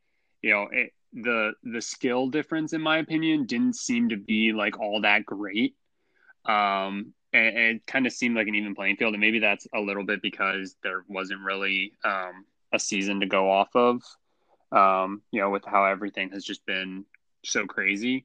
you 0.43 0.51
know 0.51 0.69
it, 0.71 0.93
the 1.13 1.53
the 1.63 1.81
skill 1.81 2.29
difference 2.29 2.73
in 2.73 2.81
my 2.81 2.99
opinion 2.99 3.47
didn't 3.47 3.77
seem 3.77 4.11
to 4.11 4.17
be 4.17 4.53
like 4.53 4.79
all 4.79 5.01
that 5.01 5.25
great 5.25 5.75
um, 6.45 7.13
and, 7.33 7.47
and 7.57 7.77
it 7.77 7.87
kind 7.87 8.07
of 8.07 8.13
seemed 8.13 8.37
like 8.37 8.49
an 8.49 8.55
even 8.55 8.75
playing 8.75 8.97
field. 8.97 9.15
And 9.15 9.21
maybe 9.21 9.39
that's 9.39 9.67
a 9.75 9.81
little 9.81 10.05
bit 10.05 10.23
because 10.23 10.77
there 10.83 11.05
wasn't 11.09 11.43
really 11.43 11.93
um, 12.05 12.45
a 12.73 12.79
season 12.79 13.21
to 13.21 13.27
go 13.27 13.51
off 13.51 13.69
of, 13.75 14.03
um, 14.73 15.23
you 15.31 15.41
know, 15.41 15.51
with 15.51 15.65
how 15.65 15.85
everything 15.85 16.31
has 16.31 16.45
just 16.45 16.65
been 16.67 17.05
so 17.45 17.67
crazy. 17.67 18.25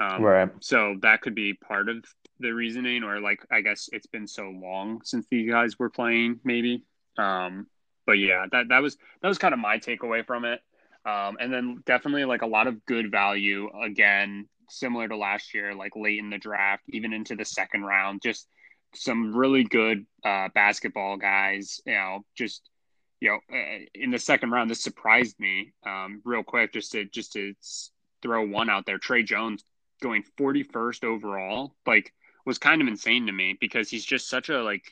Um, 0.00 0.22
right. 0.22 0.50
So 0.60 0.96
that 1.02 1.22
could 1.22 1.34
be 1.34 1.54
part 1.54 1.88
of 1.88 2.04
the 2.38 2.50
reasoning, 2.50 3.02
or 3.04 3.20
like, 3.20 3.44
I 3.50 3.60
guess 3.60 3.88
it's 3.92 4.06
been 4.06 4.26
so 4.26 4.44
long 4.50 5.00
since 5.04 5.26
these 5.30 5.50
guys 5.50 5.78
were 5.78 5.90
playing, 5.90 6.40
maybe. 6.44 6.82
Um, 7.18 7.66
but 8.06 8.18
yeah, 8.18 8.46
that, 8.52 8.68
that 8.68 8.82
was, 8.82 8.96
that 9.20 9.28
was 9.28 9.38
kind 9.38 9.54
of 9.54 9.60
my 9.60 9.78
takeaway 9.78 10.26
from 10.26 10.44
it. 10.44 10.60
Um, 11.04 11.36
and 11.40 11.52
then 11.52 11.82
definitely 11.84 12.24
like 12.24 12.42
a 12.42 12.46
lot 12.46 12.66
of 12.66 12.84
good 12.86 13.10
value 13.10 13.68
again 13.80 14.48
similar 14.72 15.08
to 15.08 15.16
last 15.16 15.54
year, 15.54 15.74
like 15.74 15.96
late 15.96 16.18
in 16.18 16.30
the 16.30 16.38
draft, 16.38 16.84
even 16.88 17.12
into 17.12 17.36
the 17.36 17.44
second 17.44 17.82
round. 17.82 18.22
Just 18.22 18.48
some 18.94 19.34
really 19.34 19.64
good 19.64 20.06
uh, 20.24 20.48
basketball 20.54 21.16
guys. 21.16 21.80
You 21.86 21.94
know, 21.94 22.20
just 22.36 22.68
you 23.20 23.28
know, 23.30 23.56
uh, 23.56 23.84
in 23.94 24.10
the 24.10 24.18
second 24.18 24.50
round, 24.50 24.70
this 24.70 24.82
surprised 24.82 25.38
me 25.38 25.72
um, 25.86 26.20
real 26.24 26.42
quick. 26.42 26.72
Just 26.72 26.92
to 26.92 27.04
just 27.04 27.32
to 27.32 27.54
throw 28.22 28.46
one 28.46 28.70
out 28.70 28.86
there, 28.86 28.98
Tre 28.98 29.22
Jones 29.22 29.64
going 30.02 30.24
41st 30.38 31.04
overall, 31.04 31.74
like 31.86 32.12
was 32.44 32.58
kind 32.58 32.82
of 32.82 32.88
insane 32.88 33.26
to 33.26 33.32
me 33.32 33.56
because 33.60 33.88
he's 33.88 34.04
just 34.04 34.28
such 34.28 34.48
a 34.48 34.62
like 34.62 34.84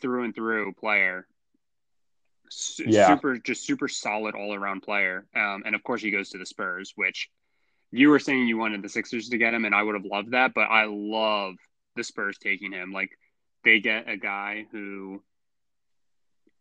through 0.00 0.24
and 0.24 0.34
through 0.34 0.72
player. 0.74 1.26
yeah. 2.78 3.08
super 3.08 3.38
just 3.38 3.66
super 3.66 3.88
solid 3.88 4.34
all 4.34 4.54
around 4.54 4.82
player. 4.82 5.26
Um, 5.34 5.62
and 5.66 5.74
of 5.74 5.82
course 5.82 6.02
he 6.02 6.10
goes 6.10 6.30
to 6.30 6.38
the 6.38 6.46
Spurs, 6.46 6.92
which 6.96 7.28
you 7.90 8.10
were 8.10 8.18
saying 8.18 8.46
you 8.46 8.58
wanted 8.58 8.82
the 8.82 8.88
Sixers 8.88 9.28
to 9.28 9.38
get 9.38 9.54
him, 9.54 9.64
and 9.64 9.74
I 9.74 9.82
would 9.82 9.94
have 9.94 10.04
loved 10.04 10.32
that, 10.32 10.54
but 10.54 10.62
I 10.70 10.86
love 10.88 11.54
the 11.94 12.04
Spurs 12.04 12.38
taking 12.38 12.72
him. 12.72 12.92
Like 12.92 13.10
they 13.64 13.80
get 13.80 14.08
a 14.08 14.16
guy 14.16 14.66
who 14.72 15.22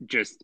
just 0.06 0.44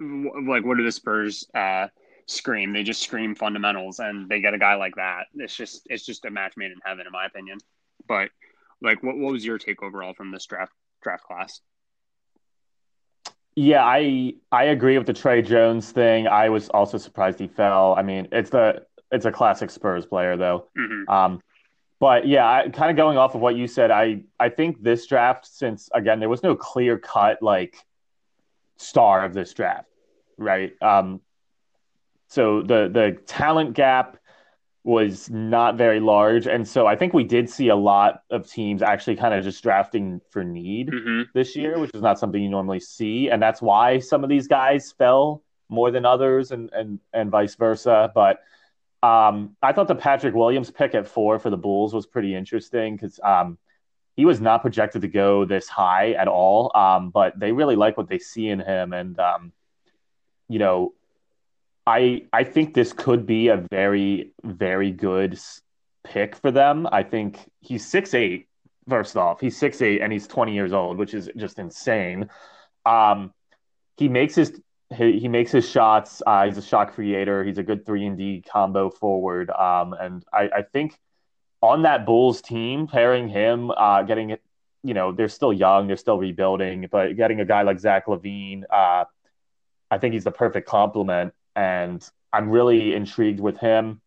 like 0.00 0.64
what 0.64 0.76
do 0.76 0.84
the 0.84 0.92
Spurs 0.92 1.46
uh, 1.54 1.88
scream? 2.26 2.72
They 2.72 2.82
just 2.82 3.02
scream 3.02 3.34
fundamentals, 3.34 3.98
and 3.98 4.28
they 4.28 4.40
get 4.40 4.54
a 4.54 4.58
guy 4.58 4.74
like 4.76 4.96
that. 4.96 5.24
It's 5.34 5.56
just 5.56 5.82
it's 5.86 6.06
just 6.06 6.24
a 6.24 6.30
match 6.30 6.54
made 6.56 6.72
in 6.72 6.78
heaven, 6.84 7.06
in 7.06 7.12
my 7.12 7.26
opinion. 7.26 7.58
But 8.06 8.30
like, 8.82 9.02
what 9.02 9.16
what 9.16 9.32
was 9.32 9.44
your 9.44 9.58
take 9.58 9.82
overall 9.82 10.14
from 10.14 10.30
this 10.30 10.46
draft 10.46 10.72
draft 11.02 11.24
class? 11.24 11.60
Yeah, 13.56 13.84
I 13.84 14.34
I 14.50 14.64
agree 14.64 14.96
with 14.96 15.06
the 15.06 15.12
Tre 15.12 15.42
Jones 15.42 15.90
thing. 15.90 16.26
I 16.26 16.48
was 16.48 16.68
also 16.68 16.98
surprised 16.98 17.38
he 17.38 17.48
fell. 17.48 17.94
I 17.96 18.02
mean, 18.02 18.28
it's 18.32 18.50
the 18.50 18.86
it's 19.10 19.26
a 19.26 19.32
classic 19.32 19.70
Spurs 19.70 20.06
player 20.06 20.36
though. 20.36 20.68
Mm-hmm. 20.78 21.12
Um, 21.12 21.40
but 21.98 22.26
yeah, 22.26 22.48
I, 22.48 22.68
kind 22.70 22.90
of 22.90 22.96
going 22.96 23.18
off 23.18 23.34
of 23.34 23.40
what 23.40 23.56
you 23.56 23.66
said, 23.66 23.90
I 23.90 24.22
I 24.38 24.48
think 24.48 24.82
this 24.82 25.06
draft, 25.06 25.46
since 25.46 25.88
again 25.92 26.20
there 26.20 26.28
was 26.28 26.42
no 26.42 26.56
clear 26.56 26.98
cut 26.98 27.42
like 27.42 27.76
star 28.78 29.24
of 29.24 29.34
this 29.34 29.52
draft, 29.52 29.88
right? 30.38 30.72
Um, 30.80 31.20
so 32.28 32.62
the 32.62 32.88
the 32.88 33.18
talent 33.26 33.74
gap 33.74 34.16
was 34.82 35.28
not 35.28 35.76
very 35.76 36.00
large, 36.00 36.46
and 36.46 36.66
so 36.66 36.86
I 36.86 36.96
think 36.96 37.12
we 37.12 37.24
did 37.24 37.50
see 37.50 37.68
a 37.68 37.76
lot 37.76 38.22
of 38.30 38.50
teams 38.50 38.82
actually 38.82 39.16
kind 39.16 39.34
of 39.34 39.44
just 39.44 39.62
drafting 39.62 40.20
for 40.30 40.42
need 40.42 40.88
mm-hmm. 40.88 41.22
this 41.34 41.54
year, 41.54 41.78
which 41.78 41.90
is 41.92 42.02
not 42.02 42.18
something 42.18 42.42
you 42.42 42.48
normally 42.48 42.80
see, 42.80 43.28
and 43.30 43.42
that's 43.42 43.60
why 43.60 43.98
some 43.98 44.24
of 44.24 44.30
these 44.30 44.48
guys 44.48 44.92
fell 44.92 45.42
more 45.68 45.90
than 45.90 46.06
others, 46.06 46.50
and 46.50 46.70
and 46.72 46.98
and 47.12 47.30
vice 47.30 47.54
versa, 47.56 48.10
but 48.14 48.40
um, 49.02 49.56
I 49.62 49.72
thought 49.72 49.88
the 49.88 49.94
Patrick 49.94 50.34
Williams 50.34 50.70
pick 50.70 50.94
at 50.94 51.06
four 51.06 51.38
for 51.38 51.48
the 51.50 51.56
Bulls 51.56 51.94
was 51.94 52.06
pretty 52.06 52.34
interesting 52.34 52.96
because 52.96 53.18
um, 53.24 53.56
he 54.16 54.26
was 54.26 54.40
not 54.40 54.60
projected 54.60 55.02
to 55.02 55.08
go 55.08 55.44
this 55.44 55.68
high 55.68 56.12
at 56.12 56.28
all. 56.28 56.70
Um, 56.74 57.10
but 57.10 57.38
they 57.38 57.52
really 57.52 57.76
like 57.76 57.96
what 57.96 58.08
they 58.08 58.18
see 58.18 58.48
in 58.48 58.60
him, 58.60 58.92
and 58.92 59.18
um, 59.18 59.52
you 60.48 60.58
know, 60.58 60.92
I 61.90 62.22
I 62.32 62.44
think 62.44 62.74
this 62.74 62.92
could 62.92 63.26
be 63.26 63.48
a 63.48 63.56
very 63.56 64.32
very 64.44 64.92
good 64.92 65.38
pick 66.04 66.36
for 66.36 66.52
them. 66.52 66.86
I 66.92 67.02
think 67.02 67.50
he's 67.60 67.84
six 67.84 68.14
eight. 68.14 68.46
First 68.88 69.16
off, 69.16 69.40
he's 69.40 69.56
six 69.56 69.82
eight 69.82 70.00
and 70.00 70.12
he's 70.12 70.28
twenty 70.28 70.54
years 70.54 70.72
old, 70.72 70.98
which 70.98 71.14
is 71.14 71.28
just 71.36 71.58
insane. 71.58 72.30
Um, 72.86 73.34
he 73.96 74.08
makes 74.08 74.36
his 74.36 74.60
he, 74.96 75.18
he 75.18 75.28
makes 75.28 75.50
his 75.50 75.68
shots. 75.68 76.22
Uh, 76.24 76.46
he's 76.46 76.58
a 76.58 76.62
shot 76.62 76.94
creator. 76.94 77.42
He's 77.42 77.58
a 77.58 77.62
good 77.64 77.84
three 77.84 78.06
and 78.06 78.16
D 78.16 78.42
combo 78.48 78.90
forward. 78.90 79.50
Um, 79.50 79.92
and 79.94 80.24
I, 80.32 80.42
I 80.58 80.62
think 80.62 80.96
on 81.60 81.82
that 81.82 82.06
Bulls 82.06 82.40
team, 82.40 82.86
pairing 82.86 83.28
him, 83.28 83.70
uh, 83.70 84.02
getting 84.02 84.30
it, 84.30 84.42
you 84.84 84.94
know, 84.94 85.12
they're 85.12 85.28
still 85.28 85.52
young, 85.52 85.88
they're 85.88 85.96
still 85.96 86.18
rebuilding, 86.18 86.88
but 86.90 87.16
getting 87.16 87.40
a 87.40 87.44
guy 87.44 87.62
like 87.62 87.78
Zach 87.80 88.06
LaVine, 88.06 88.62
uh, 88.70 89.04
I 89.90 89.98
think 89.98 90.14
he's 90.14 90.24
the 90.24 90.30
perfect 90.30 90.68
complement. 90.68 91.34
And 91.60 92.02
I'm 92.32 92.48
really 92.48 92.94
intrigued 92.94 93.38
with 93.38 93.58
him. 93.58 94.00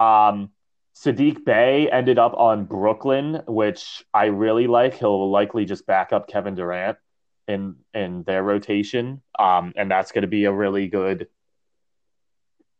Um, 0.00 0.50
Saddiq 0.96 1.44
Bey 1.44 1.88
ended 1.88 2.18
up 2.18 2.34
on 2.34 2.64
Brooklyn, 2.64 3.42
which 3.46 4.04
I 4.12 4.26
really 4.26 4.66
like. 4.66 4.94
He'll 4.94 5.30
likely 5.30 5.66
just 5.66 5.86
back 5.86 6.12
up 6.12 6.26
Kevin 6.26 6.56
Durant 6.56 6.98
in 7.46 7.76
in 7.94 8.24
their 8.24 8.42
rotation, 8.42 9.22
um, 9.38 9.72
and 9.76 9.88
that's 9.88 10.10
going 10.10 10.22
to 10.22 10.28
be 10.28 10.46
a 10.46 10.52
really 10.52 10.88
good 10.88 11.28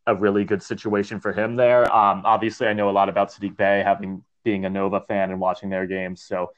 a 0.08 0.14
really 0.16 0.44
good 0.44 0.62
situation 0.62 1.20
for 1.20 1.32
him 1.32 1.54
there. 1.54 1.82
Um, 1.84 2.22
obviously, 2.24 2.66
I 2.66 2.72
know 2.72 2.90
a 2.90 2.96
lot 3.00 3.08
about 3.08 3.30
Saddiq 3.30 3.56
Bey, 3.56 3.82
having 3.84 4.24
being 4.42 4.64
a 4.64 4.70
Nova 4.70 5.02
fan 5.02 5.30
and 5.30 5.38
watching 5.38 5.70
their 5.70 5.86
games. 5.86 6.22
So 6.22 6.50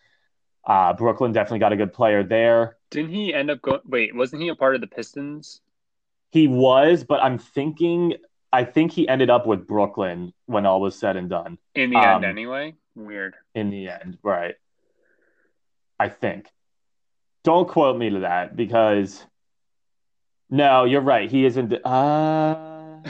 uh, 0.65 0.95
Brooklyn 0.95 1.33
definitely 1.33 1.59
got 1.59 1.73
a 1.73 1.77
good 1.77 1.93
player 1.93 2.23
there. 2.23 2.79
Didn't 2.91 3.11
he 3.11 3.35
end 3.35 3.51
up 3.51 3.61
going? 3.61 3.81
Wait, 3.85 4.17
wasn't 4.17 4.41
he 4.41 4.49
a 4.49 4.55
part 4.55 4.75
of 4.75 4.81
the 4.81 4.87
Pistons? 4.87 5.61
He 6.33 6.49
was, 6.49 7.05
but 7.05 7.23
I'm 7.23 7.39
thinking. 7.39 8.15
I 8.55 8.65
think 8.65 8.93
he 8.93 9.09
ended 9.09 9.31
up 9.31 9.47
with 9.47 9.67
Brooklyn 9.67 10.33
when 10.45 10.67
all 10.67 10.81
was 10.81 10.99
said 10.99 11.17
and 11.17 11.31
done. 11.31 11.59
In 11.75 11.91
the 11.91 11.97
um, 11.97 12.17
end, 12.17 12.25
anyway. 12.25 12.75
Weird. 12.95 13.35
In 13.55 13.71
the 13.71 13.89
end, 13.89 14.19
right? 14.23 14.57
I 15.99 16.09
think. 16.09 16.49
Don't 17.45 17.69
quote 17.69 17.97
me 17.97 18.11
to 18.11 18.21
that 18.21 18.57
because 18.57 19.25
no, 20.49 20.85
you're 20.85 21.01
right. 21.01 21.31
He 21.31 21.45
is 21.45 21.57
in. 21.57 21.73
Uh, 21.85 23.03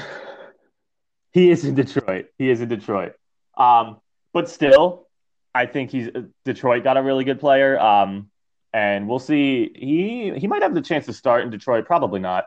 he 1.32 1.50
is 1.50 1.64
in 1.64 1.74
Detroit. 1.74 2.26
He 2.38 2.50
is 2.50 2.60
in 2.60 2.68
Detroit. 2.68 3.14
Um, 3.56 4.00
but 4.32 4.48
still, 4.48 5.08
I 5.54 5.66
think 5.66 5.90
he's 5.90 6.08
Detroit 6.44 6.82
got 6.82 6.96
a 6.96 7.02
really 7.02 7.24
good 7.24 7.40
player. 7.40 7.78
Um, 7.78 8.30
and 8.72 9.08
we'll 9.08 9.18
see. 9.18 9.70
He 9.74 10.38
he 10.38 10.46
might 10.46 10.62
have 10.62 10.74
the 10.74 10.80
chance 10.80 11.06
to 11.06 11.12
start 11.12 11.44
in 11.44 11.50
Detroit. 11.50 11.84
Probably 11.84 12.20
not, 12.20 12.46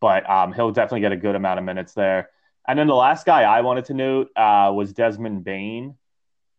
but 0.00 0.28
um, 0.28 0.52
he'll 0.52 0.70
definitely 0.70 1.00
get 1.00 1.12
a 1.12 1.16
good 1.16 1.34
amount 1.34 1.58
of 1.58 1.64
minutes 1.64 1.94
there. 1.94 2.30
And 2.66 2.78
then 2.78 2.86
the 2.86 2.94
last 2.94 3.24
guy 3.24 3.42
I 3.42 3.62
wanted 3.62 3.86
to 3.86 3.94
note 3.94 4.30
uh, 4.36 4.70
was 4.74 4.92
Desmond 4.92 5.44
Bane, 5.44 5.96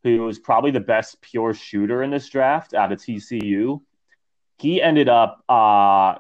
who 0.04 0.24
was 0.24 0.40
probably 0.40 0.72
the 0.72 0.80
best 0.80 1.22
pure 1.22 1.54
shooter 1.54 2.02
in 2.04 2.10
this 2.10 2.28
draft 2.30 2.74
out 2.74 2.92
of 2.92 3.00
TCU. 3.00 3.82
He 4.58 4.82
ended 4.82 5.08
up 5.08 5.44
uh, 5.48 6.16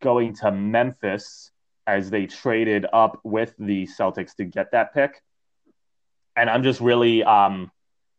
going 0.00 0.34
to 0.36 0.50
Memphis 0.50 1.50
as 1.86 2.10
they 2.10 2.26
traded 2.26 2.86
up 2.92 3.20
with 3.24 3.54
the 3.58 3.86
Celtics 3.86 4.36
to 4.36 4.44
get 4.44 4.72
that 4.72 4.94
pick. 4.94 5.22
And 6.36 6.48
I'm 6.48 6.62
just 6.62 6.80
really 6.80 7.24
um, 7.24 7.70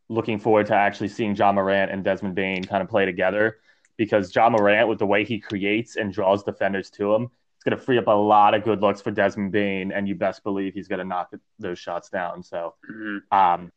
looking 0.10 0.40
forward 0.40 0.68
to 0.68 0.76
actually 0.76 1.08
seeing 1.10 1.36
Ja 1.36 1.52
Morant 1.52 1.92
and 1.92 2.04
Desmond 2.04 2.36
Bane 2.36 2.64
kind 2.64 2.84
of 2.84 2.90
play 2.90 3.06
together 3.06 3.58
because 3.98 4.36
Ja 4.36 4.50
Morant, 4.50 4.88
with 4.88 5.00
the 5.00 5.06
way 5.06 5.24
he 5.24 5.40
creates 5.40 5.96
and 5.96 6.12
draws 6.12 6.44
defenders 6.44 6.90
to 6.92 7.14
him, 7.14 7.30
it's 7.63 7.69
going 7.69 7.78
to 7.78 7.84
free 7.84 7.97
up 7.97 8.08
a 8.08 8.12
lot 8.12 8.54
of 8.54 8.63
good 8.63 8.82
looks 8.82 9.02
for 9.02 9.12
Desmond 9.12 9.52
Bane, 9.52 9.91
and 9.91 10.08
you 10.08 10.15
best 10.15 10.43
believe 10.43 10.73
he's 10.73 10.88
going 10.88 10.99
to 10.99 11.06
knock 11.06 11.34
those 11.60 11.80
shots 11.80 12.10
down. 12.10 12.43
So, 12.43 12.76
mm-hmm. 12.91 13.38
um, 13.38 13.71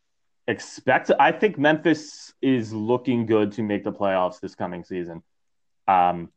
expect. 0.49 1.11
I 1.21 1.33
think 1.33 1.59
Memphis 1.59 2.35
is 2.43 2.73
looking 2.73 3.27
good 3.27 3.53
to 3.53 3.63
make 3.63 3.85
the 3.85 3.93
playoffs 3.93 4.41
this 4.41 4.55
coming 4.55 4.83
season. 4.83 5.23
Um, 5.87 6.31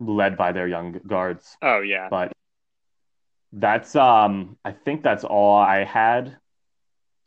led 0.00 0.36
by 0.36 0.52
their 0.52 0.68
young 0.68 1.00
guards. 1.06 1.56
Oh 1.62 1.80
yeah. 1.80 2.08
But 2.10 2.32
that's 3.52 3.96
um 3.96 4.58
I 4.64 4.72
think 4.72 5.02
that's 5.02 5.24
all 5.24 5.58
I 5.58 5.84
had 5.84 6.36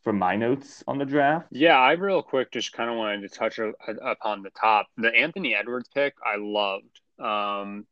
for 0.03 0.13
my 0.13 0.35
notes 0.35 0.83
on 0.87 0.97
the 0.97 1.05
draft. 1.05 1.47
Yeah, 1.51 1.77
I 1.77 1.93
real 1.93 2.21
quick 2.21 2.51
just 2.51 2.71
kind 2.73 2.89
of 2.89 2.97
wanted 2.97 3.21
to 3.21 3.29
touch 3.29 3.59
upon 3.59 4.43
the 4.43 4.51
top. 4.51 4.87
The 4.97 5.13
Anthony 5.13 5.55
Edwards 5.55 5.89
pick 5.93 6.15
I 6.25 6.37
loved. 6.37 6.99
Um 7.19 7.85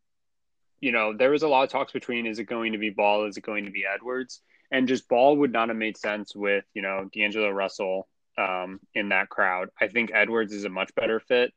you 0.80 0.92
know, 0.92 1.16
there 1.16 1.32
was 1.32 1.44
a 1.44 1.48
lot 1.48 1.63
of 1.63 1.70
talks 1.70 1.92
between 1.92 2.26
is 2.26 2.40
it 2.40 2.46
going 2.46 2.74
to 2.74 2.78
be 2.78 2.90
Ball, 2.90 3.26
is 3.26 3.38
it 3.38 3.44
going 3.44 3.66
to 3.66 3.72
be 3.72 3.84
Edwards? 3.92 4.42
And 4.72 4.88
just 4.88 5.08
Ball 5.08 5.38
would 5.38 5.52
not 5.52 5.70
have 5.70 5.78
made 5.78 5.98
sense 5.98 6.36
with, 6.36 6.66
you 6.74 6.82
know, 6.82 7.10
D'Angelo 7.13 7.50
Russell 7.50 8.08
um, 8.38 8.80
in 8.94 9.10
that 9.10 9.30
crowd. 9.30 9.70
I 9.80 9.88
think 9.88 10.12
Edwards 10.13 10.54
is 10.54 10.66
a 10.66 10.70
much 10.70 10.94
better 10.96 11.20
fit. 11.20 11.54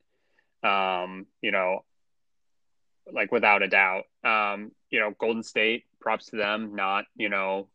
Um, 0.62 1.26
you 1.42 1.50
know, 1.50 1.84
like 3.12 3.32
without 3.32 3.62
a 3.62 3.68
doubt. 3.68 4.04
Um, 4.24 4.72
you 4.90 5.00
know, 5.00 5.12
Golden 5.18 5.42
State, 5.42 5.84
props 6.00 6.26
to 6.26 6.36
them, 6.36 6.74
not, 6.74 7.04
you 7.16 7.28
know, 7.28 7.68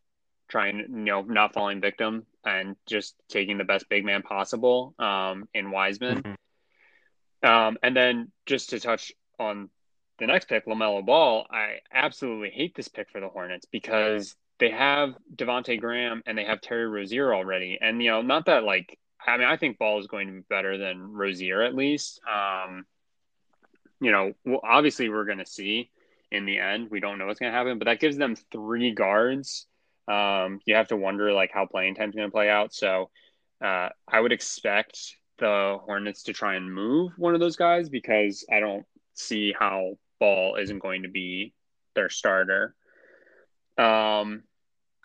trying, 0.48 0.78
you 0.78 0.86
know, 0.88 1.22
not 1.22 1.54
falling 1.54 1.82
victim 1.82 2.26
and 2.46 2.76
just 2.86 3.16
taking 3.30 3.58
the 3.58 3.64
best 3.64 3.90
big 3.90 4.06
man 4.06 4.22
possible 4.22 4.94
um, 5.00 5.48
in 5.54 5.72
Wiseman. 5.72 6.22
Mm-hmm. 6.22 7.48
Um, 7.48 7.78
and 7.84 7.96
then 7.96 8.32
just 8.46 8.70
to 8.72 8.80
touch 8.80 9.12
on 9.40 9.70
the 10.20 10.28
next 10.28 10.48
pick, 10.48 10.66
LaMelo 10.66 11.06
Ball, 11.06 11.46
I 11.50 11.80
absolutely 11.94 12.50
hate 12.50 12.76
this 12.76 12.88
pick 12.88 13.10
for 13.10 13.20
the 13.20 13.28
Hornets 13.28 13.66
because 13.70 14.36
they 14.60 14.70
have 14.70 15.16
Devonte 15.36 15.80
Graham 15.80 16.24
and 16.26 16.38
they 16.38 16.46
have 16.46 16.62
Terry 16.62 16.88
Rozier 16.88 17.34
already. 17.34 17.78
And, 17.82 18.02
you 18.02 18.12
know, 18.12 18.22
not 18.22 18.46
that 18.46 18.64
like, 18.64 18.98
I 19.26 19.38
mean, 19.38 19.48
I 19.48 19.58
think 19.58 19.78
Ball 19.78 20.00
is 20.00 20.08
going 20.08 20.28
to 20.28 20.34
be 20.34 20.46
better 20.50 20.78
than 20.78 21.12
Rozier 21.12 21.62
at 21.62 21.76
least. 21.76 22.22
Um, 22.32 22.86
you 24.00 24.12
know, 24.12 24.34
well, 24.46 24.62
obviously 24.64 25.10
we're 25.10 25.26
going 25.26 25.40
to 25.40 25.46
see 25.46 25.90
in 26.32 26.46
the 26.46 26.60
end. 26.60 26.90
We 26.90 27.00
don't 27.00 27.18
know 27.18 27.26
what's 27.26 27.40
going 27.40 27.52
to 27.52 27.58
happen, 27.58 27.80
but 27.80 27.86
that 27.86 28.00
gives 28.00 28.18
them 28.18 28.36
three 28.52 28.92
guards. 28.92 29.68
Um, 30.08 30.60
you 30.66 30.76
have 30.76 30.90
to 30.90 30.98
wonder 30.98 31.34
like 31.34 31.52
how 31.54 31.66
playing 31.66 31.96
time's 31.96 32.16
going 32.16 32.28
to 32.28 32.32
play 32.32 32.50
out. 32.50 32.74
So 32.74 33.10
uh, 33.64 33.90
I 34.08 34.20
would 34.20 34.32
expect 34.32 35.16
the 35.40 35.78
Hornets 35.84 36.24
to 36.24 36.34
try 36.34 36.56
and 36.56 36.74
move 36.74 37.12
one 37.18 37.34
of 37.34 37.40
those 37.40 37.56
guys 37.56 37.90
because 37.90 38.46
I 38.52 38.60
don't 38.60 38.86
see 39.14 39.54
how 39.58 39.98
Ball 40.20 40.56
isn't 40.56 40.80
going 40.80 41.04
to 41.04 41.10
be 41.10 41.54
their 41.96 42.10
starter. 42.10 42.76
Um, 43.78 44.44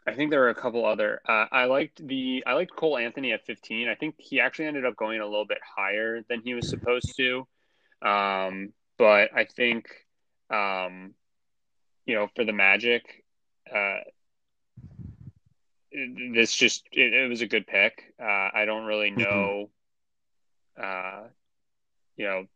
I 0.07 0.14
think 0.14 0.31
there 0.31 0.44
are 0.44 0.51
a 0.51 0.55
couple 0.55 0.87
other. 0.87 1.20
Uh, 1.29 1.46
I 1.53 1.64
liked 1.66 2.07
the 2.07 2.42
I 2.46 2.55
liked 2.55 2.75
Cole 2.75 2.99
Anthony 2.99 3.33
at 3.33 3.44
15. 3.46 3.88
I 3.88 3.94
think 3.94 4.16
he 4.18 4.40
actually 4.40 4.66
ended 4.66 4.85
up 4.85 4.96
going 4.96 5.20
a 5.20 5.27
little 5.27 5.46
bit 5.46 5.59
higher 5.77 6.23
than 6.29 6.40
he 6.42 6.55
was 6.55 6.68
supposed 6.68 7.16
to. 7.16 7.46
Um, 8.03 8.73
but 8.99 9.31
I 9.35 9.44
think, 9.44 9.88
um, 10.51 11.14
you 12.07 12.14
know, 12.14 12.29
for 12.35 12.44
the 12.44 12.53
Magic, 12.53 13.25
uh, 13.75 14.01
this 16.33 16.55
just 16.55 16.87
it, 16.92 17.12
it, 17.12 17.29
was 17.29 17.42
a 17.42 17.46
good 17.46 17.66
pick. 17.66 18.14
Uh, 18.20 18.49
I 18.55 18.64
don't 18.64 18.85
really 18.87 19.11
mm-hmm. 19.11 19.23
know, 19.23 19.70
uh, 20.83 21.23
you 22.16 22.27
know, 22.27 22.46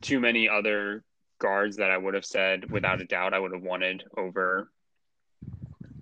too 0.00 0.20
many 0.20 0.48
other 0.48 1.02
guards 1.42 1.76
that 1.78 1.90
I 1.90 1.98
would 1.98 2.14
have 2.14 2.24
said 2.24 2.70
without 2.70 3.00
a 3.00 3.04
doubt 3.04 3.34
I 3.34 3.38
would 3.40 3.52
have 3.52 3.62
wanted 3.62 4.04
over 4.16 4.70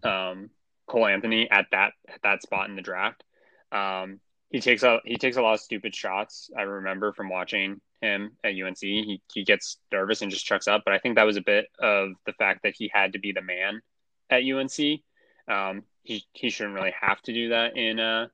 um, 0.02 0.50
Cole 0.86 1.06
Anthony 1.06 1.50
at 1.50 1.66
that 1.72 1.94
at 2.06 2.20
that 2.22 2.42
spot 2.42 2.68
in 2.68 2.76
the 2.76 2.82
draft. 2.82 3.24
Um, 3.72 4.20
he 4.50 4.60
takes 4.60 4.82
a 4.82 5.00
he 5.04 5.16
takes 5.16 5.38
a 5.38 5.42
lot 5.42 5.54
of 5.54 5.60
stupid 5.60 5.94
shots. 5.94 6.50
I 6.56 6.62
remember 6.62 7.12
from 7.14 7.30
watching 7.30 7.80
him 8.02 8.32
at 8.44 8.52
UNC. 8.54 8.78
He 8.80 9.22
he 9.32 9.44
gets 9.44 9.78
nervous 9.90 10.20
and 10.20 10.30
just 10.30 10.44
chucks 10.44 10.68
up. 10.68 10.82
But 10.84 10.92
I 10.92 10.98
think 10.98 11.16
that 11.16 11.24
was 11.24 11.38
a 11.38 11.42
bit 11.42 11.66
of 11.80 12.10
the 12.26 12.34
fact 12.34 12.64
that 12.64 12.74
he 12.76 12.90
had 12.92 13.14
to 13.14 13.18
be 13.18 13.32
the 13.32 13.42
man 13.42 13.80
at 14.28 14.42
UNC. 14.42 15.00
Um, 15.48 15.84
he 16.02 16.24
he 16.32 16.50
shouldn't 16.50 16.74
really 16.74 16.94
have 17.00 17.22
to 17.22 17.32
do 17.32 17.48
that 17.50 17.76
in 17.76 17.98
uh 17.98 18.26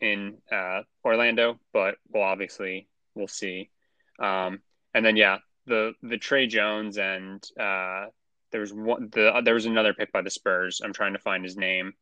in 0.00 0.38
uh, 0.50 0.82
Orlando, 1.04 1.58
but 1.72 1.96
we'll 2.12 2.22
obviously 2.22 2.88
we'll 3.14 3.28
see. 3.28 3.70
Um, 4.18 4.60
and 4.98 5.06
then 5.06 5.14
yeah, 5.14 5.38
the 5.66 5.94
the 6.02 6.18
Tre 6.18 6.48
Jones 6.48 6.98
and 6.98 7.40
uh, 7.58 8.06
there 8.50 8.60
was 8.60 8.72
one 8.72 9.10
the 9.12 9.40
there 9.44 9.54
was 9.54 9.64
another 9.64 9.94
pick 9.94 10.10
by 10.12 10.22
the 10.22 10.30
Spurs. 10.30 10.80
I'm 10.84 10.92
trying 10.92 11.12
to 11.12 11.20
find 11.20 11.44
his 11.44 11.56
name. 11.56 11.92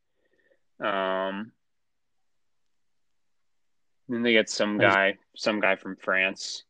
Um, 0.80 1.52
then 4.08 4.22
they 4.22 4.32
get 4.32 4.48
some 4.48 4.78
guy, 4.78 5.18
some 5.36 5.60
guy 5.60 5.76
from 5.76 5.96
France. 5.96 6.64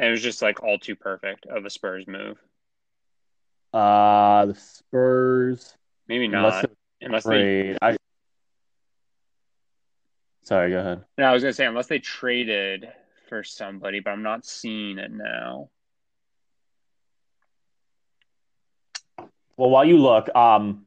And 0.00 0.08
it 0.08 0.10
was 0.10 0.22
just 0.22 0.42
like 0.42 0.64
all 0.64 0.78
too 0.78 0.96
perfect 0.96 1.46
of 1.46 1.64
a 1.64 1.70
Spurs 1.70 2.08
move. 2.08 2.38
Uh 3.72 4.46
the 4.46 4.54
Spurs. 4.56 5.76
Maybe 6.08 6.26
not. 6.26 6.64
Unless, 7.00 7.22
unless 7.22 7.24
they 7.24 7.76
I 7.80 7.96
Sorry, 10.42 10.70
go 10.70 10.80
ahead. 10.80 11.04
No, 11.18 11.26
I 11.26 11.32
was 11.32 11.44
gonna 11.44 11.52
say 11.52 11.66
unless 11.66 11.86
they 11.86 12.00
traded 12.00 12.88
for 13.32 13.42
somebody, 13.42 14.00
but 14.00 14.10
I'm 14.10 14.22
not 14.22 14.44
seeing 14.44 14.98
it 14.98 15.10
now. 15.10 15.70
Well, 19.56 19.70
while 19.70 19.86
you 19.86 19.96
look, 19.96 20.28
um, 20.36 20.84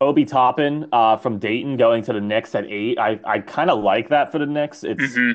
Obi 0.00 0.24
Toppin 0.24 0.88
uh, 0.90 1.18
from 1.18 1.38
Dayton 1.38 1.76
going 1.76 2.02
to 2.04 2.14
the 2.14 2.20
Knicks 2.22 2.54
at 2.54 2.64
eight. 2.64 2.98
I, 2.98 3.20
I 3.26 3.40
kind 3.40 3.68
of 3.68 3.84
like 3.84 4.08
that 4.08 4.32
for 4.32 4.38
the 4.38 4.46
Knicks. 4.46 4.84
It's 4.84 5.02
mm-hmm. 5.02 5.32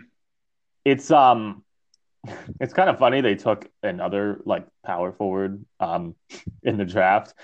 it's 0.83 1.11
um 1.11 1.63
it's 2.59 2.73
kind 2.73 2.89
of 2.89 2.97
funny 2.97 3.21
they 3.21 3.35
took 3.35 3.69
another 3.83 4.41
like 4.43 4.65
power 4.83 5.11
forward 5.11 5.63
um 5.79 6.15
in 6.63 6.77
the 6.77 6.85
draft, 6.85 7.35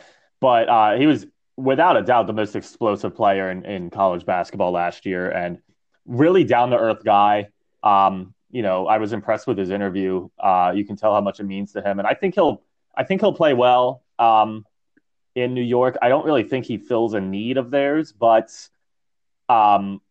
but 0.42 0.70
uh, 0.70 0.96
he 0.98 1.06
was 1.06 1.28
without 1.56 1.98
a 1.98 2.02
doubt 2.02 2.26
the 2.26 2.34
most 2.34 2.56
explosive 2.56 3.16
player 3.16 3.52
in, 3.52 3.64
in 3.64 3.92
college 3.92 4.26
basketball 4.26 4.72
last 4.72 5.06
year 5.06 5.30
and 5.30 5.60
really 6.08 6.44
down 6.44 6.72
to 6.72 6.78
earth 6.78 7.04
guy. 7.04 7.50
Um, 7.84 8.34
you 8.50 8.62
know, 8.62 8.88
I 8.88 8.98
was 8.98 9.14
impressed 9.14 9.48
with 9.48 9.58
his 9.58 9.70
interview. 9.70 10.30
Uh, 10.40 10.74
you 10.76 10.86
can 10.86 10.96
tell 10.96 11.14
how 11.14 11.22
much 11.22 11.40
it 11.40 11.44
means 11.44 11.74
to 11.74 11.82
him, 11.82 12.00
and 12.00 12.08
I 12.08 12.14
think 12.14 12.36
he'll 12.36 12.62
I 12.96 13.04
think 13.04 13.22
he'll 13.22 13.34
play 13.34 13.54
well. 13.54 14.04
Um, 14.20 14.66
in 15.38 15.54
New 15.54 15.62
York. 15.62 15.98
I 16.02 16.10
don't 16.10 16.26
really 16.26 16.44
think 16.44 16.66
he 16.66 16.78
fills 16.78 17.14
a 17.14 17.22
need 17.22 17.58
of 17.58 17.70
theirs, 17.70 18.12
but 18.12 18.52
um, 19.48 20.02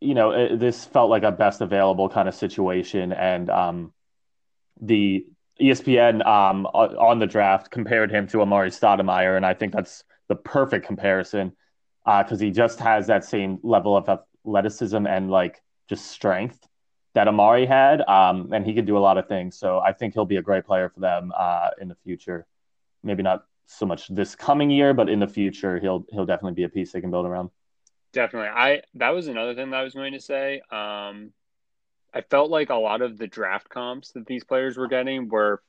you 0.00 0.14
know, 0.14 0.32
it, 0.32 0.58
this 0.58 0.84
felt 0.84 1.08
like 1.08 1.22
a 1.22 1.30
best 1.30 1.60
available 1.60 2.08
kind 2.08 2.28
of 2.28 2.34
situation, 2.34 3.12
and 3.12 3.48
um, 3.48 3.92
the 4.82 5.24
ESPN 5.60 6.26
um, 6.26 6.66
on 6.66 7.20
the 7.20 7.26
draft 7.26 7.70
compared 7.70 8.10
him 8.10 8.26
to 8.28 8.38
Amar'e 8.38 8.76
Stoudemire, 8.76 9.36
and 9.36 9.46
I 9.46 9.54
think 9.54 9.72
that's 9.72 10.02
the 10.28 10.34
perfect 10.34 10.84
comparison 10.84 11.52
because 12.04 12.40
uh, 12.40 12.44
he 12.44 12.50
just 12.50 12.80
has 12.80 13.06
that 13.06 13.24
same 13.24 13.58
level 13.62 13.96
of 13.96 14.08
athleticism 14.08 15.06
and 15.06 15.30
like 15.30 15.62
just 15.88 16.06
strength 16.06 16.66
that 17.14 17.26
Amar'e 17.26 17.66
had, 17.66 18.02
um, 18.02 18.52
and 18.52 18.64
he 18.64 18.74
could 18.74 18.86
do 18.86 18.96
a 18.96 19.00
lot 19.00 19.18
of 19.18 19.26
things. 19.26 19.58
So 19.58 19.80
I 19.80 19.92
think 19.92 20.14
he'll 20.14 20.24
be 20.24 20.36
a 20.36 20.42
great 20.42 20.64
player 20.64 20.88
for 20.88 21.00
them 21.00 21.32
uh, 21.36 21.70
in 21.80 21.88
the 21.88 21.96
future. 22.04 22.46
Maybe 23.02 23.22
not 23.22 23.44
so 23.66 23.86
much 23.86 24.08
this 24.08 24.34
coming 24.34 24.70
year, 24.70 24.94
but 24.94 25.08
in 25.08 25.20
the 25.20 25.26
future, 25.26 25.78
he'll 25.78 26.04
he'll 26.10 26.26
definitely 26.26 26.54
be 26.54 26.64
a 26.64 26.68
piece 26.68 26.92
they 26.92 27.00
can 27.00 27.10
build 27.10 27.26
around. 27.26 27.50
Definitely, 28.12 28.48
I 28.48 28.82
that 28.94 29.10
was 29.10 29.28
another 29.28 29.54
thing 29.54 29.70
that 29.70 29.80
I 29.80 29.82
was 29.82 29.94
going 29.94 30.12
to 30.12 30.20
say. 30.20 30.60
Um, 30.70 31.32
I 32.12 32.22
felt 32.28 32.50
like 32.50 32.70
a 32.70 32.74
lot 32.74 33.02
of 33.02 33.18
the 33.18 33.26
draft 33.26 33.68
comps 33.68 34.12
that 34.12 34.26
these 34.26 34.44
players 34.44 34.76
were 34.76 34.88
getting 34.88 35.28
were 35.28 35.62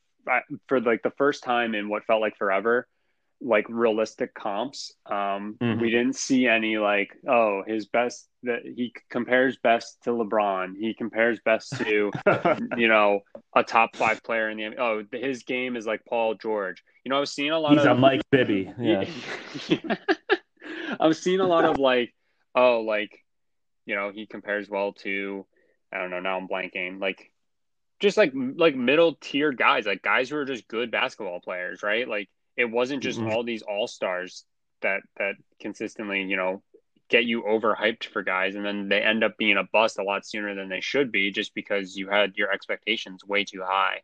for 0.67 0.81
like 0.81 1.03
the 1.03 1.11
first 1.11 1.43
time 1.43 1.73
in 1.75 1.89
what 1.89 2.05
felt 2.05 2.21
like 2.21 2.37
forever 2.37 2.87
like 3.41 3.65
realistic 3.69 4.33
comps. 4.33 4.93
Um, 5.05 5.57
mm-hmm. 5.59 5.81
We 5.81 5.89
didn't 5.89 6.15
see 6.15 6.47
any 6.47 6.77
like, 6.77 7.11
oh, 7.27 7.63
his 7.65 7.87
best 7.87 8.27
that 8.43 8.61
he 8.63 8.93
compares 9.09 9.57
best 9.57 10.03
to 10.03 10.11
LeBron. 10.11 10.75
He 10.79 10.93
compares 10.93 11.39
best 11.43 11.75
to, 11.77 12.11
you 12.77 12.87
know, 12.87 13.21
a 13.55 13.63
top 13.63 13.95
five 13.95 14.23
player 14.23 14.49
in 14.49 14.57
the. 14.57 14.75
Oh, 14.77 15.03
his 15.11 15.43
game 15.43 15.75
is 15.75 15.85
like 15.85 16.05
Paul 16.07 16.35
George. 16.35 16.83
You 17.03 17.09
know, 17.09 17.17
I 17.17 17.19
was 17.19 17.31
seeing 17.31 17.51
a 17.51 17.59
lot 17.59 17.73
He's 17.73 17.85
of. 17.85 17.97
a 17.97 17.99
Mike 17.99 18.21
Bibby. 18.31 18.71
Yeah. 18.79 19.05
I 20.99 21.07
was 21.07 21.21
seeing 21.21 21.39
a 21.39 21.47
lot 21.47 21.65
of 21.65 21.77
like, 21.77 22.13
oh, 22.53 22.81
like, 22.81 23.11
you 23.85 23.95
know, 23.95 24.11
he 24.13 24.25
compares 24.25 24.69
well 24.69 24.93
to, 24.93 25.45
I 25.91 25.97
don't 25.97 26.09
know. 26.09 26.19
Now 26.19 26.37
I'm 26.37 26.47
blanking. 26.47 26.99
Like, 26.99 27.31
just 27.99 28.17
like 28.17 28.33
like 28.33 28.75
middle 28.75 29.15
tier 29.21 29.51
guys, 29.51 29.85
like 29.85 30.01
guys 30.01 30.29
who 30.29 30.37
are 30.37 30.45
just 30.45 30.67
good 30.67 30.91
basketball 30.91 31.39
players, 31.39 31.83
right? 31.83 32.07
Like 32.07 32.29
it 32.57 32.65
wasn't 32.65 33.03
just 33.03 33.19
mm-hmm. 33.19 33.31
all 33.31 33.43
these 33.43 33.61
all 33.61 33.87
stars 33.87 34.45
that 34.81 35.01
that 35.17 35.35
consistently, 35.59 36.23
you 36.23 36.37
know, 36.37 36.61
get 37.09 37.25
you 37.25 37.43
overhyped 37.43 38.05
for 38.05 38.23
guys, 38.23 38.55
and 38.55 38.65
then 38.65 38.89
they 38.89 39.01
end 39.01 39.23
up 39.23 39.37
being 39.37 39.57
a 39.57 39.63
bust 39.71 39.99
a 39.99 40.03
lot 40.03 40.25
sooner 40.25 40.55
than 40.55 40.69
they 40.69 40.81
should 40.81 41.11
be, 41.11 41.31
just 41.31 41.53
because 41.53 41.95
you 41.95 42.09
had 42.09 42.35
your 42.35 42.51
expectations 42.51 43.23
way 43.25 43.43
too 43.43 43.61
high. 43.63 44.01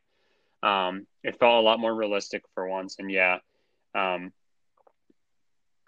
Um, 0.64 1.08
it 1.24 1.40
felt 1.40 1.64
a 1.64 1.66
lot 1.66 1.80
more 1.80 1.94
realistic 1.94 2.44
for 2.54 2.68
once, 2.68 2.98
and 3.00 3.12
yeah, 3.12 3.40
um, 3.96 4.32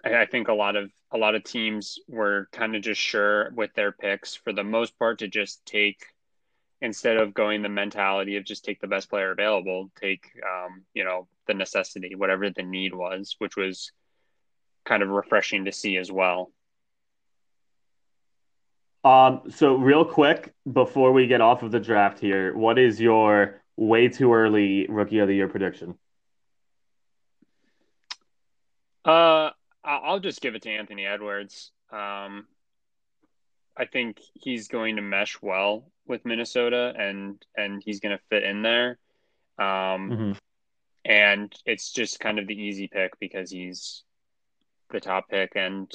I, 0.03 0.21
I 0.21 0.25
think 0.25 0.47
a 0.47 0.53
lot 0.53 0.75
of 0.75 0.91
a 1.11 1.17
lot 1.17 1.35
of 1.35 1.43
teams 1.43 1.99
were 2.07 2.47
kind 2.51 2.75
of 2.75 2.81
just 2.81 3.01
sure 3.01 3.51
with 3.51 3.73
their 3.73 3.91
picks 3.91 4.35
for 4.35 4.53
the 4.53 4.63
most 4.63 4.97
part 4.99 5.19
to 5.19 5.27
just 5.27 5.65
take 5.65 6.05
instead 6.81 7.17
of 7.17 7.33
going 7.33 7.61
the 7.61 7.69
mentality 7.69 8.37
of 8.37 8.45
just 8.45 8.63
take 8.63 8.79
the 8.79 8.87
best 8.87 9.09
player 9.09 9.31
available, 9.31 9.91
take 9.99 10.31
um, 10.43 10.83
you 10.93 11.03
know 11.03 11.27
the 11.49 11.53
necessity, 11.55 12.13
whatever 12.15 12.49
the 12.51 12.63
need 12.63 12.93
was, 12.93 13.35
which 13.39 13.57
was 13.57 13.91
kind 14.85 15.01
of 15.01 15.09
refreshing 15.09 15.65
to 15.65 15.71
see 15.71 15.97
as 15.97 16.11
well. 16.11 16.51
Um, 19.03 19.41
so 19.49 19.75
real 19.75 20.05
quick 20.05 20.53
before 20.71 21.11
we 21.11 21.25
get 21.25 21.41
off 21.41 21.63
of 21.63 21.71
the 21.71 21.79
draft 21.79 22.19
here, 22.19 22.55
what 22.55 22.77
is 22.77 23.01
your 23.01 23.61
way 23.75 24.09
too 24.09 24.33
early 24.33 24.85
rookie 24.87 25.19
of 25.19 25.27
the 25.27 25.35
year 25.35 25.47
prediction? 25.47 25.97
Uh, 29.03 29.49
I'll 29.83 30.19
just 30.19 30.41
give 30.41 30.53
it 30.53 30.61
to 30.63 30.69
Anthony 30.69 31.05
Edwards. 31.05 31.71
Um, 31.91 32.45
I 33.75 33.85
think 33.91 34.19
he's 34.33 34.67
going 34.67 34.97
to 34.97 35.01
mesh 35.01 35.41
well 35.41 35.91
with 36.05 36.25
Minnesota, 36.25 36.93
and 36.97 37.41
and 37.55 37.81
he's 37.83 38.01
going 38.01 38.15
to 38.15 38.23
fit 38.29 38.43
in 38.43 38.61
there. 38.61 38.99
Um, 39.57 40.11
mm-hmm. 40.11 40.31
And 41.05 41.53
it's 41.65 41.91
just 41.91 42.19
kind 42.19 42.39
of 42.39 42.47
the 42.47 42.59
easy 42.59 42.87
pick 42.87 43.19
because 43.19 43.51
he's 43.51 44.03
the 44.91 44.99
top 44.99 45.29
pick 45.29 45.53
and 45.55 45.91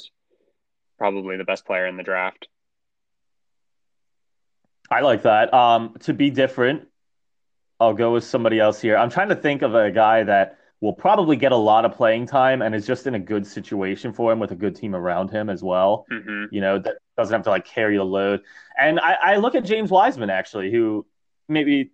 probably 0.97 1.37
the 1.37 1.43
best 1.43 1.65
player 1.65 1.85
in 1.85 1.97
the 1.97 2.03
draft. 2.03 2.47
I 4.89 5.01
like 5.01 5.23
that. 5.23 5.53
Um, 5.53 5.95
to 6.01 6.13
be 6.13 6.29
different, 6.29 6.87
I'll 7.79 7.93
go 7.93 8.13
with 8.13 8.23
somebody 8.23 8.59
else 8.59 8.79
here. 8.79 8.97
I'm 8.97 9.09
trying 9.09 9.29
to 9.29 9.35
think 9.35 9.61
of 9.61 9.75
a 9.75 9.91
guy 9.91 10.23
that 10.23 10.57
will 10.81 10.93
probably 10.93 11.35
get 11.35 11.51
a 11.51 11.57
lot 11.57 11.85
of 11.85 11.93
playing 11.93 12.27
time 12.27 12.61
and 12.61 12.75
is 12.75 12.85
just 12.85 13.07
in 13.07 13.15
a 13.15 13.19
good 13.19 13.47
situation 13.47 14.13
for 14.13 14.31
him 14.31 14.39
with 14.39 14.51
a 14.51 14.55
good 14.55 14.75
team 14.75 14.95
around 14.95 15.29
him 15.31 15.49
as 15.49 15.63
well. 15.63 16.05
Mm-hmm. 16.11 16.45
You 16.53 16.61
know, 16.61 16.79
that 16.79 16.97
doesn't 17.17 17.33
have 17.33 17.43
to 17.43 17.49
like 17.49 17.65
carry 17.65 17.97
the 17.97 18.03
load. 18.03 18.41
And 18.77 18.99
I, 18.99 19.13
I 19.21 19.35
look 19.37 19.55
at 19.55 19.65
James 19.65 19.89
Wiseman 19.89 20.29
actually, 20.29 20.71
who 20.71 21.05
maybe, 21.49 21.91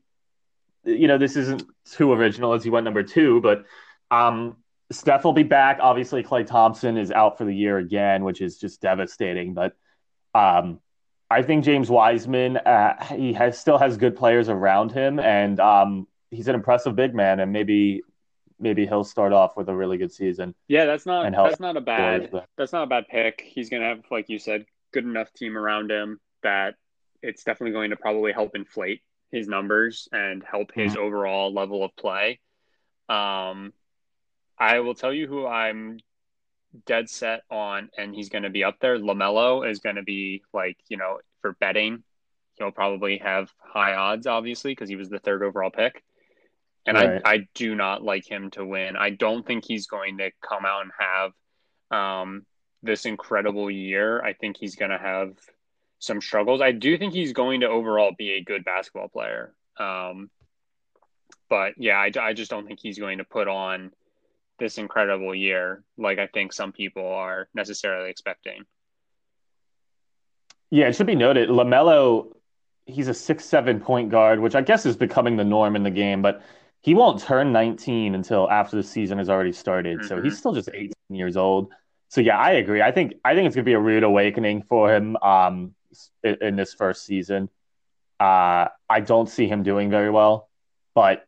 you 0.83 1.07
know, 1.07 1.17
this 1.17 1.35
isn't 1.35 1.63
too 1.85 2.11
original 2.11 2.53
as 2.53 2.63
he 2.63 2.69
went 2.69 2.85
number 2.85 3.03
two, 3.03 3.41
but 3.41 3.65
um, 4.09 4.57
Steph 4.91 5.23
will 5.23 5.33
be 5.33 5.43
back. 5.43 5.79
Obviously, 5.81 6.23
Klay 6.23 6.45
Thompson 6.45 6.97
is 6.97 7.11
out 7.11 7.37
for 7.37 7.45
the 7.45 7.55
year 7.55 7.77
again, 7.77 8.23
which 8.23 8.41
is 8.41 8.57
just 8.57 8.81
devastating. 8.81 9.53
But 9.53 9.73
um, 10.33 10.79
I 11.29 11.43
think 11.43 11.63
James 11.63 11.89
Wiseman, 11.89 12.57
uh, 12.57 13.03
he 13.15 13.33
has 13.33 13.57
still 13.57 13.77
has 13.77 13.97
good 13.97 14.15
players 14.15 14.49
around 14.49 14.91
him, 14.91 15.19
and 15.19 15.59
um, 15.59 16.07
he's 16.29 16.47
an 16.47 16.55
impressive 16.55 16.95
big 16.95 17.13
man, 17.13 17.39
and 17.39 17.51
maybe 17.51 18.01
maybe 18.59 18.85
he'll 18.85 19.03
start 19.03 19.33
off 19.33 19.57
with 19.57 19.69
a 19.69 19.75
really 19.75 19.97
good 19.97 20.11
season. 20.11 20.53
Yeah, 20.67 20.85
that's 20.85 21.05
not 21.05 21.31
that's 21.31 21.59
not 21.59 21.77
a 21.77 21.81
bad 21.81 22.31
that's 22.57 22.73
not 22.73 22.83
a 22.83 22.87
bad 22.87 23.07
pick. 23.07 23.43
He's 23.45 23.69
gonna 23.69 23.85
have, 23.85 24.03
like 24.11 24.29
you 24.29 24.39
said, 24.39 24.65
good 24.93 25.03
enough 25.03 25.31
team 25.33 25.57
around 25.57 25.91
him 25.91 26.19
that 26.43 26.75
it's 27.21 27.43
definitely 27.43 27.71
going 27.71 27.91
to 27.91 27.95
probably 27.95 28.31
help 28.31 28.55
inflate 28.55 29.01
his 29.31 29.47
numbers 29.47 30.07
and 30.11 30.43
help 30.43 30.71
his 30.73 30.93
mm-hmm. 30.93 31.03
overall 31.03 31.53
level 31.53 31.83
of 31.83 31.95
play. 31.95 32.39
Um, 33.09 33.73
I 34.57 34.79
will 34.79 34.95
tell 34.95 35.13
you 35.13 35.27
who 35.27 35.47
I'm 35.47 35.99
dead 36.85 37.09
set 37.09 37.43
on, 37.49 37.89
and 37.97 38.13
he's 38.13 38.29
going 38.29 38.43
to 38.43 38.49
be 38.49 38.63
up 38.63 38.77
there. 38.79 38.97
LaMelo 38.97 39.69
is 39.69 39.79
going 39.79 39.97
to 39.97 40.03
be 40.03 40.43
like 40.53 40.77
you 40.87 40.97
know 40.97 41.19
for 41.41 41.53
betting, 41.59 42.03
he'll 42.55 42.71
probably 42.71 43.17
have 43.17 43.51
high 43.59 43.95
odds, 43.95 44.27
obviously, 44.27 44.71
because 44.71 44.89
he 44.89 44.95
was 44.95 45.09
the 45.09 45.19
third 45.19 45.43
overall 45.43 45.71
pick. 45.71 46.03
And 46.85 46.97
right. 46.97 47.21
I, 47.23 47.33
I 47.33 47.47
do 47.53 47.75
not 47.75 48.03
like 48.03 48.29
him 48.29 48.49
to 48.51 48.65
win. 48.65 48.95
I 48.95 49.11
don't 49.11 49.45
think 49.45 49.65
he's 49.65 49.87
going 49.87 50.17
to 50.17 50.31
come 50.47 50.65
out 50.65 50.81
and 50.81 50.91
have 50.97 51.97
um, 51.99 52.45
this 52.81 53.05
incredible 53.05 53.69
year. 53.69 54.21
I 54.21 54.33
think 54.33 54.57
he's 54.57 54.75
going 54.75 54.91
to 54.91 54.97
have 54.97 55.33
some 56.01 56.19
struggles. 56.19 56.61
I 56.61 56.71
do 56.71 56.97
think 56.97 57.13
he's 57.13 57.31
going 57.31 57.61
to 57.61 57.67
overall 57.67 58.11
be 58.17 58.33
a 58.33 58.43
good 58.43 58.65
basketball 58.65 59.07
player. 59.07 59.53
Um, 59.79 60.29
but 61.47 61.73
yeah, 61.77 61.97
I, 61.97 62.11
I 62.19 62.33
just 62.33 62.49
don't 62.49 62.67
think 62.67 62.79
he's 62.81 62.99
going 62.99 63.19
to 63.19 63.23
put 63.23 63.47
on 63.47 63.91
this 64.59 64.77
incredible 64.77 65.33
year 65.33 65.83
like 65.97 66.19
I 66.19 66.27
think 66.27 66.53
some 66.53 66.71
people 66.71 67.07
are 67.07 67.47
necessarily 67.53 68.09
expecting. 68.09 68.65
Yeah, 70.69 70.87
it 70.87 70.95
should 70.95 71.07
be 71.07 71.15
noted 71.15 71.49
LaMelo, 71.49 72.33
he's 72.85 73.07
a 73.07 73.13
six 73.13 73.45
seven 73.45 73.79
point 73.79 74.09
guard, 74.09 74.39
which 74.39 74.55
I 74.55 74.61
guess 74.61 74.85
is 74.85 74.95
becoming 74.95 75.35
the 75.35 75.43
norm 75.43 75.75
in 75.75 75.83
the 75.83 75.91
game, 75.91 76.21
but 76.21 76.41
he 76.81 76.95
won't 76.95 77.21
turn 77.21 77.51
19 77.51 78.15
until 78.15 78.49
after 78.49 78.75
the 78.75 78.83
season 78.83 79.19
has 79.19 79.29
already 79.29 79.51
started. 79.51 79.99
Mm-hmm. 79.99 80.07
So 80.07 80.21
he's 80.21 80.37
still 80.37 80.53
just 80.53 80.69
18 80.73 80.91
years 81.09 81.37
old. 81.37 81.71
So 82.07 82.21
yeah, 82.21 82.39
I 82.39 82.51
agree. 82.51 82.81
I 82.81 82.91
think 82.91 83.13
I 83.23 83.35
think 83.35 83.47
it's 83.47 83.55
gonna 83.55 83.65
be 83.65 83.73
a 83.73 83.79
rude 83.79 84.03
awakening 84.03 84.63
for 84.63 84.93
him 84.93 85.15
um, 85.17 85.75
in, 86.23 86.55
this 86.55 86.73
first 86.73 87.05
season. 87.05 87.49
Uh, 88.19 88.67
I 88.89 88.99
don't 89.01 89.29
see 89.29 89.47
him 89.47 89.63
doing 89.63 89.89
very 89.89 90.09
well, 90.09 90.49
but 90.93 91.25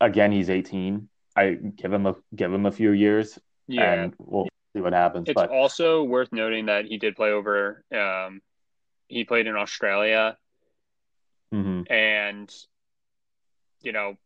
again, 0.00 0.32
he's 0.32 0.50
18. 0.50 1.08
I 1.36 1.50
give 1.50 1.92
him 1.92 2.06
a 2.06 2.16
give 2.34 2.52
him 2.52 2.66
a 2.66 2.72
few 2.72 2.90
years, 2.92 3.38
yeah. 3.68 3.92
and 3.92 4.14
we'll 4.18 4.48
see 4.74 4.80
what 4.80 4.92
happens. 4.92 5.28
It's 5.28 5.34
but 5.34 5.50
also 5.50 6.02
worth 6.02 6.32
noting 6.32 6.66
that 6.66 6.86
he 6.86 6.98
did 6.98 7.14
play 7.14 7.30
over. 7.30 7.84
Um, 7.94 8.40
he 9.08 9.24
played 9.24 9.46
in 9.46 9.56
Australia, 9.56 10.36
mm-hmm. 11.54 11.92
and 11.92 12.52
you 13.82 13.92
know 13.92 14.16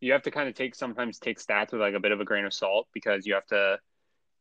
you 0.00 0.12
have 0.12 0.22
to 0.22 0.30
kind 0.30 0.48
of 0.48 0.54
take 0.54 0.74
sometimes 0.74 1.18
take 1.18 1.38
stats 1.38 1.72
with 1.72 1.80
like 1.80 1.94
a 1.94 2.00
bit 2.00 2.12
of 2.12 2.20
a 2.20 2.24
grain 2.24 2.44
of 2.44 2.54
salt 2.54 2.88
because 2.92 3.26
you 3.26 3.34
have 3.34 3.46
to 3.46 3.78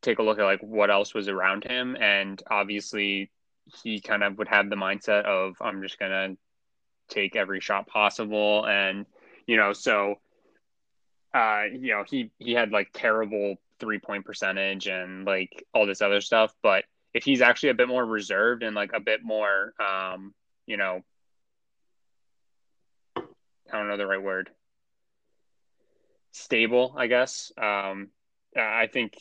take 0.02 0.20
a 0.20 0.24
look 0.24 0.40
at 0.40 0.44
like 0.44 0.62
what 0.62 0.90
else 0.90 1.14
was 1.14 1.28
around 1.28 1.64
him 1.64 1.98
and 2.00 2.42
obviously 2.50 3.30
he 3.84 4.00
kind 4.02 4.24
of 4.24 4.38
would 4.38 4.48
have 4.48 4.69
the 4.69 4.76
mindset 4.76 5.26
of 5.26 5.56
I'm 5.62 5.82
just 5.82 6.00
to 6.00 6.38
take 7.10 7.36
every 7.36 7.60
shot 7.60 7.88
possible 7.88 8.65
and 8.67 9.06
you 9.48 9.58
know 9.58 9.74
so 9.74 10.15
uh 11.34 11.63
you 11.72 11.91
know 11.91 12.04
he 12.08 12.32
he 12.38 12.54
had 12.54 12.72
like 12.72 12.89
terrible 12.93 13.56
three 13.80 14.00
point 14.00 14.26
percentage 14.26 14.88
and 14.88 15.26
like 15.26 15.65
all 15.74 15.88
this 15.88 16.02
other 16.02 16.22
stuff 16.22 16.54
but 16.62 16.86
if 17.13 17.24
he's 17.24 17.41
actually 17.41 17.69
a 17.69 17.74
bit 17.74 17.88
more 17.88 18.06
reserved 18.06 18.62
and 18.62 18.76
like 18.76 18.91
a 18.93 19.00
bit 19.00 19.24
more 19.24 19.74
um 19.80 20.34
you 20.67 20.78
know 20.78 21.02
I 23.72 23.78
don't 23.78 23.88
know 23.88 23.98
the 23.98 24.08
right 24.08 24.22
word 24.22 24.50
stable, 26.32 26.93
I 26.98 27.08
guess. 27.08 27.52
Um, 27.58 28.10
I 28.56 28.88
think 28.88 29.13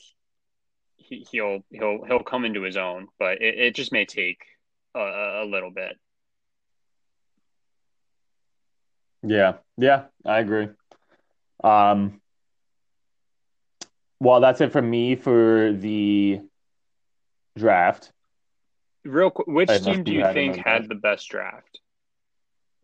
he, 0.99 1.41
will 1.41 1.65
he'll 1.71 2.05
he'll 2.05 2.23
come 2.23 2.45
into 2.45 2.63
his 2.63 2.77
own, 2.77 3.09
but 3.19 3.41
it, 3.41 3.59
it 3.59 3.75
just 3.75 3.93
may 3.93 4.05
take 4.05 4.43
a, 4.95 5.01
a 5.43 5.47
little 5.47 5.71
bit. 5.71 5.97
Yeah, 9.23 9.55
yeah, 9.77 10.05
I 10.25 10.39
agree. 10.39 10.69
Um, 11.65 12.21
well, 14.21 14.41
that's 14.41 14.61
it 14.61 14.73
for 14.73 14.83
me 14.83 15.17
for 15.17 15.73
the 15.73 16.41
draft. 17.57 18.13
Real 19.05 19.31
quick, 19.31 19.47
which 19.47 19.83
team 19.83 20.05
do 20.05 20.13
you 20.13 20.25
think 20.33 20.57
had 20.57 20.89
the 20.89 20.95
best 20.95 21.29
draft? 21.29 21.81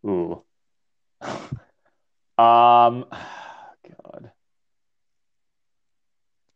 Ooh. 0.05 0.43
um 2.37 3.05
God. 3.07 4.31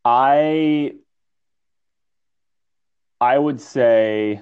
I 0.04 0.94
I 3.22 3.38
would 3.38 3.60
say 3.60 4.42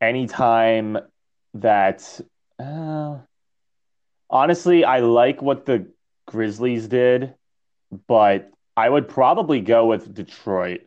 anytime 0.00 0.98
that 1.54 2.20
Uh, 2.58 3.18
honestly, 4.30 4.84
I 4.84 5.00
like 5.00 5.42
what 5.42 5.66
the 5.66 5.86
Grizzlies 6.26 6.88
did, 6.88 7.34
but 8.06 8.50
I 8.76 8.88
would 8.88 9.08
probably 9.08 9.60
go 9.60 9.86
with 9.86 10.12
Detroit 10.14 10.82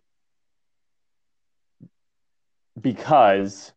because 2.80 3.74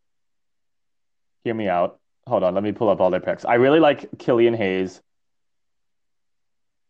hear 1.45 1.55
me 1.55 1.69
out. 1.69 1.99
Hold 2.27 2.43
on, 2.45 2.55
let 2.55 2.63
me 2.63 2.73
pull 2.73 2.91
up 2.91 3.01
all 3.01 3.11
their 3.11 3.21
picks. 3.21 3.45
I 3.45 3.55
really 3.55 3.81
like 3.81 4.19
Killian 4.19 4.55
Hayes. 4.55 5.01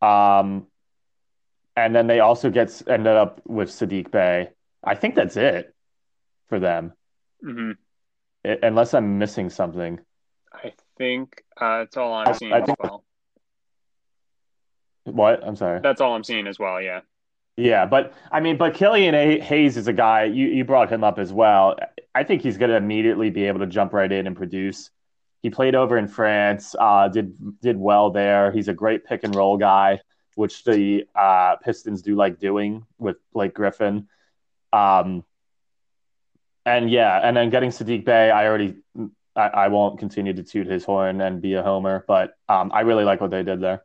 Um, 0.02 0.66
and 1.76 1.94
then 1.94 2.06
they 2.08 2.20
also 2.20 2.50
get 2.50 2.82
ended 2.88 3.14
up 3.14 3.40
with 3.46 3.70
Saddiq 3.70 4.10
Bey. 4.10 4.50
I 4.82 4.94
think 4.96 5.14
that's 5.14 5.36
it 5.36 5.74
for 6.50 6.60
them, 6.60 6.92
hmm 7.42 7.72
I- 8.44 8.58
unless 8.62 8.92
I'm 8.92 9.18
missing 9.18 9.48
something. 9.48 9.98
I 10.52 10.72
think 10.98 11.42
uh, 11.58 11.78
that's 11.78 11.96
all 11.96 12.12
I'm 12.12 12.28
I- 12.28 12.32
seeing 12.32 12.52
I 12.52 12.58
as 12.58 12.66
think- 12.66 12.82
well. 12.82 13.04
What? 15.04 15.42
I'm 15.46 15.56
sorry. 15.56 15.80
That's 15.82 16.00
all 16.00 16.14
I'm 16.14 16.24
seeing 16.24 16.46
as 16.46 16.58
well. 16.58 16.80
Yeah. 16.80 17.00
Yeah, 17.56 17.84
but 17.86 18.12
I 18.30 18.40
mean, 18.40 18.56
but 18.56 18.74
Killian 18.74 19.14
A- 19.14 19.40
Hayes 19.40 19.76
is 19.76 19.88
a 19.88 19.92
guy 19.92 20.24
you 20.24 20.46
you 20.48 20.64
brought 20.64 20.90
him 20.90 21.04
up 21.04 21.18
as 21.18 21.32
well. 21.32 21.76
I 22.14 22.24
think 22.24 22.42
he's 22.42 22.56
going 22.58 22.70
to 22.70 22.76
immediately 22.76 23.30
be 23.30 23.44
able 23.44 23.60
to 23.60 23.66
jump 23.66 23.92
right 23.92 24.10
in 24.10 24.26
and 24.26 24.36
produce. 24.36 24.90
He 25.42 25.50
played 25.50 25.74
over 25.74 25.96
in 25.98 26.06
France, 26.08 26.74
uh, 26.78 27.08
did 27.08 27.60
did 27.60 27.76
well 27.76 28.10
there. 28.10 28.50
He's 28.52 28.68
a 28.68 28.74
great 28.74 29.04
pick 29.04 29.24
and 29.24 29.34
roll 29.34 29.56
guy, 29.58 30.00
which 30.36 30.64
the 30.64 31.04
uh, 31.14 31.56
Pistons 31.56 32.02
do 32.02 32.14
like 32.14 32.38
doing 32.38 32.84
with 32.98 33.16
Blake 33.32 33.54
Griffin. 33.54 34.08
Um, 34.72 35.24
and 36.64 36.90
yeah, 36.90 37.20
and 37.22 37.36
then 37.36 37.50
getting 37.50 37.70
Saddiq 37.70 38.04
Bey, 38.04 38.30
I 38.30 38.46
already 38.46 38.76
I, 39.36 39.48
I 39.48 39.68
won't 39.68 39.98
continue 39.98 40.32
to 40.34 40.42
toot 40.42 40.66
his 40.66 40.84
horn 40.84 41.20
and 41.20 41.40
be 41.40 41.54
a 41.54 41.62
homer, 41.62 42.04
but 42.06 42.34
um, 42.48 42.70
I 42.74 42.80
really 42.80 43.04
like 43.04 43.20
what 43.20 43.30
they 43.30 43.42
did 43.42 43.60
there. 43.60 43.84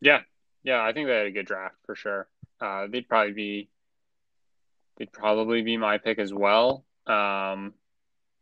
Yeah, 0.00 0.20
yeah, 0.62 0.82
I 0.82 0.92
think 0.92 1.08
they 1.08 1.16
had 1.16 1.26
a 1.26 1.30
good 1.30 1.46
draft 1.46 1.76
for 1.84 1.94
sure. 1.94 2.28
Uh, 2.60 2.86
they'd 2.88 3.08
probably 3.08 3.32
be, 3.32 3.68
they'd 4.96 5.12
probably 5.12 5.62
be 5.62 5.76
my 5.76 5.98
pick 5.98 6.18
as 6.18 6.32
well. 6.32 6.84
Um, 7.06 7.74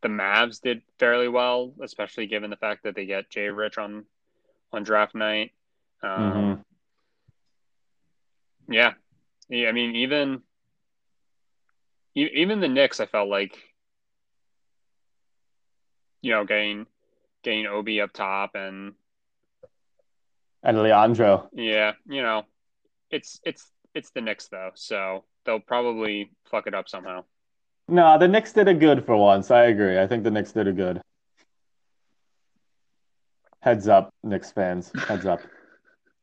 the 0.02 0.08
Mavs 0.08 0.60
did 0.60 0.82
fairly 0.98 1.28
well, 1.28 1.72
especially 1.82 2.26
given 2.26 2.50
the 2.50 2.56
fact 2.56 2.84
that 2.84 2.94
they 2.94 3.06
get 3.06 3.30
Jay 3.30 3.48
Rich 3.48 3.78
on, 3.78 4.04
on 4.72 4.82
draft 4.82 5.14
night. 5.14 5.52
Um, 6.02 6.64
Yeah, 8.68 8.94
yeah. 9.48 9.68
I 9.68 9.72
mean, 9.72 9.96
even, 9.96 10.42
even 12.14 12.60
the 12.60 12.68
Knicks, 12.68 13.00
I 13.00 13.06
felt 13.06 13.28
like, 13.28 13.56
you 16.22 16.32
know, 16.32 16.44
getting, 16.44 16.86
getting 17.42 17.66
Obi 17.66 18.00
up 18.00 18.12
top 18.12 18.54
and 18.54 18.94
And 20.62 20.82
Leandro. 20.82 21.48
Yeah, 21.52 21.92
you 22.06 22.22
know, 22.22 22.44
it's 23.10 23.40
it's 23.44 23.70
it's 23.94 24.10
the 24.10 24.20
Knicks 24.20 24.48
though, 24.48 24.70
so 24.74 25.24
they'll 25.44 25.60
probably 25.60 26.30
fuck 26.50 26.66
it 26.66 26.74
up 26.74 26.88
somehow. 26.88 27.24
No, 27.88 28.18
the 28.18 28.28
Knicks 28.28 28.52
did 28.52 28.68
a 28.68 28.74
good 28.74 29.04
for 29.04 29.16
once. 29.16 29.50
I 29.50 29.64
agree. 29.64 29.98
I 29.98 30.06
think 30.06 30.22
the 30.22 30.30
Knicks 30.30 30.52
did 30.52 30.68
a 30.68 30.72
good. 30.72 31.00
Heads 33.60 33.88
up, 33.88 34.14
Knicks 34.22 34.52
fans. 34.52 34.92
Heads 35.08 35.26
up. 35.26 35.40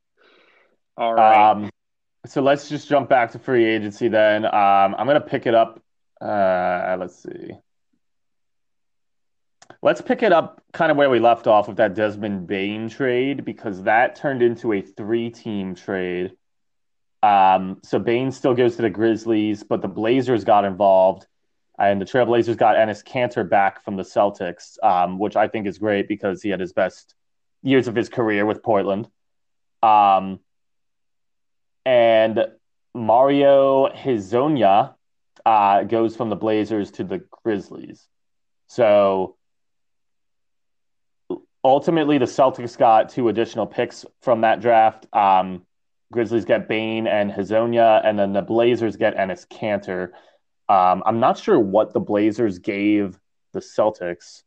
All 0.97 1.13
right. 1.13 1.52
Um, 1.52 1.69
so 2.28 2.42
let's 2.42 2.70
just 2.70 2.88
jump 2.88 3.10
back 3.10 3.32
to 3.32 3.40
free 3.40 3.66
agency 3.66 4.08
then. 4.08 4.46
Um, 4.46 4.96
I'm 4.98 5.08
gonna 5.08 5.22
pick 5.22 5.46
it 5.46 5.56
up. 5.56 5.82
Uh, 6.20 6.98
let's 7.00 7.24
see. 7.24 7.52
Let's 9.82 10.02
pick 10.02 10.24
it 10.24 10.32
up 10.32 10.63
kind 10.74 10.92
of 10.92 10.98
where 10.98 11.10
we 11.10 11.20
left 11.20 11.48
off 11.48 11.68
with 11.68 11.78
that 11.78 11.94
Desmond 11.94 12.48
Bane 12.48 12.90
trade 12.90 13.46
because 13.46 13.84
that 13.84 14.16
turned 14.16 14.42
into 14.42 14.74
a 14.74 14.82
three-team 14.82 15.76
trade. 15.76 16.32
Um, 17.22 17.80
so 17.84 18.00
Bane 18.00 18.32
still 18.32 18.54
goes 18.54 18.76
to 18.78 18.82
the 18.82 18.90
Grizzlies, 18.90 19.63
but 19.63 19.82
the 19.82 19.88
Blazers 19.88 20.44
got 20.44 20.66
involved, 20.66 21.28
and 21.78 22.02
the 22.02 22.06
Trailblazers 22.06 22.58
got 22.58 22.76
Enes 22.76 23.04
Kanter 23.04 23.48
back 23.48 23.84
from 23.84 23.98
the 23.98 24.04
Celtics, 24.04 24.82
um, 24.84 25.20
which 25.20 25.36
I 25.36 25.48
think 25.48 25.68
is 25.68 25.78
great 25.78 26.08
because 26.08 26.42
he 26.42 26.50
had 26.50 26.60
his 26.60 26.74
best 26.74 27.16
years 27.62 27.88
of 27.88 27.96
his 27.96 28.10
career 28.10 28.46
with 28.46 28.63
Portland. 28.63 29.08
Um, 29.84 30.40
and 31.88 32.47
Mario 32.93 33.88
Hezonja 33.88 34.93
uh, 35.45 35.84
goes 35.84 36.17
from 36.17 36.30
the 36.30 36.36
Blazers 36.36 36.91
to 36.91 37.06
the 37.06 37.23
Grizzlies. 37.32 38.06
So 38.67 39.38
ultimately, 41.63 42.17
the 42.17 42.26
Celtics 42.26 42.78
got 42.78 43.08
two 43.08 43.30
additional 43.30 43.65
picks 43.65 44.06
from 44.21 44.41
that 44.41 44.60
draft. 44.60 45.08
Um, 45.13 45.65
Grizzlies 46.12 46.43
get 46.43 46.67
Bane 46.67 47.08
and 47.08 47.32
Hizonia, 47.32 48.02
and 48.04 48.19
then 48.19 48.34
the 48.34 48.41
Blazers 48.41 48.97
get 48.97 49.15
Enes 49.15 49.47
Kanter. 49.47 50.10
Um, 50.67 51.04
I'm 51.06 51.21
not 51.21 51.38
sure 51.38 51.58
what 51.58 51.93
the 51.93 52.02
Blazers 52.02 52.60
gave 52.60 53.17
the 53.54 53.62
Celtics 53.62 54.43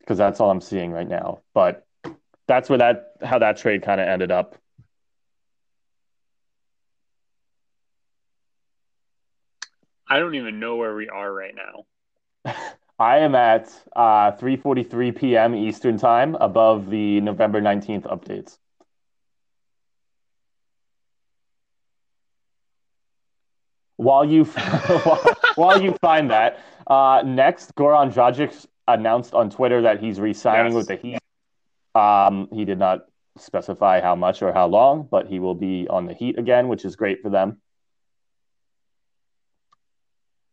because 0.00 0.18
that's 0.18 0.38
all 0.38 0.50
I'm 0.50 0.60
seeing 0.60 0.90
right 0.90 1.08
now. 1.08 1.40
But 1.54 1.86
that's 2.46 2.68
where 2.68 2.80
that 2.80 3.14
how 3.22 3.38
that 3.38 3.56
trade 3.56 3.80
kind 3.82 4.02
of 4.02 4.06
ended 4.06 4.30
up. 4.30 4.59
I 10.10 10.18
don't 10.18 10.34
even 10.34 10.58
know 10.58 10.74
where 10.74 10.94
we 10.96 11.08
are 11.08 11.32
right 11.32 11.54
now. 11.54 12.54
I 12.98 13.18
am 13.18 13.34
at 13.36 13.72
uh, 13.94 14.32
3:43 14.32 15.16
p.m. 15.16 15.54
Eastern 15.54 15.96
Time, 15.96 16.34
above 16.34 16.90
the 16.90 17.20
November 17.20 17.60
19th 17.60 18.02
updates. 18.02 18.58
While 23.96 24.24
you 24.24 24.44
while, 24.44 25.24
while 25.54 25.80
you 25.80 25.94
find 26.00 26.30
that, 26.30 26.58
uh, 26.88 27.22
next 27.24 27.74
Goran 27.76 28.12
Dragic 28.12 28.66
announced 28.88 29.32
on 29.32 29.48
Twitter 29.48 29.82
that 29.82 30.00
he's 30.00 30.18
re-signing 30.18 30.74
Yes. 30.74 30.74
with 30.74 30.88
the 30.88 30.96
Heat. 30.96 31.18
Um, 31.94 32.48
he 32.52 32.64
did 32.64 32.78
not 32.78 33.06
specify 33.38 34.00
how 34.00 34.16
much 34.16 34.42
or 34.42 34.52
how 34.52 34.66
long, 34.66 35.06
but 35.10 35.28
he 35.28 35.38
will 35.38 35.54
be 35.54 35.86
on 35.88 36.06
the 36.06 36.14
Heat 36.14 36.38
again, 36.38 36.68
which 36.68 36.84
is 36.84 36.96
great 36.96 37.22
for 37.22 37.30
them. 37.30 37.58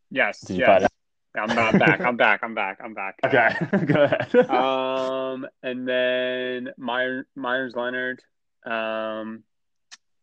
Yes, 0.09 0.41
Did 0.41 0.57
yes. 0.57 0.87
I'm 1.35 1.55
not 1.55 1.77
back. 1.77 2.01
I'm 2.01 2.17
back. 2.17 2.39
I'm 2.43 2.55
back. 2.55 2.79
I'm 2.83 2.93
back. 2.93 3.19
Okay, 3.23 3.85
go 3.85 4.03
ahead. 4.03 4.49
Um, 4.49 5.45
and 5.61 5.87
then 5.87 6.69
Meyer, 6.77 7.27
Meyers 7.35 7.75
Leonard 7.75 8.23
um, 8.65 9.43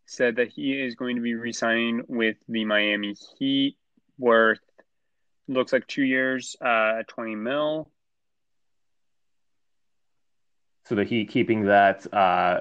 said 0.06 0.36
that 0.36 0.48
he 0.48 0.72
is 0.72 0.96
going 0.96 1.16
to 1.16 1.22
be 1.22 1.34
re-signing 1.34 2.02
with 2.08 2.36
the 2.48 2.64
Miami 2.64 3.14
Heat, 3.38 3.76
worth 4.18 4.58
looks 5.46 5.72
like 5.72 5.86
two 5.86 6.02
years, 6.02 6.56
uh, 6.60 7.02
twenty 7.06 7.36
mil. 7.36 7.90
so 10.86 10.94
the 10.94 11.04
Heat 11.04 11.30
keeping 11.30 11.66
that 11.66 12.12
uh, 12.12 12.60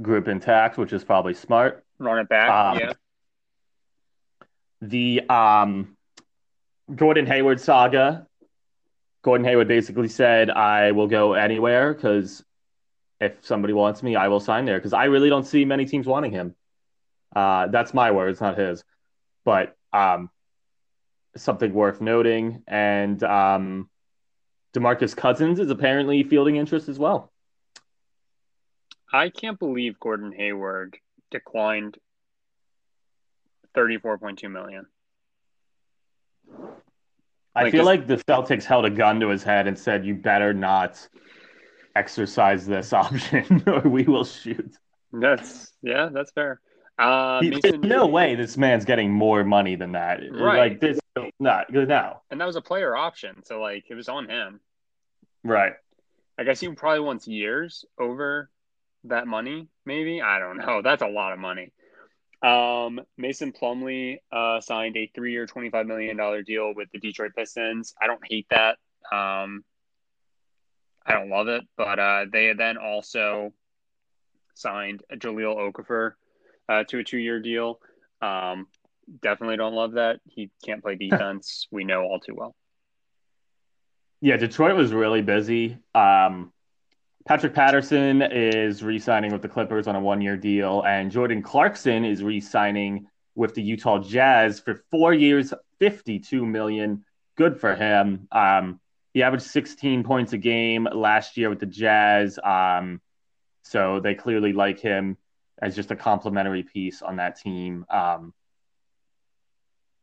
group 0.00 0.28
intact, 0.28 0.76
which 0.76 0.92
is 0.92 1.04
probably 1.04 1.34
smart. 1.34 1.84
Run 1.98 2.18
it 2.18 2.28
back. 2.28 2.50
Um, 2.50 2.78
yeah. 2.78 2.92
the 4.80 5.20
um, 5.28 5.96
Gordon 6.92 7.26
Hayward 7.26 7.60
saga. 7.60 8.26
Gordon 9.22 9.46
Hayward 9.46 9.68
basically 9.68 10.08
said, 10.08 10.50
"I 10.50 10.92
will 10.92 11.06
go 11.06 11.32
anywhere 11.34 11.94
because 11.94 12.44
if 13.20 13.32
somebody 13.40 13.72
wants 13.72 14.02
me, 14.02 14.16
I 14.16 14.28
will 14.28 14.40
sign 14.40 14.64
there." 14.64 14.78
Because 14.78 14.92
I 14.92 15.04
really 15.04 15.28
don't 15.28 15.46
see 15.46 15.64
many 15.64 15.86
teams 15.86 16.06
wanting 16.06 16.32
him. 16.32 16.54
Uh, 17.34 17.68
that's 17.68 17.94
my 17.94 18.10
words, 18.10 18.40
not 18.40 18.58
his. 18.58 18.84
But 19.44 19.76
um, 19.92 20.30
something 21.36 21.72
worth 21.72 22.00
noting, 22.00 22.62
and 22.66 23.22
um, 23.22 23.88
DeMarcus 24.74 25.16
Cousins 25.16 25.58
is 25.60 25.70
apparently 25.70 26.22
fielding 26.22 26.56
interest 26.56 26.88
as 26.88 26.98
well. 26.98 27.32
I 29.12 29.30
can't 29.30 29.58
believe 29.58 29.98
Gordon 30.00 30.32
Hayward 30.32 30.98
declined 31.30 31.96
thirty-four 33.74 34.18
point 34.18 34.38
two 34.38 34.48
million. 34.48 34.86
I 37.56 37.64
Like, 37.64 37.72
feel 37.72 37.84
like 37.84 38.06
the 38.06 38.16
Celtics 38.16 38.64
held 38.64 38.84
a 38.84 38.90
gun 38.90 39.20
to 39.20 39.28
his 39.28 39.42
head 39.42 39.66
and 39.68 39.78
said, 39.78 40.04
"You 40.04 40.14
better 40.14 40.52
not 40.52 41.06
exercise 41.94 42.66
this 42.66 42.92
option, 42.92 43.62
or 43.66 43.80
we 43.80 44.04
will 44.04 44.24
shoot." 44.24 44.76
That's 45.12 45.72
yeah, 45.82 46.08
that's 46.12 46.32
fair. 46.32 46.60
Uh, 46.98 47.40
He- 47.40 47.50
Mason, 47.50 47.80
there's 47.80 47.84
no 47.84 48.06
way 48.06 48.34
this 48.34 48.56
man's 48.56 48.84
getting 48.84 49.12
more 49.12 49.44
money 49.44 49.76
than 49.76 49.92
that. 49.92 50.20
Right. 50.30 50.58
Like 50.70 50.80
this, 50.80 50.98
not 51.38 51.72
no. 51.72 52.20
and 52.30 52.40
that 52.40 52.46
was 52.46 52.56
a 52.56 52.60
player 52.60 52.96
option, 52.96 53.44
so 53.44 53.60
like 53.60 53.84
it 53.88 53.94
was 53.94 54.08
on 54.08 54.28
him. 54.28 54.60
Right. 55.44 55.74
I 56.38 56.42
guess 56.44 56.58
he 56.58 56.68
probably 56.68 57.00
wants 57.00 57.28
years 57.28 57.84
over 57.98 58.50
that 59.04 59.26
money. 59.28 59.68
Maybe 59.86 60.20
I 60.22 60.38
don't 60.40 60.56
know. 60.56 60.82
That's 60.84 61.02
a 61.02 61.06
lot 61.08 61.32
of 61.32 61.38
money. 61.38 61.72
Um, 62.44 63.00
Mason 63.16 63.52
Plumlee 63.52 64.18
uh, 64.30 64.60
signed 64.60 64.96
a 64.98 65.10
three-year, 65.14 65.46
twenty-five 65.46 65.86
million 65.86 66.16
dollar 66.16 66.42
deal 66.42 66.74
with 66.74 66.90
the 66.92 66.98
Detroit 66.98 67.32
Pistons. 67.34 67.94
I 68.00 68.06
don't 68.06 68.20
hate 68.28 68.46
that. 68.50 68.76
Um, 69.10 69.64
I 71.06 71.12
don't 71.12 71.30
love 71.30 71.48
it, 71.48 71.62
but 71.76 71.98
uh, 71.98 72.26
they 72.30 72.52
then 72.52 72.76
also 72.76 73.52
signed 74.54 75.02
Jahlil 75.14 75.72
Okafor 75.72 76.12
uh, 76.68 76.84
to 76.84 76.98
a 76.98 77.04
two-year 77.04 77.40
deal. 77.40 77.78
Um, 78.20 78.66
definitely 79.22 79.56
don't 79.56 79.74
love 79.74 79.92
that. 79.92 80.20
He 80.26 80.50
can't 80.64 80.82
play 80.82 80.94
defense. 81.00 81.66
we 81.70 81.84
know 81.84 82.02
all 82.02 82.20
too 82.20 82.34
well. 82.34 82.54
Yeah, 84.20 84.38
Detroit 84.38 84.76
was 84.76 84.92
really 84.94 85.20
busy. 85.20 85.78
Um, 85.94 86.52
Patrick 87.26 87.54
Patterson 87.54 88.20
is 88.20 88.82
re-signing 88.82 89.32
with 89.32 89.40
the 89.40 89.48
Clippers 89.48 89.86
on 89.86 89.96
a 89.96 90.00
one-year 90.00 90.36
deal, 90.36 90.82
and 90.82 91.10
Jordan 91.10 91.42
Clarkson 91.42 92.04
is 92.04 92.22
re-signing 92.22 93.06
with 93.34 93.54
the 93.54 93.62
Utah 93.62 93.98
Jazz 93.98 94.60
for 94.60 94.84
four 94.90 95.14
years, 95.14 95.54
fifty-two 95.78 96.44
million. 96.44 97.04
Good 97.36 97.58
for 97.58 97.74
him. 97.74 98.28
Um, 98.30 98.78
he 99.14 99.22
averaged 99.22 99.46
16 99.46 100.04
points 100.04 100.32
a 100.32 100.38
game 100.38 100.86
last 100.92 101.36
year 101.36 101.48
with 101.48 101.60
the 101.60 101.66
Jazz. 101.66 102.38
Um, 102.42 103.00
so 103.62 104.00
they 104.00 104.14
clearly 104.14 104.52
like 104.52 104.80
him 104.80 105.16
as 105.60 105.74
just 105.74 105.90
a 105.90 105.96
complementary 105.96 106.62
piece 106.62 107.00
on 107.00 107.16
that 107.16 107.40
team. 107.40 107.86
Um, 107.88 108.34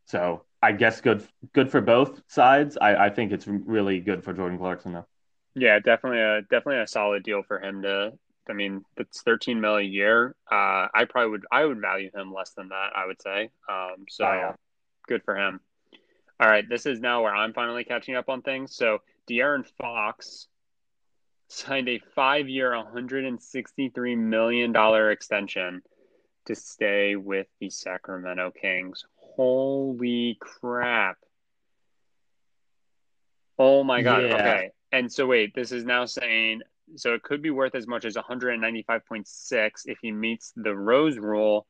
so 0.08 0.44
I 0.62 0.72
guess 0.72 1.02
good 1.02 1.26
good 1.54 1.70
for 1.70 1.82
both 1.82 2.22
sides. 2.28 2.78
I, 2.80 2.96
I 2.96 3.10
think 3.10 3.32
it's 3.32 3.48
really 3.48 4.00
good 4.00 4.24
for 4.24 4.34
Jordan 4.34 4.58
Clarkson 4.58 4.94
though. 4.94 5.08
Yeah, 5.56 5.80
definitely 5.80 6.22
a 6.22 6.42
definitely 6.42 6.82
a 6.82 6.88
solid 6.88 7.24
deal 7.24 7.44
for 7.44 7.60
him 7.60 7.82
to. 7.82 8.14
I 8.50 8.54
mean, 8.54 8.84
it's 8.98 9.22
13 9.22 9.62
mil 9.62 9.78
a 9.78 9.82
year. 9.82 10.36
Uh, 10.52 10.88
I 10.94 11.06
probably 11.10 11.32
would 11.32 11.46
I 11.52 11.66
would 11.66 11.80
value 11.82 12.10
him 12.14 12.34
less 12.34 12.52
than 12.52 12.70
that. 12.70 12.90
I 12.96 13.06
would 13.06 13.22
say. 13.22 13.50
Um, 13.70 14.06
so 14.10 14.26
oh, 14.26 14.34
yeah. 14.34 14.54
good 15.08 15.24
for 15.24 15.36
him. 15.36 15.60
All 16.40 16.50
right, 16.50 16.68
this 16.68 16.86
is 16.86 17.00
now 17.00 17.22
where 17.22 17.36
I'm 17.36 17.54
finally 17.54 17.84
catching 17.84 18.16
up 18.16 18.28
on 18.28 18.42
things. 18.42 18.76
So 18.76 19.00
De'Aaron 19.30 19.66
Fox 19.80 20.48
signed 21.50 21.88
a 21.88 22.00
five-year, 22.16 22.76
163 22.76 24.16
million 24.16 24.72
dollar 24.72 25.12
extension 25.12 25.84
to 26.46 26.56
stay 26.56 27.16
with 27.16 27.46
the 27.60 27.70
Sacramento 27.70 28.52
Kings. 28.60 29.06
Holy 29.16 30.38
crap! 30.40 31.18
Oh 33.60 33.84
my 33.84 34.02
god. 34.02 34.24
Yeah. 34.24 34.36
Okay. 34.36 34.72
And 34.92 35.12
so 35.12 35.26
wait, 35.26 35.54
this 35.56 35.72
is 35.72 35.86
now 35.86 36.06
saying 36.06 36.62
so 36.98 37.14
it 37.14 37.24
could 37.24 37.42
be 37.42 37.52
worth 37.52 37.76
as 37.76 37.88
much 37.88 38.04
as 38.04 38.16
195.6 38.16 39.72
if 39.86 39.98
he 40.02 40.12
meets 40.12 40.52
the 40.58 40.76
Rose 40.76 41.18
rule 41.18 41.66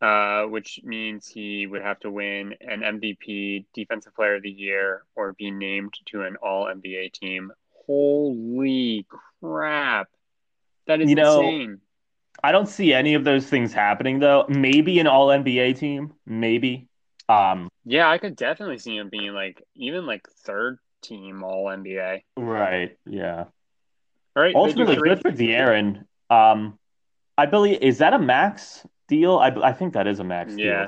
uh, 0.00 0.42
which 0.44 0.80
means 0.84 1.26
he 1.26 1.66
would 1.66 1.82
have 1.82 1.98
to 2.00 2.10
win 2.10 2.54
an 2.60 2.80
MVP, 2.80 3.64
Defensive 3.72 4.14
Player 4.14 4.36
of 4.36 4.42
the 4.42 4.50
Year, 4.50 5.04
or 5.14 5.32
be 5.32 5.50
named 5.50 5.94
to 6.06 6.22
an 6.22 6.36
All 6.36 6.66
NBA 6.66 7.12
team. 7.12 7.50
Holy 7.86 9.06
crap! 9.40 10.08
That 10.86 11.00
is 11.00 11.08
you 11.08 11.16
know, 11.16 11.40
insane. 11.40 11.80
I 12.44 12.52
don't 12.52 12.68
see 12.68 12.92
any 12.92 13.14
of 13.14 13.24
those 13.24 13.46
things 13.46 13.72
happening 13.72 14.18
though. 14.18 14.44
Maybe 14.48 14.98
an 14.98 15.06
All 15.06 15.28
NBA 15.28 15.78
team, 15.78 16.12
maybe. 16.26 16.88
Um, 17.28 17.70
yeah, 17.84 18.08
I 18.08 18.18
could 18.18 18.36
definitely 18.36 18.78
see 18.78 18.96
him 18.96 19.08
being 19.08 19.32
like 19.32 19.62
even 19.74 20.06
like 20.06 20.28
third 20.44 20.78
team 21.06 21.42
All 21.42 21.66
NBA. 21.66 22.22
Right. 22.36 22.96
Yeah. 23.06 23.44
All 24.34 24.42
right. 24.42 24.54
Ultimately, 24.54 24.96
good 24.96 25.22
for 25.22 25.32
De'Aaron. 25.32 26.04
Um, 26.30 26.78
I 27.38 27.46
believe 27.46 27.80
is 27.82 27.98
that 27.98 28.12
a 28.12 28.18
max? 28.18 28.84
deal? 29.08 29.36
I, 29.36 29.48
I 29.48 29.72
think 29.72 29.94
that 29.94 30.06
is 30.06 30.20
a 30.20 30.24
max 30.24 30.54
deal. 30.54 30.66
Yeah. 30.66 30.86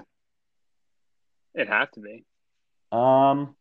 It 1.54 1.68
have 1.68 1.90
to 1.92 2.00
be. 2.00 2.24
Um. 2.92 3.54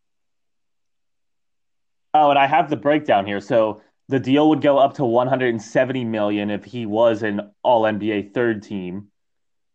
Oh, 2.14 2.30
and 2.30 2.40
I 2.40 2.48
have 2.48 2.70
the 2.70 2.76
breakdown 2.76 3.26
here. 3.26 3.40
So 3.40 3.82
the 4.08 4.20
deal 4.20 4.50
would 4.50 4.62
go 4.62 4.78
up 4.78 4.96
to 4.96 5.06
170 5.06 6.06
million 6.06 6.50
if 6.50 6.64
he 6.64 6.86
was 6.86 7.24
an 7.24 7.52
All 7.64 7.84
NBA 7.84 8.34
third 8.34 8.64
team, 8.64 9.08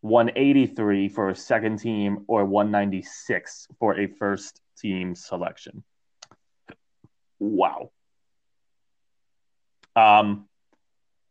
183 0.00 1.08
for 1.08 1.28
a 1.28 1.36
second 1.36 1.78
team, 1.78 2.24
or 2.26 2.44
196 2.44 3.68
for 3.78 3.98
a 3.98 4.06
first 4.06 4.60
team 4.78 5.14
selection. 5.14 5.84
Wow. 7.42 7.90
Um, 9.96 10.46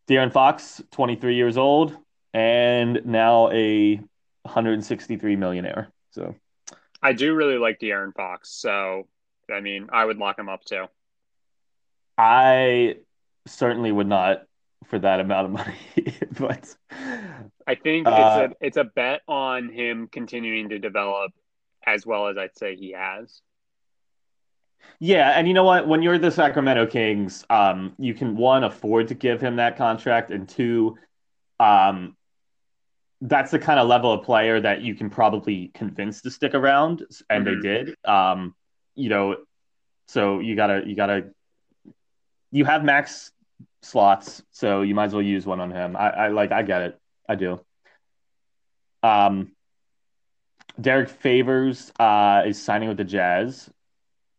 De'Aaron 0.10 0.34
Fox, 0.34 0.82
23 0.92 1.36
years 1.36 1.58
old, 1.58 1.96
and 2.34 3.02
now 3.06 3.50
a 3.52 3.96
163 4.42 5.38
millionaire. 5.38 5.90
So 6.12 6.36
I 7.02 7.14
do 7.14 7.34
really 7.34 7.58
like 7.58 7.80
De'Aaron 7.80 8.14
Fox. 8.14 8.50
So 8.50 9.08
I 9.50 9.62
mean, 9.62 9.88
I 9.94 10.04
would 10.04 10.18
lock 10.18 10.38
him 10.38 10.50
up 10.50 10.66
too. 10.66 10.86
I 12.18 12.98
certainly 13.48 13.94
would 13.94 14.08
not 14.08 14.44
for 14.88 15.00
that 15.00 15.22
amount 15.22 15.46
of 15.46 15.52
money, 15.52 16.18
but 16.40 16.76
I 17.66 17.76
think 17.76 18.06
uh, 18.06 18.12
it's 18.12 18.54
a 18.54 18.66
it's 18.66 18.78
a 18.78 18.84
bet 18.84 19.22
on 19.30 19.70
him 19.70 20.10
continuing 20.12 20.70
to 20.70 20.80
develop 20.80 21.32
as 21.86 22.06
well 22.06 22.28
as 22.28 22.38
I'd 22.38 22.58
say 22.58 22.76
he 22.76 22.92
has. 22.92 23.42
Yeah, 25.00 25.32
and 25.32 25.48
you 25.48 25.54
know 25.54 25.64
what? 25.64 25.88
When 25.88 26.04
you're 26.04 26.20
the 26.20 26.30
Sacramento 26.30 26.86
Kings, 26.86 27.44
um, 27.50 27.94
you 27.98 28.14
can 28.14 28.36
one 28.36 28.64
afford 28.64 29.08
to 29.08 29.16
give 29.16 29.42
him 29.42 29.56
that 29.56 29.76
contract, 29.76 30.30
and 30.30 30.48
two, 30.48 30.96
um, 31.60 32.16
that's 33.20 33.50
the 33.52 33.60
kind 33.60 33.80
of 33.80 33.88
level 33.88 34.12
of 34.12 34.24
player 34.24 34.60
that 34.60 34.82
you 34.82 34.94
can 34.94 35.10
probably 35.10 35.72
convince 35.74 36.22
to 36.22 36.32
stick 36.32 36.54
around, 36.54 37.04
and 37.30 37.46
mm-hmm. 37.46 37.62
they 37.62 37.68
did. 37.68 37.96
Um, 38.06 38.54
you 38.94 39.10
know, 39.10 39.38
so 40.08 40.40
you 40.40 40.56
gotta 40.56 40.84
you 40.86 40.96
gotta 40.96 41.30
you 42.52 42.66
have 42.66 42.84
max 42.84 43.32
slots, 43.82 44.44
so 44.52 44.82
you 44.82 44.94
might 44.94 45.06
as 45.06 45.14
well 45.14 45.24
use 45.24 45.46
one 45.46 45.60
on 45.60 45.72
him. 45.72 45.96
I, 45.96 46.10
I 46.10 46.28
like 46.28 46.52
I 46.52 46.62
get 46.62 46.82
it, 46.84 47.00
I 47.28 47.36
do. 47.36 47.60
Um, 49.02 49.54
Derrick 50.80 51.10
Favors 51.10 51.92
uh, 52.00 52.44
is 52.46 52.62
signing 52.62 52.88
with 52.88 52.98
the 52.98 53.04
Jazz, 53.04 53.70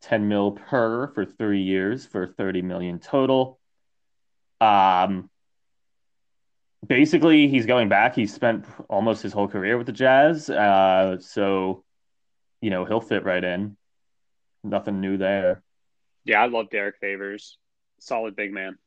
ten 0.03 0.29
mil 0.29 0.53
per 0.53 1.09
for 1.15 1.25
three 1.25 1.63
years 1.63 2.05
for 2.05 2.27
thirty 2.27 2.61
million 2.61 2.99
total. 2.99 3.59
Um, 4.61 5.31
basically 6.87 7.49
he's 7.49 7.67
going 7.67 7.89
back. 7.89 8.15
He 8.15 8.27
spent 8.27 8.67
almost 8.89 9.23
his 9.23 9.33
whole 9.33 9.49
career 9.49 9.79
with 9.79 9.87
the 9.87 9.93
Jazz, 9.93 10.51
uh, 10.51 11.19
so 11.21 11.85
you 12.61 12.71
know 12.71 12.85
he'll 12.85 13.01
fit 13.01 13.25
right 13.25 13.43
in. 13.43 13.77
Nothing 14.65 15.01
new 15.01 15.17
there. 15.17 15.63
Yeah, 16.25 16.43
I 16.43 16.47
love 16.47 16.71
Derrick 16.71 16.97
Favors. 17.01 17.59
Solid 17.99 18.37
big 18.37 18.53
man. 18.53 18.79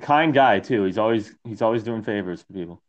Kind 0.00 0.32
guy 0.32 0.60
too. 0.60 0.84
He's 0.84 0.98
always 0.98 1.34
he's 1.44 1.62
always 1.62 1.82
doing 1.82 2.02
favors 2.02 2.42
for 2.42 2.52
people. 2.52 2.82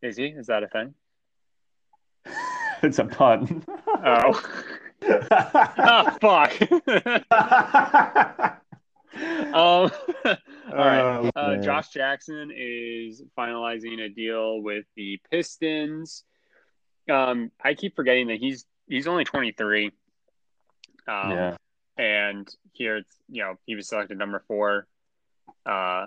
Is 0.00 0.16
he? 0.16 0.26
Is 0.26 0.46
that 0.46 0.62
a 0.62 0.68
thing? 0.68 0.94
it's 2.82 2.98
a 2.98 3.04
pun. 3.04 3.64
Oh. 3.86 4.68
oh 5.02 6.16
fuck. 6.20 6.52
um, 9.14 9.52
all 9.54 9.90
right. 10.72 11.00
Oh, 11.00 11.30
uh, 11.36 11.56
Josh 11.56 11.88
Jackson 11.90 12.50
is 12.54 13.22
finalizing 13.38 14.00
a 14.00 14.08
deal 14.08 14.60
with 14.60 14.84
the 14.96 15.20
Pistons. 15.30 16.24
Um, 17.10 17.50
I 17.62 17.74
keep 17.74 17.96
forgetting 17.96 18.28
that 18.28 18.38
he's 18.38 18.64
he's 18.88 19.06
only 19.06 19.24
23. 19.24 19.86
Um, 19.86 19.92
yeah. 21.30 21.56
And 21.98 22.48
here, 22.72 22.98
it's 22.98 23.16
you 23.28 23.42
know, 23.42 23.56
he 23.66 23.74
was 23.74 23.88
selected 23.88 24.18
number 24.18 24.42
four 24.48 24.86
uh, 25.66 26.06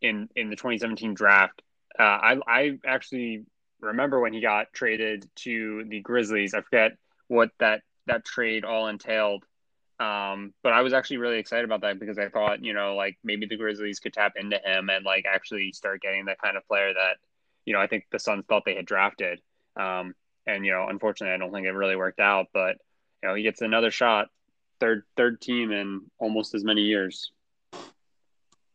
in 0.00 0.28
in 0.34 0.50
the 0.50 0.56
2017 0.56 1.14
draft. 1.14 1.62
Uh, 1.98 2.02
I 2.02 2.36
I 2.46 2.78
actually 2.86 3.44
remember 3.80 4.20
when 4.20 4.32
he 4.32 4.40
got 4.40 4.72
traded 4.72 5.28
to 5.36 5.84
the 5.88 6.00
Grizzlies. 6.00 6.54
I 6.54 6.62
forget 6.62 6.92
what 7.28 7.50
that 7.60 7.82
that 8.08 8.24
trade 8.24 8.64
all 8.64 8.88
entailed. 8.88 9.44
Um, 10.00 10.54
but 10.62 10.72
I 10.72 10.82
was 10.82 10.92
actually 10.92 11.16
really 11.16 11.38
excited 11.38 11.64
about 11.64 11.80
that 11.80 11.98
because 11.98 12.18
I 12.18 12.28
thought, 12.28 12.64
you 12.64 12.72
know, 12.72 12.94
like 12.94 13.18
maybe 13.24 13.46
the 13.46 13.56
Grizzlies 13.56 13.98
could 13.98 14.12
tap 14.12 14.34
into 14.36 14.58
him 14.64 14.90
and 14.90 15.04
like 15.04 15.24
actually 15.26 15.72
start 15.72 16.02
getting 16.02 16.24
the 16.24 16.36
kind 16.42 16.56
of 16.56 16.66
player 16.68 16.92
that, 16.92 17.16
you 17.64 17.72
know, 17.72 17.80
I 17.80 17.88
think 17.88 18.04
the 18.12 18.20
Suns 18.20 18.44
thought 18.48 18.64
they 18.64 18.76
had 18.76 18.86
drafted. 18.86 19.40
Um, 19.76 20.14
and 20.48 20.64
you 20.64 20.72
know, 20.72 20.86
unfortunately, 20.88 21.34
I 21.34 21.38
don't 21.38 21.52
think 21.52 21.66
it 21.66 21.72
really 21.72 21.96
worked 21.96 22.20
out. 22.20 22.46
But 22.52 22.78
you 23.22 23.28
know, 23.28 23.34
he 23.34 23.42
gets 23.42 23.60
another 23.60 23.90
shot, 23.90 24.28
third 24.80 25.04
third 25.16 25.40
team 25.40 25.70
in 25.70 26.02
almost 26.18 26.54
as 26.54 26.64
many 26.64 26.82
years. 26.82 27.30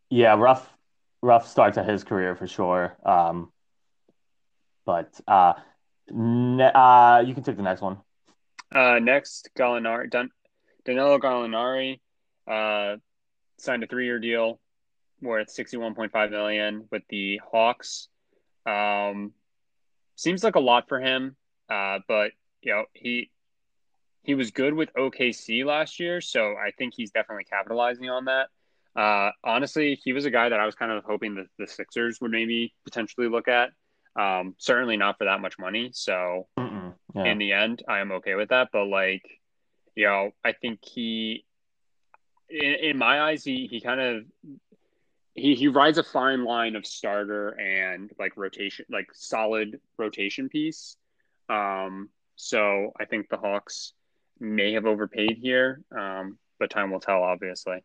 Yeah, 0.10 0.36
rough 0.36 0.70
rough 1.22 1.48
start 1.48 1.74
to 1.74 1.84
his 1.84 2.04
career 2.04 2.36
for 2.36 2.48
sure. 2.48 2.96
Um, 3.04 3.52
but 4.86 5.20
uh, 5.28 5.54
ne- 6.12 6.72
uh, 6.74 7.24
you 7.26 7.34
can 7.34 7.44
take 7.44 7.58
the 7.58 7.64
next 7.64 7.82
one. 7.82 7.98
Uh, 8.74 9.00
next, 9.00 9.50
Gallinari, 9.58 10.10
done. 10.10 10.30
Danilo 10.86 11.20
Gallinari 11.20 12.00
uh, 12.48 12.98
signed 13.58 13.84
a 13.84 13.88
three-year 13.88 14.20
deal 14.20 14.60
worth 15.22 15.48
61.5 15.56 16.32
million 16.32 16.88
with 16.92 17.04
the 17.10 17.40
Hawks. 17.50 18.10
Um, 18.66 19.32
seems 20.16 20.44
like 20.44 20.56
a 20.56 20.60
lot 20.60 20.88
for 20.88 21.00
him, 21.00 21.36
uh, 21.70 22.00
but 22.08 22.32
you 22.62 22.74
know 22.74 22.86
he 22.94 23.30
he 24.24 24.36
was 24.36 24.52
good 24.52 24.74
with 24.74 24.94
OKC 24.94 25.66
last 25.66 26.00
year, 26.00 26.22
so 26.22 26.56
I 26.56 26.72
think 26.78 26.94
he's 26.96 27.12
definitely 27.12 27.44
capitalizing 27.44 28.10
on 28.10 28.26
that. 28.26 28.48
Uh, 28.96 29.32
honestly, 29.44 30.00
he 30.04 30.14
was 30.14 30.26
a 30.26 30.32
guy 30.32 30.50
that 30.50 30.60
I 30.60 30.66
was 30.66 30.76
kind 30.76 30.92
of 30.92 31.04
hoping 31.04 31.36
that 31.36 31.48
the 31.60 31.68
Sixers 31.68 32.22
would 32.22 32.32
maybe 32.32 32.74
potentially 32.86 33.28
look 33.28 33.48
at. 33.48 33.72
Um, 34.16 34.56
certainly 34.58 34.98
not 34.98 35.18
for 35.18 35.26
that 35.26 35.42
much 35.42 35.58
money. 35.58 35.90
So 35.94 36.48
yeah. 36.58 37.24
in 37.26 37.38
the 37.38 37.54
end, 37.54 37.84
I 37.88 38.00
am 38.00 38.12
okay 38.14 38.36
with 38.36 38.50
that. 38.50 38.70
But 38.72 38.86
like, 38.86 39.24
you 39.96 40.06
know, 40.06 40.32
I 40.44 40.54
think 40.54 40.80
he, 40.84 41.46
in, 42.50 42.76
in 42.76 42.98
my 42.98 43.22
eyes, 43.22 43.44
he 43.44 43.68
he 43.68 43.82
kind 43.82 44.00
of 44.00 44.24
he 45.34 45.56
he 45.56 45.68
rides 45.68 45.98
a 45.98 46.04
fine 46.04 46.44
line 46.46 46.76
of 46.76 46.86
starter 46.86 47.50
and 47.50 48.12
like 48.20 48.38
rotation, 48.38 48.86
like 48.90 49.08
solid 49.14 49.80
rotation 49.98 50.50
piece. 50.50 50.98
Um, 51.50 52.10
so 52.36 52.92
I 53.00 53.06
think 53.06 53.30
the 53.30 53.38
Hawks 53.38 53.94
may 54.40 54.74
have 54.74 54.86
overpaid 54.86 55.38
here, 55.42 55.82
um, 55.98 56.38
but 56.60 56.70
time 56.70 56.92
will 56.92 57.00
tell, 57.00 57.24
obviously. 57.24 57.84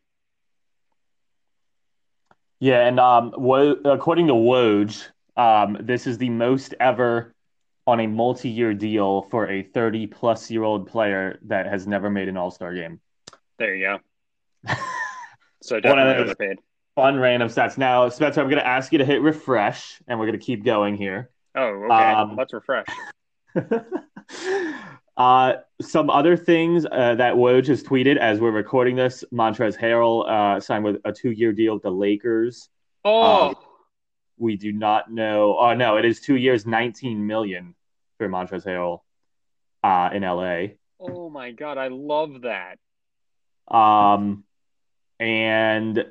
Yeah, 2.60 2.86
and 2.86 2.98
um, 2.98 3.28
according 3.84 4.26
to 4.26 4.32
Woj, 4.32 5.06
um, 5.38 5.78
this 5.80 6.06
is 6.06 6.18
the 6.18 6.28
most 6.28 6.74
ever 6.80 7.34
on 7.86 8.00
a 8.00 8.06
multi-year 8.06 8.74
deal 8.74 9.22
for 9.22 9.48
a 9.48 9.62
30-plus-year-old 9.62 10.88
player 10.88 11.38
that 11.46 11.66
has 11.66 11.86
never 11.86 12.10
made 12.10 12.28
an 12.28 12.36
All-Star 12.36 12.74
game. 12.74 13.00
There 13.58 13.74
you 13.74 13.86
go. 14.66 14.74
so 15.62 15.80
definitely 15.80 16.22
overpaid. 16.22 16.58
Fun 16.96 17.18
random 17.18 17.48
stats. 17.48 17.78
Now, 17.78 18.08
Spencer, 18.08 18.40
I'm 18.40 18.48
going 18.48 18.60
to 18.60 18.66
ask 18.66 18.92
you 18.92 18.98
to 18.98 19.04
hit 19.04 19.22
refresh, 19.22 20.02
and 20.06 20.18
we're 20.18 20.26
going 20.26 20.38
to 20.38 20.44
keep 20.44 20.64
going 20.64 20.96
here. 20.96 21.30
Oh, 21.54 21.62
okay. 21.62 21.94
Um, 21.94 22.36
Let's 22.36 22.52
refresh. 22.52 22.86
uh, 25.16 25.52
some 25.80 26.10
other 26.10 26.36
things 26.36 26.84
uh, 26.84 27.14
that 27.14 27.34
Woj 27.34 27.68
has 27.68 27.82
tweeted 27.82 28.18
as 28.18 28.40
we're 28.40 28.50
recording 28.50 28.96
this: 28.96 29.24
Montrezl 29.32 29.78
Harrell 29.78 30.28
uh, 30.28 30.60
signed 30.60 30.84
with 30.84 30.96
a 31.04 31.12
two-year 31.12 31.52
deal 31.52 31.74
with 31.74 31.84
the 31.84 31.90
Lakers. 31.90 32.68
Oh, 33.04 33.48
um, 33.50 33.56
we 34.38 34.56
do 34.56 34.72
not 34.72 35.10
know. 35.10 35.56
Oh 35.58 35.74
no, 35.74 35.96
it 35.96 36.04
is 36.04 36.20
two 36.20 36.36
years, 36.36 36.66
19 36.66 37.26
million 37.26 37.74
for 38.18 38.28
Montrezl 38.28 38.66
Harrell 38.66 39.00
uh, 39.82 40.10
in 40.14 40.22
LA. 40.22 40.74
Oh 41.00 41.30
my 41.30 41.52
god, 41.52 41.78
I 41.78 41.88
love 41.88 42.42
that. 42.42 42.78
Um, 43.74 44.44
and 45.20 46.04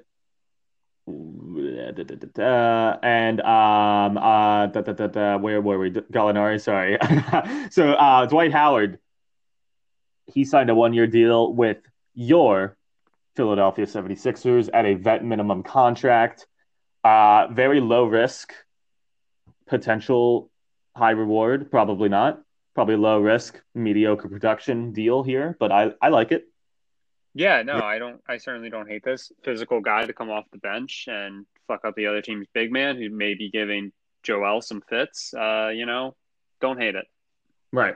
uh, 1.07 2.97
and 3.01 3.41
um 3.41 4.17
uh 4.17 4.67
da, 4.67 4.81
da, 4.81 4.91
da, 4.91 5.07
da, 5.07 5.37
where 5.37 5.61
were 5.61 5.79
we 5.79 5.89
Gallinari 5.89 6.61
sorry 6.61 6.97
so 7.71 7.93
uh 7.93 8.25
Dwight 8.25 8.51
Howard 8.51 8.99
he 10.25 10.43
signed 10.43 10.69
a 10.69 10.75
one-year 10.75 11.07
deal 11.07 11.53
with 11.53 11.77
your 12.13 12.75
Philadelphia 13.37 13.85
76ers 13.85 14.69
at 14.73 14.85
a 14.85 14.95
vet 14.95 15.23
minimum 15.23 15.63
contract 15.63 16.45
uh 17.07 17.47
very 17.53 17.79
low 17.79 18.05
risk 18.05 18.53
potential 19.67 20.49
high 20.95 21.15
reward 21.23 21.69
probably 21.71 22.09
not 22.09 22.41
probably 22.75 22.95
low 22.95 23.19
risk 23.19 23.61
mediocre 23.73 24.29
production 24.29 24.91
deal 24.93 25.23
here 25.23 25.55
but 25.59 25.71
I 25.71 25.91
I 26.01 26.09
like 26.09 26.31
it 26.31 26.47
yeah, 27.37 27.61
no, 27.61 27.75
I 27.75 27.99
don't. 27.99 28.19
I 28.27 28.37
certainly 28.37 28.71
don't 28.71 28.89
hate 28.89 29.03
this 29.03 29.31
physical 29.43 29.79
guy 29.79 30.07
to 30.07 30.11
come 30.11 30.31
off 30.31 30.45
the 30.51 30.57
bench 30.57 31.05
and 31.07 31.45
fuck 31.67 31.85
up 31.85 31.93
the 31.95 32.07
other 32.07 32.19
team's 32.19 32.47
big 32.51 32.71
man 32.71 32.97
who 32.97 33.11
may 33.11 33.35
be 33.35 33.51
giving 33.51 33.91
Joel 34.23 34.59
some 34.61 34.81
fits. 34.89 35.35
Uh, 35.35 35.69
you 35.71 35.85
know, 35.85 36.15
don't 36.61 36.81
hate 36.81 36.95
it. 36.95 37.05
Right. 37.71 37.95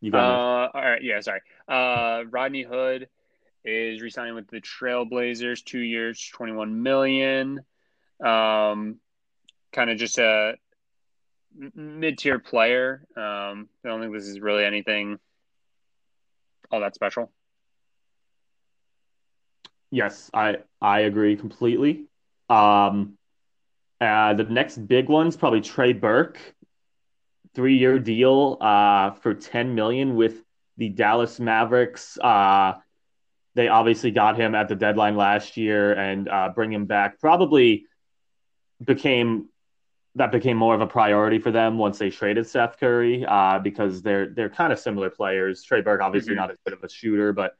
You 0.00 0.10
got 0.12 0.22
uh, 0.22 0.70
all 0.72 0.82
right. 0.82 1.02
Yeah, 1.02 1.20
sorry. 1.20 1.42
Uh, 1.68 2.24
Rodney 2.30 2.62
Hood 2.62 3.08
is 3.64 4.00
resigning 4.00 4.34
with 4.34 4.48
the 4.48 4.60
Trailblazers, 4.60 5.64
two 5.64 5.80
years, 5.80 6.30
twenty-one 6.32 6.82
million. 6.82 7.60
Um, 8.24 8.96
kind 9.72 9.90
of 9.90 9.98
just 9.98 10.18
a 10.18 10.54
mid-tier 11.74 12.38
player. 12.38 13.04
Um, 13.16 13.68
I 13.84 13.88
don't 13.88 14.00
think 14.00 14.12
this 14.12 14.26
is 14.26 14.40
really 14.40 14.64
anything 14.64 15.18
all 16.70 16.80
that 16.80 16.94
special. 16.94 17.32
Yes, 19.90 20.30
I 20.32 20.58
I 20.80 21.00
agree 21.00 21.36
completely. 21.36 22.06
Um, 22.48 23.18
uh, 24.00 24.34
the 24.34 24.44
next 24.44 24.76
big 24.86 25.08
one's 25.08 25.36
probably 25.36 25.60
Trey 25.60 25.92
Burke, 25.92 26.38
three 27.54 27.76
year 27.76 27.98
deal 27.98 28.56
uh, 28.60 29.12
for 29.12 29.34
ten 29.34 29.74
million 29.74 30.14
with 30.14 30.42
the 30.76 30.88
Dallas 30.88 31.40
Mavericks. 31.40 32.16
Uh, 32.18 32.74
they 33.54 33.68
obviously 33.68 34.10
got 34.10 34.38
him 34.38 34.54
at 34.54 34.68
the 34.68 34.76
deadline 34.76 35.16
last 35.16 35.56
year 35.56 35.92
and 35.92 36.28
uh, 36.28 36.50
bring 36.54 36.72
him 36.72 36.86
back. 36.86 37.18
Probably 37.20 37.86
became 38.82 39.48
that 40.16 40.32
became 40.32 40.56
more 40.56 40.74
of 40.74 40.80
a 40.80 40.86
priority 40.86 41.38
for 41.38 41.50
them 41.50 41.78
once 41.78 41.98
they 41.98 42.10
traded 42.10 42.46
Seth 42.46 42.78
Curry 42.78 43.24
uh, 43.26 43.58
because 43.58 44.02
they're 44.02 44.26
they're 44.26 44.50
kind 44.50 44.72
of 44.72 44.78
similar 44.78 45.10
players. 45.10 45.62
Trey 45.62 45.80
Burke 45.80 46.00
obviously 46.00 46.32
mm-hmm. 46.32 46.40
not 46.40 46.50
as 46.50 46.58
good 46.64 46.74
of 46.74 46.82
a 46.82 46.88
shooter, 46.88 47.32
but 47.32 47.54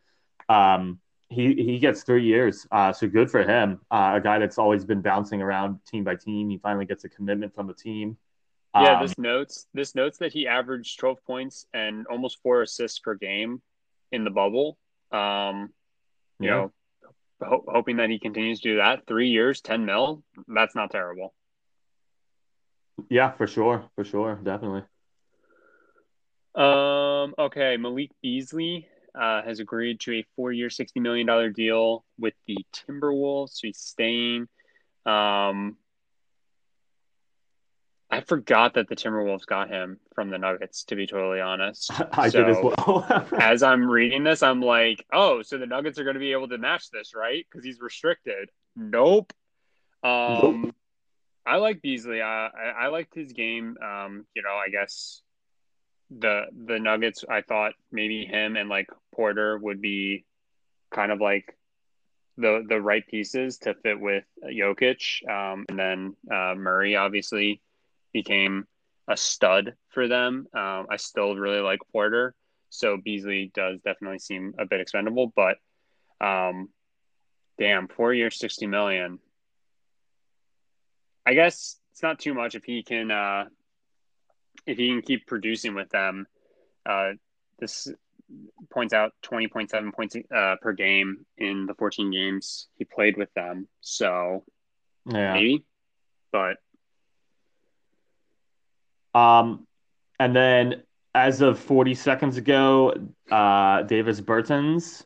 um, 0.48 0.98
he 1.28 1.54
he 1.54 1.78
gets 1.78 2.02
three 2.02 2.24
years, 2.24 2.66
uh, 2.72 2.92
so 2.92 3.08
good 3.08 3.30
for 3.30 3.42
him. 3.42 3.80
Uh, 3.90 4.14
a 4.16 4.20
guy 4.20 4.38
that's 4.38 4.58
always 4.58 4.84
been 4.84 5.00
bouncing 5.00 5.40
around 5.40 5.78
team 5.86 6.02
by 6.02 6.16
team. 6.16 6.50
He 6.50 6.58
finally 6.58 6.86
gets 6.86 7.04
a 7.04 7.08
commitment 7.08 7.54
from 7.54 7.68
the 7.68 7.74
team. 7.74 8.16
Yeah, 8.74 8.96
um, 8.96 9.02
this 9.06 9.16
notes 9.16 9.66
this 9.72 9.94
notes 9.94 10.18
that 10.18 10.32
he 10.32 10.48
averaged 10.48 10.98
twelve 10.98 11.24
points 11.24 11.66
and 11.72 12.06
almost 12.08 12.40
four 12.42 12.62
assists 12.62 12.98
per 12.98 13.14
game 13.14 13.62
in 14.10 14.24
the 14.24 14.30
bubble. 14.30 14.76
Um, 15.12 15.70
you 16.40 16.48
yeah. 16.48 16.54
know, 16.56 16.72
ho- 17.42 17.64
hoping 17.68 17.98
that 17.98 18.10
he 18.10 18.18
continues 18.18 18.60
to 18.60 18.70
do 18.70 18.76
that. 18.78 19.06
Three 19.06 19.28
years, 19.28 19.60
ten 19.60 19.84
mil. 19.84 20.24
That's 20.48 20.74
not 20.74 20.90
terrible. 20.90 21.34
Yeah, 23.08 23.32
for 23.32 23.46
sure, 23.46 23.84
for 23.94 24.04
sure, 24.04 24.40
definitely. 24.42 24.82
Um. 26.54 27.34
Okay, 27.38 27.76
Malik 27.76 28.10
Beasley 28.22 28.88
uh, 29.14 29.42
has 29.42 29.60
agreed 29.60 30.00
to 30.00 30.14
a 30.14 30.26
four-year, 30.34 30.70
sixty 30.70 30.98
million 30.98 31.26
dollar 31.26 31.50
deal 31.50 32.04
with 32.18 32.34
the 32.46 32.56
Timberwolves. 32.74 33.50
So 33.50 33.68
he's 33.68 33.78
staying. 33.78 34.48
Um. 35.06 35.76
I 38.10 38.20
forgot 38.22 38.74
that 38.74 38.88
the 38.88 38.96
Timberwolves 38.96 39.46
got 39.46 39.68
him 39.68 39.98
from 40.14 40.30
the 40.30 40.38
Nuggets. 40.38 40.84
To 40.84 40.96
be 40.96 41.06
totally 41.06 41.40
honest, 41.40 41.90
I 42.12 42.28
so, 42.28 42.40
did 42.40 42.50
as 42.50 42.62
well. 42.62 43.28
as 43.38 43.62
I'm 43.62 43.88
reading 43.88 44.24
this, 44.24 44.42
I'm 44.42 44.60
like, 44.60 45.04
oh, 45.12 45.42
so 45.42 45.58
the 45.58 45.66
Nuggets 45.66 45.98
are 45.98 46.04
going 46.04 46.14
to 46.14 46.20
be 46.20 46.32
able 46.32 46.48
to 46.48 46.58
match 46.58 46.90
this, 46.90 47.14
right? 47.14 47.46
Because 47.48 47.64
he's 47.64 47.80
restricted. 47.80 48.50
Nope. 48.74 49.32
Um. 50.02 50.62
Nope. 50.62 50.74
I 51.46 51.56
like 51.56 51.82
Beasley. 51.82 52.20
I, 52.20 52.46
I, 52.46 52.74
I 52.82 52.86
liked 52.88 53.14
his 53.14 53.32
game. 53.32 53.76
Um, 53.82 54.26
you 54.34 54.42
know, 54.42 54.54
I 54.54 54.68
guess 54.70 55.22
the 56.10 56.46
the 56.66 56.78
Nuggets. 56.78 57.24
I 57.28 57.42
thought 57.42 57.72
maybe 57.92 58.24
him 58.24 58.56
and 58.56 58.68
like 58.68 58.88
Porter 59.14 59.56
would 59.56 59.80
be 59.80 60.24
kind 60.90 61.12
of 61.12 61.20
like 61.20 61.56
the 62.36 62.64
the 62.68 62.80
right 62.80 63.06
pieces 63.06 63.58
to 63.58 63.74
fit 63.74 64.00
with 64.00 64.24
Jokic. 64.44 65.28
Um, 65.28 65.64
and 65.68 65.78
then 65.78 66.16
uh, 66.30 66.54
Murray 66.56 66.96
obviously 66.96 67.62
became 68.12 68.66
a 69.08 69.16
stud 69.16 69.74
for 69.88 70.08
them. 70.08 70.46
Um, 70.54 70.86
I 70.90 70.96
still 70.96 71.34
really 71.36 71.60
like 71.60 71.80
Porter, 71.92 72.34
so 72.68 72.96
Beasley 72.96 73.50
does 73.54 73.80
definitely 73.80 74.18
seem 74.18 74.54
a 74.58 74.66
bit 74.66 74.80
expendable. 74.80 75.32
But 75.34 75.58
um, 76.20 76.68
damn, 77.58 77.88
four 77.88 78.14
years, 78.14 78.38
sixty 78.38 78.66
million. 78.66 79.18
I 81.26 81.34
guess 81.34 81.76
it's 81.92 82.02
not 82.02 82.18
too 82.18 82.34
much 82.34 82.54
if 82.54 82.64
he 82.64 82.82
can 82.82 83.10
uh, 83.10 83.44
if 84.66 84.78
he 84.78 84.88
can 84.88 85.02
keep 85.02 85.26
producing 85.26 85.74
with 85.74 85.90
them. 85.90 86.26
Uh, 86.86 87.10
this 87.58 87.88
points 88.70 88.94
out 88.94 89.12
20.7 89.24 89.92
points 89.92 90.16
uh, 90.34 90.56
per 90.60 90.72
game 90.72 91.26
in 91.36 91.66
the 91.66 91.74
14 91.74 92.10
games 92.10 92.68
he 92.76 92.84
played 92.84 93.16
with 93.16 93.32
them. 93.34 93.68
So 93.80 94.44
yeah. 95.06 95.34
maybe, 95.34 95.64
but 96.32 96.56
um, 99.14 99.66
and 100.18 100.34
then 100.34 100.82
as 101.14 101.40
of 101.40 101.58
40 101.58 101.94
seconds 101.94 102.36
ago, 102.36 102.94
uh, 103.30 103.82
Davis 103.82 104.20
Bertans, 104.20 105.04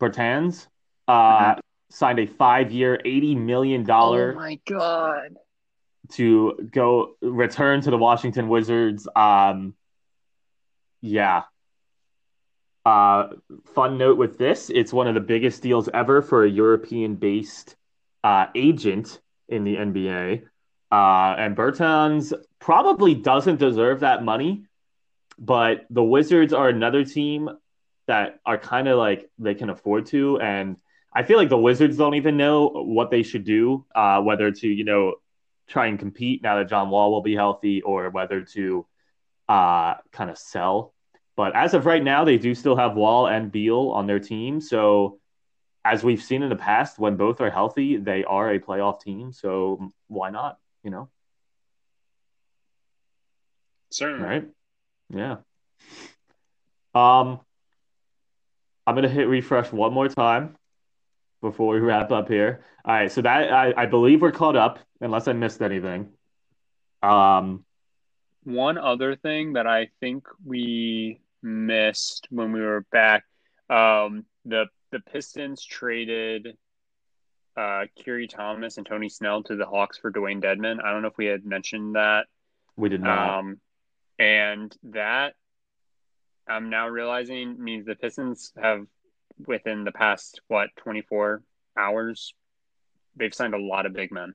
Bertans, 0.00 0.66
uh, 1.08 1.52
mm-hmm 1.52 1.60
signed 1.90 2.18
a 2.18 2.26
five 2.26 2.72
year, 2.72 2.98
$80 3.04 3.36
million. 3.36 3.86
Oh 3.90 4.32
my 4.34 4.58
God. 4.66 5.36
To 6.12 6.68
go 6.72 7.16
return 7.20 7.80
to 7.82 7.90
the 7.90 7.98
Washington 7.98 8.48
Wizards. 8.48 9.08
Um, 9.16 9.74
yeah. 11.00 11.42
Uh, 12.84 13.30
fun 13.74 13.98
note 13.98 14.16
with 14.16 14.38
this 14.38 14.70
it's 14.70 14.92
one 14.92 15.08
of 15.08 15.14
the 15.14 15.20
biggest 15.20 15.60
deals 15.60 15.88
ever 15.92 16.22
for 16.22 16.44
a 16.44 16.48
European 16.48 17.16
based 17.16 17.74
uh, 18.22 18.46
agent 18.54 19.20
in 19.48 19.64
the 19.64 19.74
NBA. 19.74 20.44
Uh, 20.90 21.34
and 21.38 21.56
Bertans 21.56 22.32
probably 22.58 23.14
doesn't 23.14 23.58
deserve 23.58 24.00
that 24.00 24.22
money, 24.22 24.64
but 25.38 25.86
the 25.90 26.02
Wizards 26.02 26.52
are 26.52 26.68
another 26.68 27.04
team 27.04 27.50
that 28.06 28.38
are 28.46 28.58
kind 28.58 28.86
of 28.86 28.98
like 28.98 29.28
they 29.38 29.54
can 29.54 29.70
afford 29.70 30.06
to, 30.06 30.40
and 30.40 30.76
I 31.12 31.22
feel 31.24 31.38
like 31.38 31.48
the 31.48 31.58
Wizards 31.58 31.96
don't 31.96 32.14
even 32.14 32.36
know 32.36 32.68
what 32.68 33.10
they 33.10 33.22
should 33.22 33.44
do, 33.44 33.84
uh, 33.94 34.20
whether 34.22 34.50
to 34.52 34.68
you 34.68 34.84
know 34.84 35.14
try 35.66 35.86
and 35.86 35.98
compete 35.98 36.42
now 36.42 36.56
that 36.58 36.68
John 36.68 36.90
Wall 36.90 37.10
will 37.10 37.22
be 37.22 37.34
healthy, 37.34 37.82
or 37.82 38.10
whether 38.10 38.42
to 38.42 38.86
uh, 39.48 39.94
kind 40.12 40.30
of 40.30 40.38
sell. 40.38 40.94
But 41.36 41.56
as 41.56 41.74
of 41.74 41.84
right 41.84 42.02
now, 42.02 42.24
they 42.24 42.38
do 42.38 42.54
still 42.54 42.76
have 42.76 42.94
Wall 42.94 43.26
and 43.26 43.50
Beal 43.50 43.90
on 43.90 44.06
their 44.06 44.20
team, 44.20 44.60
so 44.60 45.18
as 45.86 46.02
we've 46.02 46.22
seen 46.22 46.42
in 46.42 46.48
the 46.48 46.56
past, 46.56 46.98
when 46.98 47.16
both 47.16 47.40
are 47.40 47.50
healthy, 47.50 47.96
they 47.96 48.24
are 48.24 48.52
a 48.52 48.58
playoff 48.58 49.00
team. 49.00 49.32
So 49.32 49.92
why 50.08 50.30
not? 50.30 50.58
You 50.86 50.92
know. 50.92 51.08
Certainly. 53.90 54.24
Right. 54.24 54.44
Yeah. 55.12 55.36
Um, 56.94 57.40
I'm 58.86 58.94
gonna 58.94 59.08
hit 59.08 59.26
refresh 59.26 59.72
one 59.72 59.92
more 59.92 60.06
time 60.06 60.56
before 61.42 61.74
we 61.74 61.80
wrap 61.80 62.12
up 62.12 62.28
here. 62.28 62.62
All 62.84 62.94
right, 62.94 63.10
so 63.10 63.20
that 63.22 63.52
I, 63.52 63.74
I 63.76 63.86
believe 63.86 64.22
we're 64.22 64.30
caught 64.30 64.54
up, 64.54 64.78
unless 65.00 65.26
I 65.26 65.32
missed 65.32 65.60
anything. 65.60 66.10
Um, 67.02 67.64
one 68.44 68.78
other 68.78 69.16
thing 69.16 69.54
that 69.54 69.66
I 69.66 69.88
think 69.98 70.28
we 70.44 71.20
missed 71.42 72.28
when 72.30 72.52
we 72.52 72.60
were 72.60 72.86
back, 72.92 73.24
um, 73.68 74.24
the 74.44 74.66
the 74.92 75.00
Pistons 75.00 75.64
traded 75.64 76.56
uh 77.56 77.86
Khyri 77.98 78.28
Thomas 78.28 78.76
and 78.76 78.86
Tony 78.86 79.08
Snell 79.08 79.42
to 79.44 79.56
the 79.56 79.66
Hawks 79.66 79.98
for 79.98 80.12
Dewayne 80.12 80.42
Dedmon. 80.42 80.82
I 80.82 80.92
don't 80.92 81.02
know 81.02 81.08
if 81.08 81.18
we 81.18 81.26
had 81.26 81.44
mentioned 81.44 81.96
that. 81.96 82.26
We 82.76 82.88
did 82.88 83.02
not. 83.02 83.38
Um, 83.38 83.60
and 84.18 84.74
that 84.84 85.34
I'm 86.48 86.70
now 86.70 86.88
realizing 86.88 87.62
means 87.62 87.86
the 87.86 87.94
Pistons 87.94 88.52
have 88.60 88.86
within 89.46 89.84
the 89.84 89.92
past 89.92 90.40
what 90.48 90.70
24 90.76 91.42
hours 91.76 92.34
they've 93.16 93.34
signed 93.34 93.54
a 93.54 93.58
lot 93.60 93.86
of 93.86 93.92
big 93.92 94.12
men. 94.12 94.34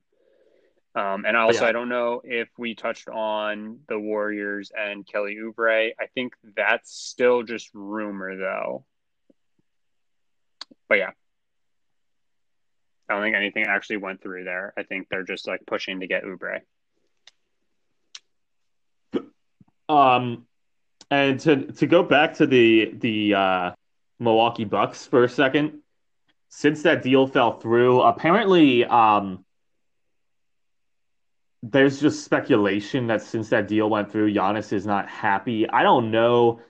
Um, 0.93 1.24
and 1.26 1.38
also, 1.38 1.61
yeah. 1.61 1.69
I 1.69 1.72
don't 1.72 1.88
know 1.88 2.22
if 2.24 2.49
we 2.57 2.76
touched 2.76 3.07
on 3.07 3.80
the 3.88 3.97
Warriors 3.97 4.72
and 4.78 5.07
Kelly 5.07 5.38
Oubre. 5.41 5.91
I 5.97 6.05
think 6.13 6.34
that's 6.57 6.91
still 6.91 7.43
just 7.43 7.69
rumor, 7.74 8.36
though. 8.36 8.84
But 10.89 10.97
yeah, 10.97 11.11
I 13.12 13.16
don't 13.16 13.24
think 13.24 13.36
anything 13.36 13.66
actually 13.68 13.97
went 13.97 14.22
through 14.22 14.45
there. 14.45 14.74
I 14.78 14.84
think 14.84 15.09
they're 15.09 15.24
just 15.24 15.45
like 15.45 15.66
pushing 15.68 15.99
to 15.99 16.07
get 16.07 16.24
Oubre. 16.24 16.62
Um, 19.89 20.47
and 21.09 21.38
to 21.41 21.74
to 21.74 21.88
go 21.88 22.03
back 22.03 22.36
to 22.36 22.47
the 22.47 22.93
the 22.93 23.34
uh, 23.34 23.72
Milwaukee 24.18 24.64
Bucks 24.64 25.05
for 25.05 25.26
a 25.26 25.30
second, 25.30 25.80
since 26.47 26.84
that 26.84 27.01
deal 27.01 27.28
fell 27.28 27.59
through, 27.59 28.01
apparently 28.01 28.86
um, 28.86 29.43
there's 31.62 31.99
just 31.99 32.24
speculation 32.24 33.07
that 33.07 33.22
since 33.22 33.49
that 33.49 33.68
deal 33.68 33.89
went 33.89 34.09
through, 34.09 34.34
Giannis 34.34 34.72
is 34.72 34.86
not 34.86 35.09
happy. 35.09 35.70
I 35.70 35.84
don't 35.84 36.12
know 36.12 36.62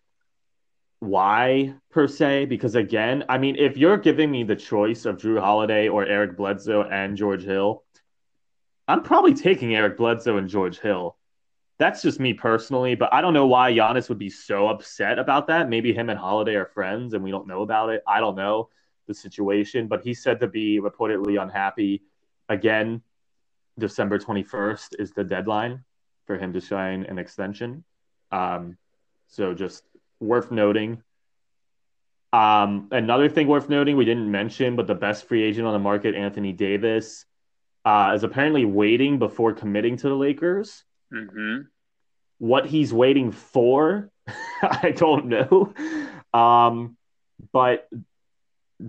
why 1.01 1.73
per 1.89 2.07
se, 2.07 2.45
because 2.45 2.75
again, 2.75 3.25
I 3.27 3.39
mean, 3.39 3.55
if 3.55 3.75
you're 3.75 3.97
giving 3.97 4.29
me 4.29 4.43
the 4.43 4.55
choice 4.55 5.05
of 5.05 5.17
Jrue 5.17 5.41
Holiday 5.41 5.89
or 5.89 6.05
Eric 6.05 6.37
Bledsoe 6.37 6.83
and 6.83 7.17
George 7.17 7.43
Hill, 7.43 7.83
I'm 8.87 9.01
probably 9.01 9.33
taking 9.33 9.75
Eric 9.75 9.97
Bledsoe 9.97 10.37
and 10.37 10.47
George 10.47 10.79
Hill. 10.79 11.17
That's 11.79 12.03
just 12.03 12.19
me 12.19 12.35
personally, 12.35 12.93
but 12.93 13.11
I 13.11 13.21
don't 13.21 13.33
know 13.33 13.47
why 13.47 13.73
Giannis 13.73 14.09
would 14.09 14.19
be 14.19 14.29
so 14.29 14.67
upset 14.67 15.17
about 15.17 15.47
that. 15.47 15.69
Maybe 15.69 15.91
him 15.91 16.11
and 16.11 16.19
Holiday 16.19 16.53
are 16.53 16.67
friends 16.67 17.15
and 17.15 17.23
we 17.23 17.31
don't 17.31 17.47
know 17.47 17.63
about 17.63 17.89
it. 17.89 18.03
I 18.07 18.19
don't 18.19 18.35
know 18.35 18.69
the 19.07 19.15
situation, 19.15 19.87
but 19.87 20.03
he's 20.03 20.21
said 20.21 20.39
to 20.41 20.47
be 20.47 20.79
reportedly 20.79 21.41
unhappy. 21.41 22.03
Again, 22.47 23.01
December 23.79 24.19
21st 24.19 24.99
is 24.99 25.13
the 25.13 25.23
deadline 25.23 25.83
for 26.27 26.37
him 26.37 26.53
to 26.53 26.61
sign 26.61 27.05
an 27.05 27.17
extension. 27.17 27.83
Um, 28.31 28.77
so 29.25 29.55
just 29.55 29.83
worth 30.21 30.51
noting. 30.51 31.03
Um, 32.33 32.87
another 32.91 33.27
thing 33.27 33.47
worth 33.47 33.67
noting, 33.67 33.97
we 33.97 34.05
didn't 34.05 34.31
mention, 34.31 34.75
but 34.75 34.87
the 34.87 34.95
best 34.95 35.27
free 35.27 35.43
agent 35.43 35.67
on 35.67 35.73
the 35.73 35.79
market, 35.79 36.15
Anthony 36.15 36.53
Davis, 36.53 37.25
uh, 37.83 38.13
is 38.15 38.23
apparently 38.23 38.63
waiting 38.63 39.19
before 39.19 39.53
committing 39.53 39.97
to 39.97 40.07
the 40.07 40.15
Lakers. 40.15 40.83
Mm-hmm. 41.13 41.63
What 42.37 42.65
he's 42.65 42.93
waiting 42.93 43.31
for, 43.31 44.09
I 44.61 44.93
don't 44.95 45.25
know. 45.27 45.73
Um, 46.33 46.95
but 47.51 47.89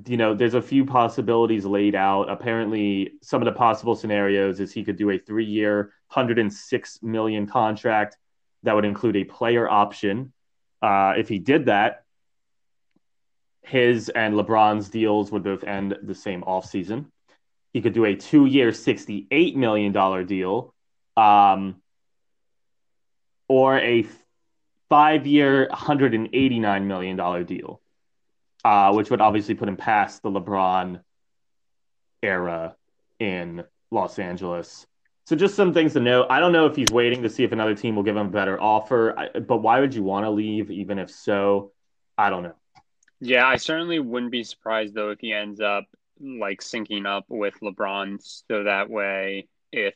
you 0.07 0.17
know, 0.17 0.35
there's 0.35 0.55
a 0.55 0.63
few 0.63 0.85
possibilities 0.85 1.65
laid 1.65 1.95
out. 1.95 2.31
Apparently, 2.31 3.13
some 3.23 3.43
of 3.43 3.47
the 3.47 3.53
possible 3.53 3.95
scenarios 3.95 4.59
is 4.61 4.73
he 4.73 4.85
could 4.85 4.97
do 4.97 5.11
a 5.11 5.19
three-year, 5.19 5.93
106 6.09 7.03
million 7.03 7.47
contract 7.47 8.17
that 8.63 8.75
would 8.75 8.85
include 8.85 9.17
a 9.17 9.25
player 9.25 9.69
option. 9.69 10.33
Uh, 10.83 11.15
if 11.17 11.29
he 11.29 11.39
did 11.39 11.67
that, 11.67 12.03
his 13.63 14.09
and 14.09 14.35
LeBron's 14.35 14.89
deals 14.89 15.31
would 15.31 15.45
both 15.45 15.63
end 15.63 15.97
the 16.03 16.15
same 16.15 16.43
offseason. 16.43 17.07
He 17.73 17.81
could 17.81 17.95
do 17.95 18.05
a 18.05 18.17
two-year, 18.17 18.71
$68 18.71 19.57
million 19.57 20.27
deal. 20.27 20.75
Um, 21.17 21.77
or 23.49 23.79
a 23.79 24.07
five 24.89 25.27
year, 25.27 25.69
$189 25.73 26.85
million 26.85 27.47
deal, 27.47 27.81
uh, 28.65 28.93
which 28.93 29.11
would 29.11 29.21
obviously 29.21 29.55
put 29.55 29.69
him 29.69 29.77
past 29.77 30.23
the 30.23 30.31
LeBron 30.31 31.01
era 32.23 32.77
in 33.19 33.65
Los 33.91 34.19
Angeles. 34.19 34.87
So 35.25 35.37
just 35.37 35.55
some 35.55 35.73
things 35.73 35.93
to 35.93 36.01
note. 36.01 36.27
I 36.31 36.41
don't 36.41 36.53
know 36.53 36.67
if 36.67 36.75
he's 36.75 36.91
waiting 36.91 37.23
to 37.23 37.29
see 37.29 37.45
if 37.45 37.53
another 37.53 37.75
team 37.75 37.95
will 37.95 38.03
give 38.03 38.17
him 38.17 38.27
a 38.27 38.31
better 38.31 38.61
offer, 38.61 39.31
but 39.47 39.59
why 39.59 39.81
would 39.81 39.95
you 39.95 40.03
want 40.03 40.27
to 40.27 40.31
leave 40.31 40.71
even 40.71 40.99
if 40.99 41.11
so? 41.11 41.73
I 42.19 42.29
don't 42.29 42.43
know. 42.43 42.55
Yeah, 43.21 43.47
I 43.47 43.57
certainly 43.57 44.01
wouldn't 44.01 44.33
be 44.33 44.43
surprised 44.43 44.95
though 44.95 45.11
if 45.11 45.21
he 45.21 45.33
ends 45.33 45.61
up 45.61 45.85
like 46.21 46.61
syncing 46.61 47.07
up 47.07 47.25
with 47.29 47.55
LeBron 47.63 48.19
so 48.21 48.65
that 48.65 48.91
way 48.91 49.49
if 49.71 49.95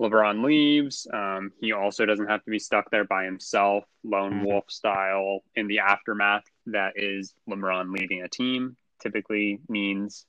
LeBron 0.00 0.44
leaves. 0.44 1.06
Um, 1.12 1.52
he 1.60 1.72
also 1.72 2.06
doesn't 2.06 2.28
have 2.28 2.42
to 2.44 2.50
be 2.50 2.58
stuck 2.58 2.90
there 2.90 3.04
by 3.04 3.24
himself, 3.24 3.84
lone 4.02 4.32
mm-hmm. 4.32 4.44
wolf 4.44 4.64
style, 4.68 5.40
in 5.54 5.68
the 5.68 5.80
aftermath 5.80 6.44
that 6.66 6.94
is 6.96 7.34
LeBron 7.48 7.92
leaving 7.96 8.22
a 8.22 8.28
team. 8.28 8.76
Typically 9.02 9.60
means 9.68 10.26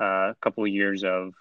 uh, 0.00 0.30
a 0.30 0.36
couple 0.40 0.64
of 0.64 0.70
years 0.70 1.04
of, 1.04 1.34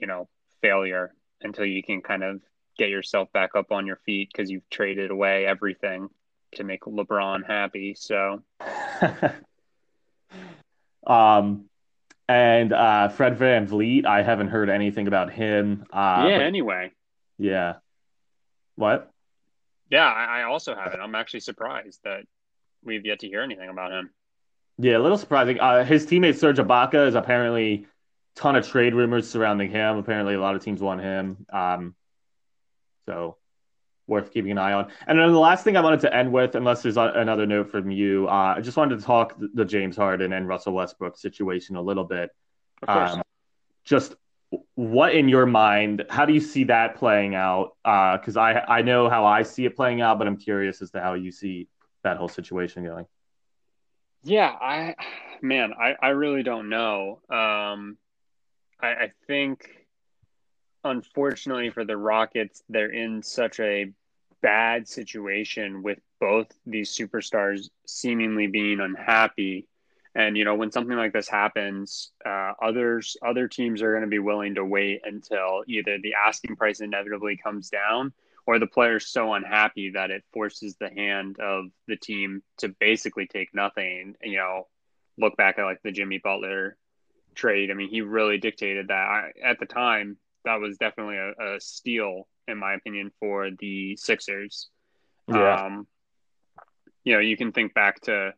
you 0.00 0.06
know, 0.06 0.28
failure 0.60 1.14
until 1.40 1.64
you 1.64 1.82
can 1.82 2.00
kind 2.00 2.22
of 2.22 2.40
get 2.78 2.88
yourself 2.88 3.30
back 3.32 3.50
up 3.54 3.72
on 3.72 3.86
your 3.86 3.96
feet 3.96 4.30
because 4.32 4.50
you've 4.50 4.68
traded 4.70 5.10
away 5.10 5.46
everything 5.46 6.08
to 6.52 6.64
make 6.64 6.82
LeBron 6.82 7.46
happy. 7.46 7.94
So, 7.98 8.42
um, 11.06 11.64
and 12.28 12.72
uh, 12.72 13.08
Fred 13.08 13.36
Van 13.36 13.66
VanVleet, 13.66 14.06
I 14.06 14.22
haven't 14.22 14.48
heard 14.48 14.70
anything 14.70 15.06
about 15.06 15.32
him. 15.32 15.84
Uh, 15.92 16.26
yeah, 16.28 16.38
but, 16.38 16.46
anyway. 16.46 16.92
Yeah. 17.38 17.74
What? 18.76 19.10
Yeah, 19.90 20.06
I, 20.06 20.40
I 20.40 20.42
also 20.44 20.74
haven't. 20.74 21.00
I'm 21.00 21.14
actually 21.14 21.40
surprised 21.40 22.00
that 22.04 22.24
we've 22.84 23.04
yet 23.04 23.20
to 23.20 23.28
hear 23.28 23.42
anything 23.42 23.70
about 23.70 23.92
him. 23.92 24.10
Yeah, 24.78 24.98
a 24.98 25.00
little 25.00 25.18
surprising. 25.18 25.58
Uh, 25.58 25.84
his 25.84 26.06
teammate 26.06 26.36
Serge 26.36 26.58
Ibaka 26.58 27.08
is 27.08 27.14
apparently 27.14 27.86
ton 28.38 28.56
of 28.56 28.66
trade 28.66 28.94
rumors 28.94 29.28
surrounding 29.28 29.70
him. 29.70 29.98
Apparently, 29.98 30.34
a 30.34 30.40
lot 30.40 30.54
of 30.54 30.62
teams 30.62 30.80
want 30.80 31.00
him. 31.00 31.44
Um, 31.52 31.94
so 33.06 33.36
worth 34.06 34.32
keeping 34.32 34.52
an 34.52 34.58
eye 34.58 34.72
on. 34.72 34.90
And 35.06 35.18
then 35.18 35.32
the 35.32 35.38
last 35.38 35.64
thing 35.64 35.76
I 35.76 35.80
wanted 35.80 36.00
to 36.00 36.14
end 36.14 36.32
with, 36.32 36.54
unless 36.54 36.82
there's 36.82 36.96
another 36.96 37.46
note 37.46 37.70
from 37.70 37.90
you, 37.90 38.26
uh, 38.28 38.54
I 38.56 38.60
just 38.60 38.76
wanted 38.76 38.98
to 38.98 39.04
talk 39.04 39.34
the 39.54 39.64
James 39.64 39.96
Harden 39.96 40.32
and 40.32 40.48
Russell 40.48 40.72
Westbrook 40.72 41.16
situation 41.18 41.76
a 41.76 41.82
little 41.82 42.04
bit. 42.04 42.30
Um, 42.86 43.22
just 43.84 44.14
what 44.76 45.14
in 45.14 45.28
your 45.28 45.44
mind, 45.44 46.06
how 46.08 46.24
do 46.24 46.32
you 46.32 46.40
see 46.40 46.64
that 46.64 46.96
playing 46.96 47.34
out? 47.34 47.72
Because 47.84 48.36
uh, 48.36 48.40
I 48.40 48.78
I 48.78 48.82
know 48.82 49.10
how 49.10 49.26
I 49.26 49.42
see 49.42 49.66
it 49.66 49.76
playing 49.76 50.00
out, 50.00 50.18
but 50.18 50.26
I'm 50.26 50.38
curious 50.38 50.80
as 50.80 50.90
to 50.92 51.00
how 51.00 51.14
you 51.14 51.32
see 51.32 51.68
that 52.02 52.16
whole 52.16 52.28
situation 52.28 52.84
going. 52.84 53.06
Yeah, 54.22 54.48
I 54.48 54.94
man, 55.42 55.72
I 55.78 55.96
I 56.00 56.08
really 56.10 56.42
don't 56.42 56.70
know. 56.70 57.20
Um, 57.28 57.98
I, 58.80 58.88
I 58.88 59.12
think 59.26 59.86
unfortunately 60.84 61.70
for 61.70 61.84
the 61.84 61.96
Rockets, 61.96 62.62
they're 62.68 62.92
in 62.92 63.22
such 63.22 63.60
a 63.60 63.92
bad 64.40 64.88
situation 64.88 65.82
with 65.82 65.98
both 66.20 66.46
these 66.66 66.96
superstars 66.96 67.70
seemingly 67.86 68.46
being 68.46 68.80
unhappy. 68.80 69.66
And 70.14 70.36
you 70.36 70.44
know, 70.44 70.54
when 70.54 70.72
something 70.72 70.96
like 70.96 71.12
this 71.12 71.28
happens, 71.28 72.10
uh, 72.24 72.52
others 72.62 73.16
other 73.24 73.46
teams 73.48 73.82
are 73.82 73.92
going 73.92 74.02
to 74.02 74.08
be 74.08 74.18
willing 74.18 74.54
to 74.56 74.64
wait 74.64 75.00
until 75.04 75.62
either 75.66 75.98
the 75.98 76.14
asking 76.26 76.56
price 76.56 76.80
inevitably 76.80 77.36
comes 77.36 77.68
down, 77.68 78.12
or 78.46 78.58
the 78.58 78.66
player's 78.66 79.08
so 79.08 79.34
unhappy 79.34 79.90
that 79.90 80.10
it 80.10 80.24
forces 80.32 80.76
the 80.76 80.88
hand 80.88 81.38
of 81.38 81.66
the 81.86 81.96
team 81.96 82.42
to 82.58 82.68
basically 82.68 83.26
take 83.26 83.54
nothing. 83.54 84.14
You 84.22 84.38
know, 84.38 84.66
look 85.18 85.36
back 85.36 85.58
at 85.58 85.64
like 85.64 85.82
the 85.82 85.92
Jimmy 85.92 86.18
Butler 86.18 86.76
trade. 87.38 87.70
I 87.70 87.74
mean, 87.74 87.88
he 87.88 88.02
really 88.02 88.38
dictated 88.38 88.88
that. 88.88 88.92
I, 88.94 89.30
at 89.44 89.58
the 89.58 89.66
time, 89.66 90.18
that 90.44 90.60
was 90.60 90.76
definitely 90.76 91.16
a, 91.16 91.54
a, 91.54 91.60
steal, 91.60 92.26
in 92.46 92.58
my 92.58 92.74
opinion, 92.74 93.12
for 93.20 93.50
the 93.58 93.96
Sixers. 93.96 94.68
Yeah. 95.28 95.64
Um, 95.64 95.86
you 97.04 97.14
know, 97.14 97.20
you 97.20 97.36
can 97.36 97.52
think 97.52 97.74
back 97.74 98.00
to, 98.02 98.34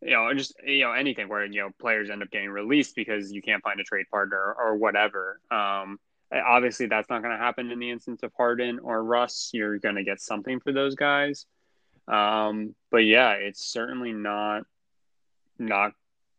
you 0.00 0.10
know, 0.10 0.32
just 0.34 0.54
you 0.66 0.84
know 0.84 0.92
anything 0.92 1.28
where 1.28 1.44
you 1.44 1.60
know 1.60 1.70
players 1.80 2.10
end 2.10 2.22
up 2.22 2.30
getting 2.30 2.50
released 2.50 2.96
because 2.96 3.30
you 3.30 3.42
can't 3.42 3.62
find 3.62 3.78
a 3.78 3.84
trade 3.84 4.06
partner 4.10 4.54
or, 4.58 4.76
whatever. 4.76 5.40
Um, 5.50 5.98
obviously, 6.32 6.86
that's 6.86 7.08
not 7.08 7.22
going 7.22 7.36
to 7.36 7.42
happen 7.42 7.70
in 7.70 7.78
the 7.78 7.90
instance 7.90 8.22
of 8.22 8.32
Harden 8.36 8.80
or 8.80 9.04
Russ. 9.04 9.50
You're 9.52 9.78
going 9.78 9.94
to 9.96 10.04
get 10.04 10.20
something 10.20 10.58
for 10.58 10.72
those 10.72 10.96
guys. 10.96 11.46
Um, 12.08 12.74
but 12.90 12.98
yeah, 12.98 13.32
it's 13.32 13.64
certainly 13.64 14.12
not 14.12 14.64
not 15.58 15.92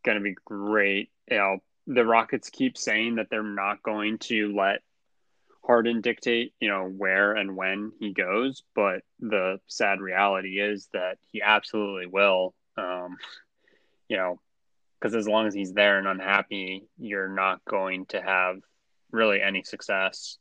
going 0.04 0.18
to 0.18 0.22
be 0.22 0.36
great. 0.44 1.10
You 1.30 1.38
know, 1.38 1.58
the 1.86 2.04
Rockets 2.04 2.50
keep 2.50 2.78
saying 2.78 3.16
that 3.16 3.28
they're 3.30 3.42
not 3.42 3.82
going 3.82 4.18
to 4.18 4.54
let 4.54 4.80
Harden 5.66 6.00
dictate, 6.00 6.52
you 6.60 6.68
know, 6.68 6.84
where 6.84 7.32
and 7.32 7.56
when 7.56 7.92
he 7.98 8.12
goes, 8.12 8.62
but 8.74 9.00
the 9.20 9.60
sad 9.66 10.00
reality 10.00 10.60
is 10.60 10.88
that 10.92 11.18
he 11.32 11.40
absolutely 11.42 12.06
will. 12.06 12.54
Um, 12.76 13.16
you 14.08 14.16
know, 14.16 14.40
because 15.00 15.14
as 15.14 15.26
long 15.26 15.46
as 15.46 15.54
he's 15.54 15.72
there 15.72 15.98
and 15.98 16.06
unhappy, 16.06 16.86
you're 16.98 17.28
not 17.28 17.64
going 17.64 18.06
to 18.06 18.20
have 18.20 18.56
really 19.10 19.40
any 19.40 19.62
success. 19.62 20.38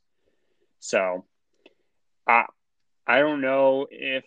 So, 0.80 1.26
I 2.28 2.46
I 3.08 3.20
don't 3.20 3.42
know 3.42 3.88
if 3.90 4.26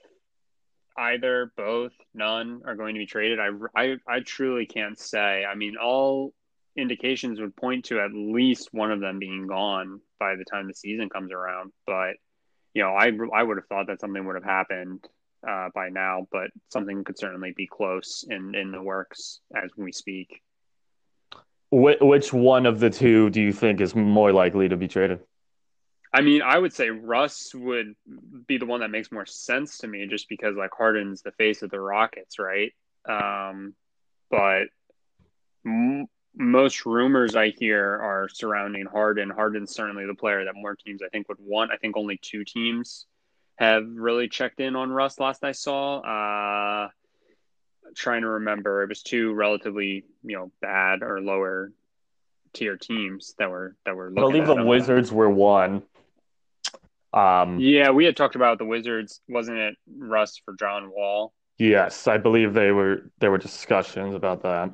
either, 0.97 1.53
both, 1.57 1.93
none 2.15 2.63
are 2.65 2.75
going 2.75 2.95
to 2.95 2.99
be 2.99 3.07
traded. 3.07 3.39
I 3.39 3.51
I 3.75 3.97
I 4.07 4.21
truly 4.21 4.67
can't 4.67 4.99
say. 4.99 5.45
I 5.45 5.55
mean, 5.55 5.77
all 5.77 6.33
indications 6.77 7.41
would 7.41 7.57
point 7.57 7.87
to 7.87 8.01
at 8.01 8.13
least 8.13 8.69
one 8.73 8.93
of 8.93 9.01
them 9.01 9.19
being 9.19 9.47
gone 9.47 10.01
by 10.21 10.37
the 10.37 10.45
time 10.45 10.67
the 10.67 10.75
season 10.75 11.09
comes 11.09 11.33
around. 11.33 11.73
But 11.87 12.17
you 12.75 12.83
know, 12.83 12.91
I 12.91 13.11
I 13.35 13.43
would 13.43 13.57
have 13.57 13.67
thought 13.67 13.87
that 13.87 14.01
something 14.01 14.25
would 14.27 14.35
have 14.35 14.45
happened 14.45 15.07
uh, 15.47 15.69
by 15.75 15.89
now, 15.89 16.27
but 16.31 16.51
something 16.69 17.05
could 17.05 17.19
certainly 17.19 17.53
be 17.57 17.67
close 17.67 18.25
in 18.29 18.55
in 18.55 18.71
the 18.71 18.83
works 18.83 19.41
as 19.55 19.71
we 19.77 19.93
speak. 19.93 20.43
Which 21.71 22.33
one 22.33 22.65
of 22.65 22.79
the 22.79 22.91
two 22.91 23.31
do 23.31 23.41
you 23.41 23.53
think 23.53 23.81
is 23.81 23.95
more 23.95 24.33
likely 24.33 24.69
to 24.69 24.77
be 24.77 24.89
traded? 24.89 25.21
I 26.13 26.23
mean, 26.23 26.41
I 26.41 26.59
would 26.59 26.73
say 26.73 26.89
Russ 26.89 27.55
would 27.55 27.95
be 28.47 28.59
the 28.59 28.67
one 28.67 28.81
that 28.81 28.91
makes 28.91 29.11
more 29.11 29.27
sense 29.27 29.79
to 29.79 29.89
me, 29.89 30.07
just 30.07 30.29
because 30.29 30.57
like 30.57 30.71
Harden's 30.77 31.23
the 31.23 31.33
face 31.33 31.63
of 31.63 31.71
the 31.71 31.81
Rockets, 31.81 32.39
right? 32.39 32.73
Um, 33.09 33.75
but 34.31 34.69
most 36.37 36.85
rumors 36.85 37.35
I 37.35 37.49
hear 37.49 37.83
are 37.85 38.29
surrounding 38.29 38.87
Harden. 38.87 39.31
Harden's 39.31 39.75
certainly 39.75 40.07
the 40.07 40.15
player 40.15 40.45
that 40.45 40.55
more 40.55 40.77
teams 40.77 41.03
I 41.03 41.09
think 41.09 41.29
would 41.29 41.39
want. 41.41 41.73
I 41.73 41.77
think 41.77 41.97
only 41.97 42.19
two 42.21 42.45
teams 42.45 43.07
have 43.57 43.85
really 43.89 44.29
checked 44.29 44.61
in 44.61 44.77
on 44.77 44.91
Russ 44.91 45.19
last 45.19 45.43
I 45.45 45.53
saw. 45.53 46.01
Uh, 46.01 46.89
trying 47.95 48.23
to 48.23 48.29
remember, 48.29 48.83
it 48.83 48.89
was 48.89 49.03
two 49.03 49.33
relatively 49.33 50.05
you 50.23 50.37
know 50.37 50.51
bad 50.61 51.03
or 51.03 51.21
lower 51.21 51.73
tier 52.53 52.77
teams 52.77 53.35
that 53.39 53.51
were 53.51 53.77
that 53.87 53.97
were. 53.97 54.11
I 54.11 54.21
believe 54.21 54.47
the 54.47 54.65
Wizards 54.65 55.11
were 55.11 55.31
one. 55.31 55.83
Um, 57.13 57.59
yeah, 57.59 57.91
we 57.91 58.05
had 58.05 58.17
talked 58.17 58.37
about 58.37 58.59
the 58.59 58.67
Wizards. 58.67 59.21
Wasn't 59.27 59.57
it 59.57 59.77
Russ 59.97 60.41
for 60.45 60.55
John 60.55 60.91
Wall? 60.91 61.33
Yes, 61.57 62.07
I 62.07 62.19
believe 62.19 62.53
they 62.53 62.73
were. 62.73 63.11
There 63.21 63.31
were 63.31 63.39
discussions 63.39 64.15
about 64.15 64.43
that. 64.43 64.71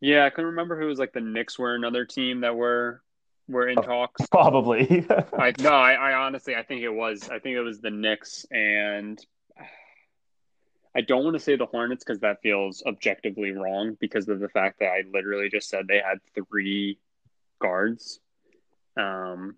Yeah, 0.00 0.24
I 0.24 0.30
can 0.30 0.46
remember 0.46 0.80
who 0.80 0.86
was 0.86 0.98
like 0.98 1.12
the 1.12 1.20
Knicks 1.20 1.58
were 1.58 1.74
another 1.74 2.04
team 2.04 2.40
that 2.40 2.56
were 2.56 3.02
were 3.48 3.68
in 3.68 3.78
oh, 3.78 3.82
talks. 3.82 4.26
Probably. 4.28 5.06
I 5.38 5.52
no, 5.58 5.70
I, 5.70 5.92
I 5.92 6.12
honestly 6.14 6.54
I 6.54 6.62
think 6.62 6.82
it 6.82 6.92
was 6.92 7.28
I 7.28 7.38
think 7.38 7.56
it 7.56 7.60
was 7.60 7.80
the 7.80 7.90
Knicks 7.90 8.46
and 8.50 9.18
I 10.96 11.02
don't 11.02 11.22
want 11.22 11.34
to 11.34 11.40
say 11.40 11.56
the 11.56 11.66
Hornets 11.66 12.02
because 12.04 12.20
that 12.20 12.42
feels 12.42 12.82
objectively 12.84 13.52
wrong 13.52 13.96
because 14.00 14.28
of 14.28 14.40
the 14.40 14.48
fact 14.48 14.80
that 14.80 14.86
I 14.86 15.02
literally 15.12 15.48
just 15.48 15.68
said 15.68 15.86
they 15.86 16.00
had 16.04 16.18
three 16.34 16.98
guards. 17.60 18.18
Um, 18.96 19.56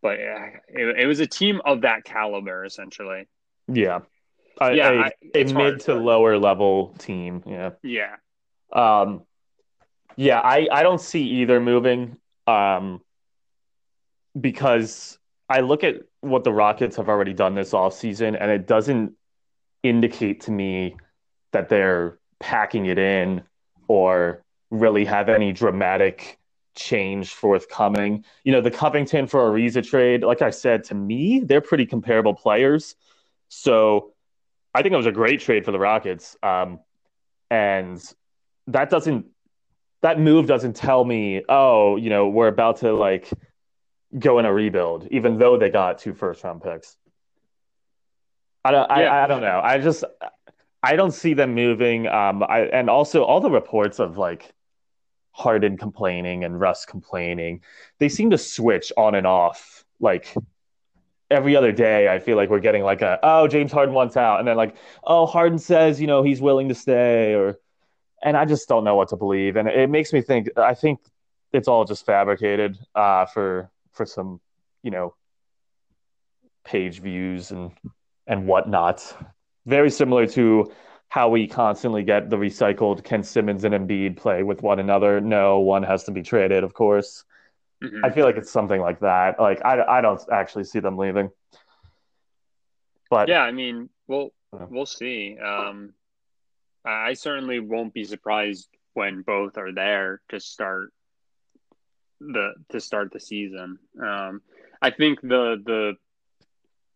but 0.00 0.20
it, 0.20 1.00
it 1.00 1.06
was 1.06 1.18
a 1.18 1.26
team 1.26 1.60
of 1.64 1.80
that 1.80 2.04
caliber 2.04 2.64
essentially. 2.64 3.26
Yeah. 3.66 4.00
A, 4.60 4.72
yeah, 4.72 4.90
a, 4.90 4.98
I, 4.98 5.12
a 5.34 5.44
mid 5.44 5.52
hard, 5.52 5.80
to 5.80 5.94
but... 5.94 6.02
lower 6.02 6.38
level 6.38 6.94
team. 6.98 7.42
Yeah. 7.46 7.70
Yeah. 7.82 8.16
Um, 8.72 9.22
yeah, 10.16 10.40
I, 10.40 10.68
I 10.70 10.82
don't 10.82 11.00
see 11.00 11.22
either 11.22 11.60
moving 11.60 12.16
um, 12.46 13.00
because 14.38 15.18
I 15.48 15.60
look 15.60 15.84
at 15.84 15.96
what 16.20 16.44
the 16.44 16.52
Rockets 16.52 16.96
have 16.96 17.08
already 17.08 17.32
done 17.32 17.54
this 17.54 17.72
offseason, 17.72 18.36
and 18.40 18.50
it 18.50 18.66
doesn't 18.66 19.14
indicate 19.82 20.42
to 20.42 20.50
me 20.50 20.96
that 21.52 21.68
they're 21.68 22.18
packing 22.40 22.86
it 22.86 22.98
in 22.98 23.42
or 23.88 24.42
really 24.70 25.04
have 25.04 25.28
any 25.28 25.52
dramatic 25.52 26.38
change 26.74 27.32
forthcoming. 27.32 28.24
You 28.42 28.52
know, 28.52 28.60
the 28.60 28.70
Covington 28.70 29.26
for 29.26 29.40
Ariza 29.50 29.86
trade, 29.86 30.24
like 30.24 30.42
I 30.42 30.50
said, 30.50 30.84
to 30.84 30.94
me, 30.94 31.40
they're 31.40 31.60
pretty 31.60 31.86
comparable 31.86 32.34
players. 32.34 32.96
So 33.48 34.12
I 34.74 34.82
think 34.82 34.92
it 34.92 34.96
was 34.96 35.06
a 35.06 35.12
great 35.12 35.40
trade 35.40 35.64
for 35.64 35.70
the 35.70 35.78
Rockets. 35.78 36.36
Um, 36.42 36.80
and 37.50 38.02
that 38.66 38.90
doesn't 38.90 39.26
that 40.04 40.20
move 40.20 40.46
doesn't 40.46 40.76
tell 40.76 41.02
me, 41.02 41.42
oh, 41.48 41.96
you 41.96 42.10
know, 42.10 42.28
we're 42.28 42.48
about 42.48 42.76
to 42.80 42.92
like 42.92 43.30
go 44.18 44.38
in 44.38 44.44
a 44.44 44.52
rebuild, 44.52 45.08
even 45.10 45.38
though 45.38 45.56
they 45.56 45.70
got 45.70 45.98
two 45.98 46.12
first 46.12 46.44
round 46.44 46.62
picks. 46.62 46.98
I 48.66 48.70
don't, 48.70 48.86
yeah. 48.90 48.96
I, 48.96 49.24
I 49.24 49.26
don't 49.26 49.40
know. 49.40 49.62
I 49.64 49.78
just, 49.78 50.04
I 50.82 50.96
don't 50.96 51.12
see 51.12 51.32
them 51.32 51.54
moving. 51.54 52.06
Um, 52.06 52.42
I, 52.42 52.66
and 52.66 52.90
also 52.90 53.24
all 53.24 53.40
the 53.40 53.50
reports 53.50 53.98
of 53.98 54.18
like 54.18 54.52
Harden 55.30 55.78
complaining 55.78 56.44
and 56.44 56.60
Russ 56.60 56.84
complaining, 56.84 57.62
they 57.98 58.10
seem 58.10 58.28
to 58.28 58.36
switch 58.36 58.92
on 58.98 59.14
and 59.14 59.26
off. 59.26 59.86
Like 60.00 60.34
every 61.30 61.56
other 61.56 61.72
day, 61.72 62.10
I 62.10 62.18
feel 62.18 62.36
like 62.36 62.50
we're 62.50 62.60
getting 62.60 62.82
like 62.82 63.00
a, 63.00 63.18
oh, 63.22 63.48
James 63.48 63.72
Harden 63.72 63.94
wants 63.94 64.18
out. 64.18 64.38
And 64.38 64.46
then 64.46 64.58
like, 64.58 64.76
oh, 65.02 65.24
Harden 65.24 65.58
says, 65.58 65.98
you 65.98 66.06
know, 66.06 66.22
he's 66.22 66.42
willing 66.42 66.68
to 66.68 66.74
stay 66.74 67.32
or, 67.32 67.58
and 68.22 68.36
I 68.36 68.44
just 68.44 68.68
don't 68.68 68.84
know 68.84 68.94
what 68.94 69.08
to 69.08 69.16
believe. 69.16 69.56
And 69.56 69.68
it 69.68 69.90
makes 69.90 70.12
me 70.12 70.22
think. 70.22 70.48
I 70.56 70.74
think 70.74 71.00
it's 71.52 71.68
all 71.68 71.84
just 71.84 72.06
fabricated 72.06 72.78
uh, 72.94 73.26
for 73.26 73.70
for 73.92 74.06
some, 74.06 74.40
you 74.82 74.90
know, 74.90 75.14
page 76.64 77.00
views 77.00 77.50
and 77.50 77.72
and 78.26 78.46
whatnot. 78.46 79.16
Very 79.66 79.90
similar 79.90 80.26
to 80.28 80.72
how 81.08 81.28
we 81.28 81.46
constantly 81.46 82.02
get 82.02 82.28
the 82.28 82.36
recycled 82.36 83.08
Ben 83.08 83.22
Simmons 83.22 83.64
and 83.64 83.74
Embiid 83.74 84.16
play 84.16 84.42
with 84.42 84.62
one 84.62 84.80
another. 84.80 85.20
No, 85.20 85.60
one 85.60 85.82
has 85.82 86.04
to 86.04 86.10
be 86.10 86.22
traded, 86.22 86.64
of 86.64 86.74
course. 86.74 87.24
Mm-hmm. 87.82 88.04
I 88.04 88.10
feel 88.10 88.24
like 88.24 88.36
it's 88.36 88.50
something 88.50 88.80
like 88.80 89.00
that. 89.00 89.38
Like 89.38 89.64
I, 89.64 89.98
I 89.98 90.00
don't 90.00 90.20
actually 90.32 90.64
see 90.64 90.80
them 90.80 90.96
leaving. 90.98 91.30
But 93.10 93.28
yeah, 93.28 93.42
I 93.42 93.52
mean, 93.52 93.90
we'll 94.08 94.30
we'll 94.52 94.86
see. 94.86 95.38
Um, 95.38 95.92
I 96.84 97.14
certainly 97.14 97.60
won't 97.60 97.94
be 97.94 98.04
surprised 98.04 98.68
when 98.92 99.22
both 99.22 99.56
are 99.58 99.72
there 99.72 100.20
to 100.28 100.40
start 100.40 100.92
the 102.20 102.54
to 102.70 102.80
start 102.80 103.12
the 103.12 103.20
season. 103.20 103.78
Um, 104.00 104.42
I 104.80 104.90
think 104.90 105.20
the 105.20 105.60
the 105.64 105.94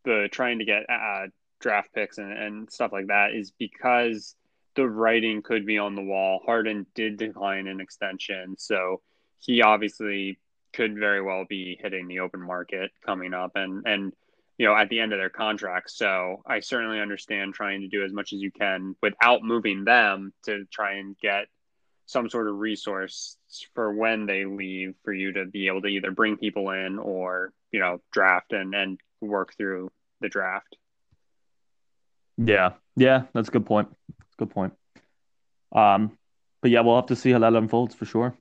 the 0.04 0.28
trying 0.30 0.58
to 0.60 0.64
get 0.64 0.84
uh, 0.88 1.26
draft 1.60 1.92
picks 1.92 2.18
and, 2.18 2.32
and 2.32 2.72
stuff 2.72 2.92
like 2.92 3.08
that 3.08 3.32
is 3.34 3.52
because 3.58 4.34
the 4.76 4.88
writing 4.88 5.42
could 5.42 5.66
be 5.66 5.78
on 5.78 5.94
the 5.94 6.02
wall. 6.02 6.40
Harden 6.44 6.86
did 6.94 7.16
decline 7.16 7.66
an 7.66 7.80
extension, 7.80 8.56
so 8.58 9.00
he 9.40 9.62
obviously 9.62 10.38
could 10.72 10.96
very 10.98 11.22
well 11.22 11.44
be 11.48 11.78
hitting 11.80 12.06
the 12.06 12.20
open 12.20 12.40
market 12.40 12.90
coming 13.04 13.34
up, 13.34 13.52
and 13.54 13.86
and 13.86 14.12
you 14.58 14.66
know, 14.66 14.76
at 14.76 14.88
the 14.88 14.98
end 15.00 15.12
of 15.12 15.18
their 15.18 15.30
contract. 15.30 15.90
So 15.90 16.42
I 16.44 16.60
certainly 16.60 17.00
understand 17.00 17.54
trying 17.54 17.80
to 17.82 17.88
do 17.88 18.04
as 18.04 18.12
much 18.12 18.32
as 18.32 18.40
you 18.40 18.50
can 18.50 18.96
without 19.00 19.42
moving 19.42 19.84
them 19.84 20.32
to 20.44 20.64
try 20.70 20.94
and 20.94 21.16
get 21.18 21.46
some 22.06 22.28
sort 22.28 22.48
of 22.48 22.56
resource 22.56 23.36
for 23.74 23.92
when 23.94 24.26
they 24.26 24.44
leave 24.44 24.94
for 25.04 25.12
you 25.12 25.32
to 25.32 25.46
be 25.46 25.68
able 25.68 25.82
to 25.82 25.88
either 25.88 26.10
bring 26.10 26.36
people 26.36 26.70
in 26.70 26.98
or, 26.98 27.52
you 27.70 27.78
know, 27.78 28.00
draft 28.12 28.52
and, 28.52 28.74
and 28.74 28.98
work 29.20 29.54
through 29.56 29.90
the 30.20 30.28
draft. 30.28 30.76
Yeah. 32.36 32.72
Yeah. 32.96 33.24
That's 33.34 33.48
a 33.48 33.52
good 33.52 33.66
point. 33.66 33.88
Good 34.38 34.50
point. 34.50 34.72
Um, 35.70 36.16
but 36.62 36.70
yeah, 36.70 36.80
we'll 36.80 36.96
have 36.96 37.06
to 37.06 37.16
see 37.16 37.30
how 37.30 37.38
that 37.40 37.54
unfolds 37.54 37.94
for 37.94 38.06
sure. 38.06 38.34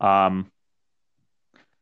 Um, 0.00 0.50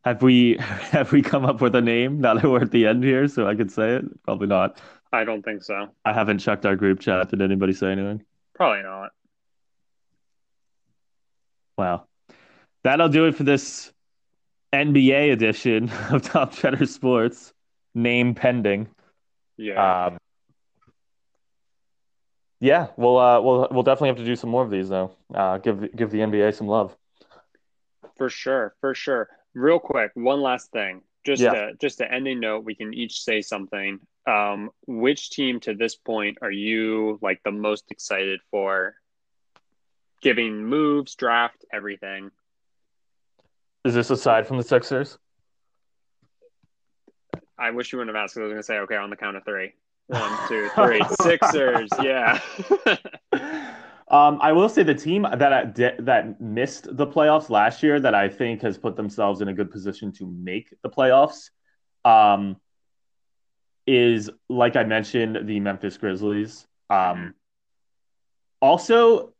Have 0.05 0.22
we 0.22 0.57
have 0.59 1.12
we 1.12 1.22
come 1.22 1.44
up 1.44 1.61
with 1.61 1.74
a 1.74 1.80
name 1.80 2.20
now 2.20 2.34
that 2.34 2.44
we're 2.44 2.62
at 2.62 2.70
the 2.70 2.86
end 2.86 3.05
here 3.05 3.28
so 3.28 3.46
I 3.46 3.55
could 3.55 3.70
say 3.70 3.96
it? 3.96 4.05
Probably 4.24 4.46
not. 4.46 4.80
I 5.12 5.24
don't 5.24 5.42
think 5.42 5.62
so. 5.62 5.88
I 6.05 6.12
haven't 6.12 6.38
checked 6.38 6.66
our 6.66 6.76
group 6.76 7.01
chat. 7.01 7.30
Did 7.30 7.40
anybody 7.40 7.72
say 7.72 7.92
anything? 7.92 8.24
Probably 8.55 8.82
not. 8.82 9.11
Wow. 11.78 12.07
That'll 12.84 13.09
do 13.09 13.26
it 13.26 13.34
for 13.34 13.44
this 13.44 13.92
NBA 14.72 15.32
edition 15.32 15.90
of 16.11 16.22
Top 16.22 16.53
Cheddar 16.53 16.86
Sports. 16.86 17.53
Name 17.94 18.34
pending. 18.34 18.88
Yeah. 19.57 20.07
Um, 20.07 20.18
yeah, 22.61 22.88
we'll 22.96 23.18
uh, 23.18 23.40
we'll 23.40 23.68
we'll 23.70 23.82
definitely 23.82 24.09
have 24.09 24.16
to 24.18 24.24
do 24.24 24.34
some 24.34 24.51
more 24.51 24.64
of 24.64 24.70
these 24.70 24.88
though. 24.88 25.12
Uh, 25.32 25.59
give 25.59 25.94
give 25.94 26.11
the 26.11 26.18
NBA 26.18 26.55
some 26.55 26.66
love. 26.66 26.96
For 28.16 28.28
sure, 28.28 28.74
for 28.80 28.94
sure. 28.94 29.28
Real 29.59 29.80
quick, 29.80 30.12
one 30.14 30.40
last 30.40 30.70
thing. 30.70 31.02
Just 31.26 31.42
Yeah. 31.42 31.70
a, 31.70 31.74
just 31.74 32.00
an 32.00 32.06
ending 32.12 32.38
note. 32.38 32.64
We 32.64 32.76
can 32.76 32.94
each 32.94 33.22
say 33.22 33.42
something. 33.42 33.98
Um, 34.24 34.70
which 34.86 35.30
team 35.30 35.59
to 35.61 35.74
this 35.74 35.96
point 35.96 36.38
are 36.42 36.50
you 36.50 37.18
like 37.22 37.42
the 37.42 37.50
most 37.50 37.90
excited 37.90 38.40
for? 38.52 38.94
Giving 40.22 40.64
moves, 40.64 41.16
draft, 41.16 41.64
everything. 41.72 42.30
Is 43.84 43.94
this 43.94 44.11
aside 44.11 44.46
from 44.46 44.59
the 44.59 44.62
Sixers? 44.62 45.18
I 47.59 47.70
wish 47.72 47.92
you 47.92 47.98
wouldn't 47.98 48.16
have 48.16 48.22
asked. 48.22 48.36
I 48.36 48.42
was 48.42 48.50
going 48.50 48.59
to 48.59 48.62
say, 48.62 48.78
okay, 48.78 48.96
on 48.96 49.11
the 49.11 49.16
count 49.16 49.36
of 49.36 49.44
three. 49.44 49.72
One, 50.06 50.48
two, 50.48 50.68
three. 50.76 51.02
Sixers. 51.20 51.88
Yeah. 52.00 52.40
Um, 54.11 54.38
I 54.40 54.52
will 54.52 54.68
say 54.70 54.82
the 54.82 54.94
team 54.94 55.22
that 55.22 55.52
I, 55.52 55.64
that 55.98 56.40
missed 56.40 56.96
the 56.96 57.06
playoffs 57.06 57.50
last 57.50 57.82
year 57.82 58.00
that 58.00 58.14
I 58.14 58.28
think 58.28 58.62
has 58.62 58.78
put 58.78 58.96
themselves 58.96 59.42
in 59.42 59.48
a 59.48 59.52
good 59.52 59.70
position 59.70 60.12
to 60.12 60.26
make 60.26 60.72
the 60.82 60.88
playoffs 60.88 61.50
um, 62.06 62.56
is, 63.86 64.30
like 64.48 64.76
I 64.76 64.84
mentioned, 64.84 65.46
the 65.46 65.61
Memphis 65.61 65.98
Grizzlies. 65.98 66.66
Um, 66.88 67.34
also, 68.61 69.34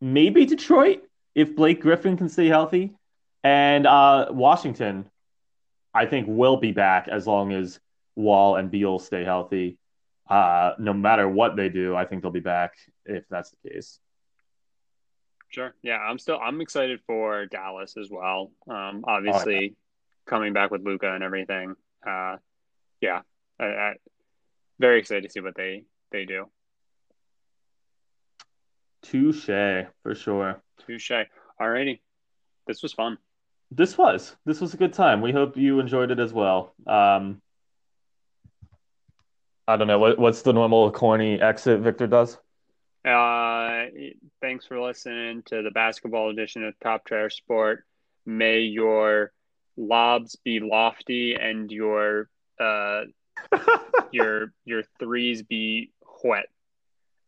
maybe 0.00 0.46
Detroit 0.46 1.02
if 1.34 1.56
Blake 1.56 1.80
Griffin 1.80 2.16
can 2.16 2.28
stay 2.28 2.46
healthy, 2.46 2.92
and 3.42 3.86
uh, 3.86 4.26
Washington, 4.30 5.08
I 5.94 6.06
think 6.06 6.26
will 6.28 6.58
be 6.58 6.72
back 6.72 7.08
as 7.08 7.26
long 7.26 7.52
as 7.52 7.80
Wall 8.14 8.56
and 8.56 8.70
Beal 8.70 8.98
stay 8.98 9.24
healthy. 9.24 9.78
Uh, 10.28 10.74
no 10.78 10.92
matter 10.92 11.28
what 11.28 11.56
they 11.56 11.68
do, 11.68 11.96
I 11.96 12.04
think 12.04 12.22
they'll 12.22 12.30
be 12.30 12.40
back 12.40 12.74
if 13.04 13.24
that's 13.28 13.50
the 13.50 13.70
case. 13.70 13.98
Sure. 15.52 15.74
Yeah, 15.82 15.98
I'm 15.98 16.18
still 16.18 16.38
I'm 16.42 16.62
excited 16.62 17.00
for 17.06 17.44
Dallas 17.44 17.96
as 17.98 18.08
well. 18.10 18.52
Um, 18.66 19.04
obviously, 19.06 19.76
coming 20.26 20.54
back 20.54 20.70
with 20.70 20.82
Luka 20.82 21.12
and 21.12 21.22
everything. 21.22 21.74
Uh, 22.06 22.36
yeah, 23.02 23.20
I, 23.60 23.64
I, 23.64 23.92
very 24.80 24.98
excited 24.98 25.24
to 25.24 25.28
see 25.28 25.40
what 25.40 25.54
they 25.54 25.84
they 26.10 26.24
do. 26.24 26.46
Touche 29.02 29.84
for 30.02 30.14
sure. 30.14 30.62
Touche. 30.86 31.12
Alrighty, 31.60 32.00
this 32.66 32.82
was 32.82 32.94
fun. 32.94 33.18
This 33.70 33.98
was 33.98 34.34
this 34.46 34.58
was 34.58 34.72
a 34.72 34.78
good 34.78 34.94
time. 34.94 35.20
We 35.20 35.32
hope 35.32 35.58
you 35.58 35.80
enjoyed 35.80 36.10
it 36.10 36.18
as 36.18 36.32
well. 36.32 36.74
Um, 36.86 37.42
I 39.68 39.76
don't 39.76 39.86
know 39.86 39.98
what 39.98 40.18
what's 40.18 40.40
the 40.40 40.54
normal 40.54 40.90
corny 40.92 41.38
exit 41.42 41.80
Victor 41.80 42.06
does. 42.06 42.38
Uh, 43.04 43.86
thanks 44.40 44.64
for 44.66 44.80
listening 44.80 45.42
to 45.46 45.62
the 45.62 45.70
basketball 45.70 46.30
edition 46.30 46.64
of 46.64 46.78
Top 46.80 47.04
Trash 47.04 47.36
Sport. 47.36 47.84
May 48.24 48.60
your 48.60 49.32
lobs 49.76 50.36
be 50.44 50.60
lofty 50.60 51.34
and 51.34 51.70
your 51.72 52.28
uh 52.60 53.02
your 54.12 54.52
your 54.64 54.82
threes 54.98 55.42
be 55.42 55.90
wet. 56.22 56.46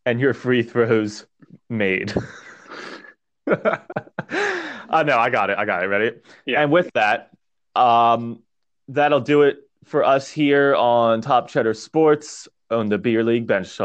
and 0.06 0.20
your 0.20 0.34
free 0.34 0.62
throws 0.62 1.26
made. 1.68 2.14
uh, 3.50 3.78
no, 5.02 5.18
I 5.18 5.30
got 5.30 5.50
it. 5.50 5.58
I 5.58 5.64
got 5.64 5.82
it. 5.82 5.86
Ready? 5.86 6.16
Yeah. 6.46 6.62
And 6.62 6.70
with 6.70 6.90
that, 6.94 7.30
um, 7.74 8.42
that'll 8.88 9.20
do 9.20 9.42
it 9.42 9.58
for 9.84 10.04
us 10.04 10.30
here 10.30 10.74
on 10.76 11.20
Top 11.20 11.48
Cheddar 11.48 11.74
Sports 11.74 12.46
on 12.70 12.88
the 12.88 12.98
Beer 12.98 13.24
League 13.24 13.46
Bench 13.46 13.76
Talk. 13.76 13.82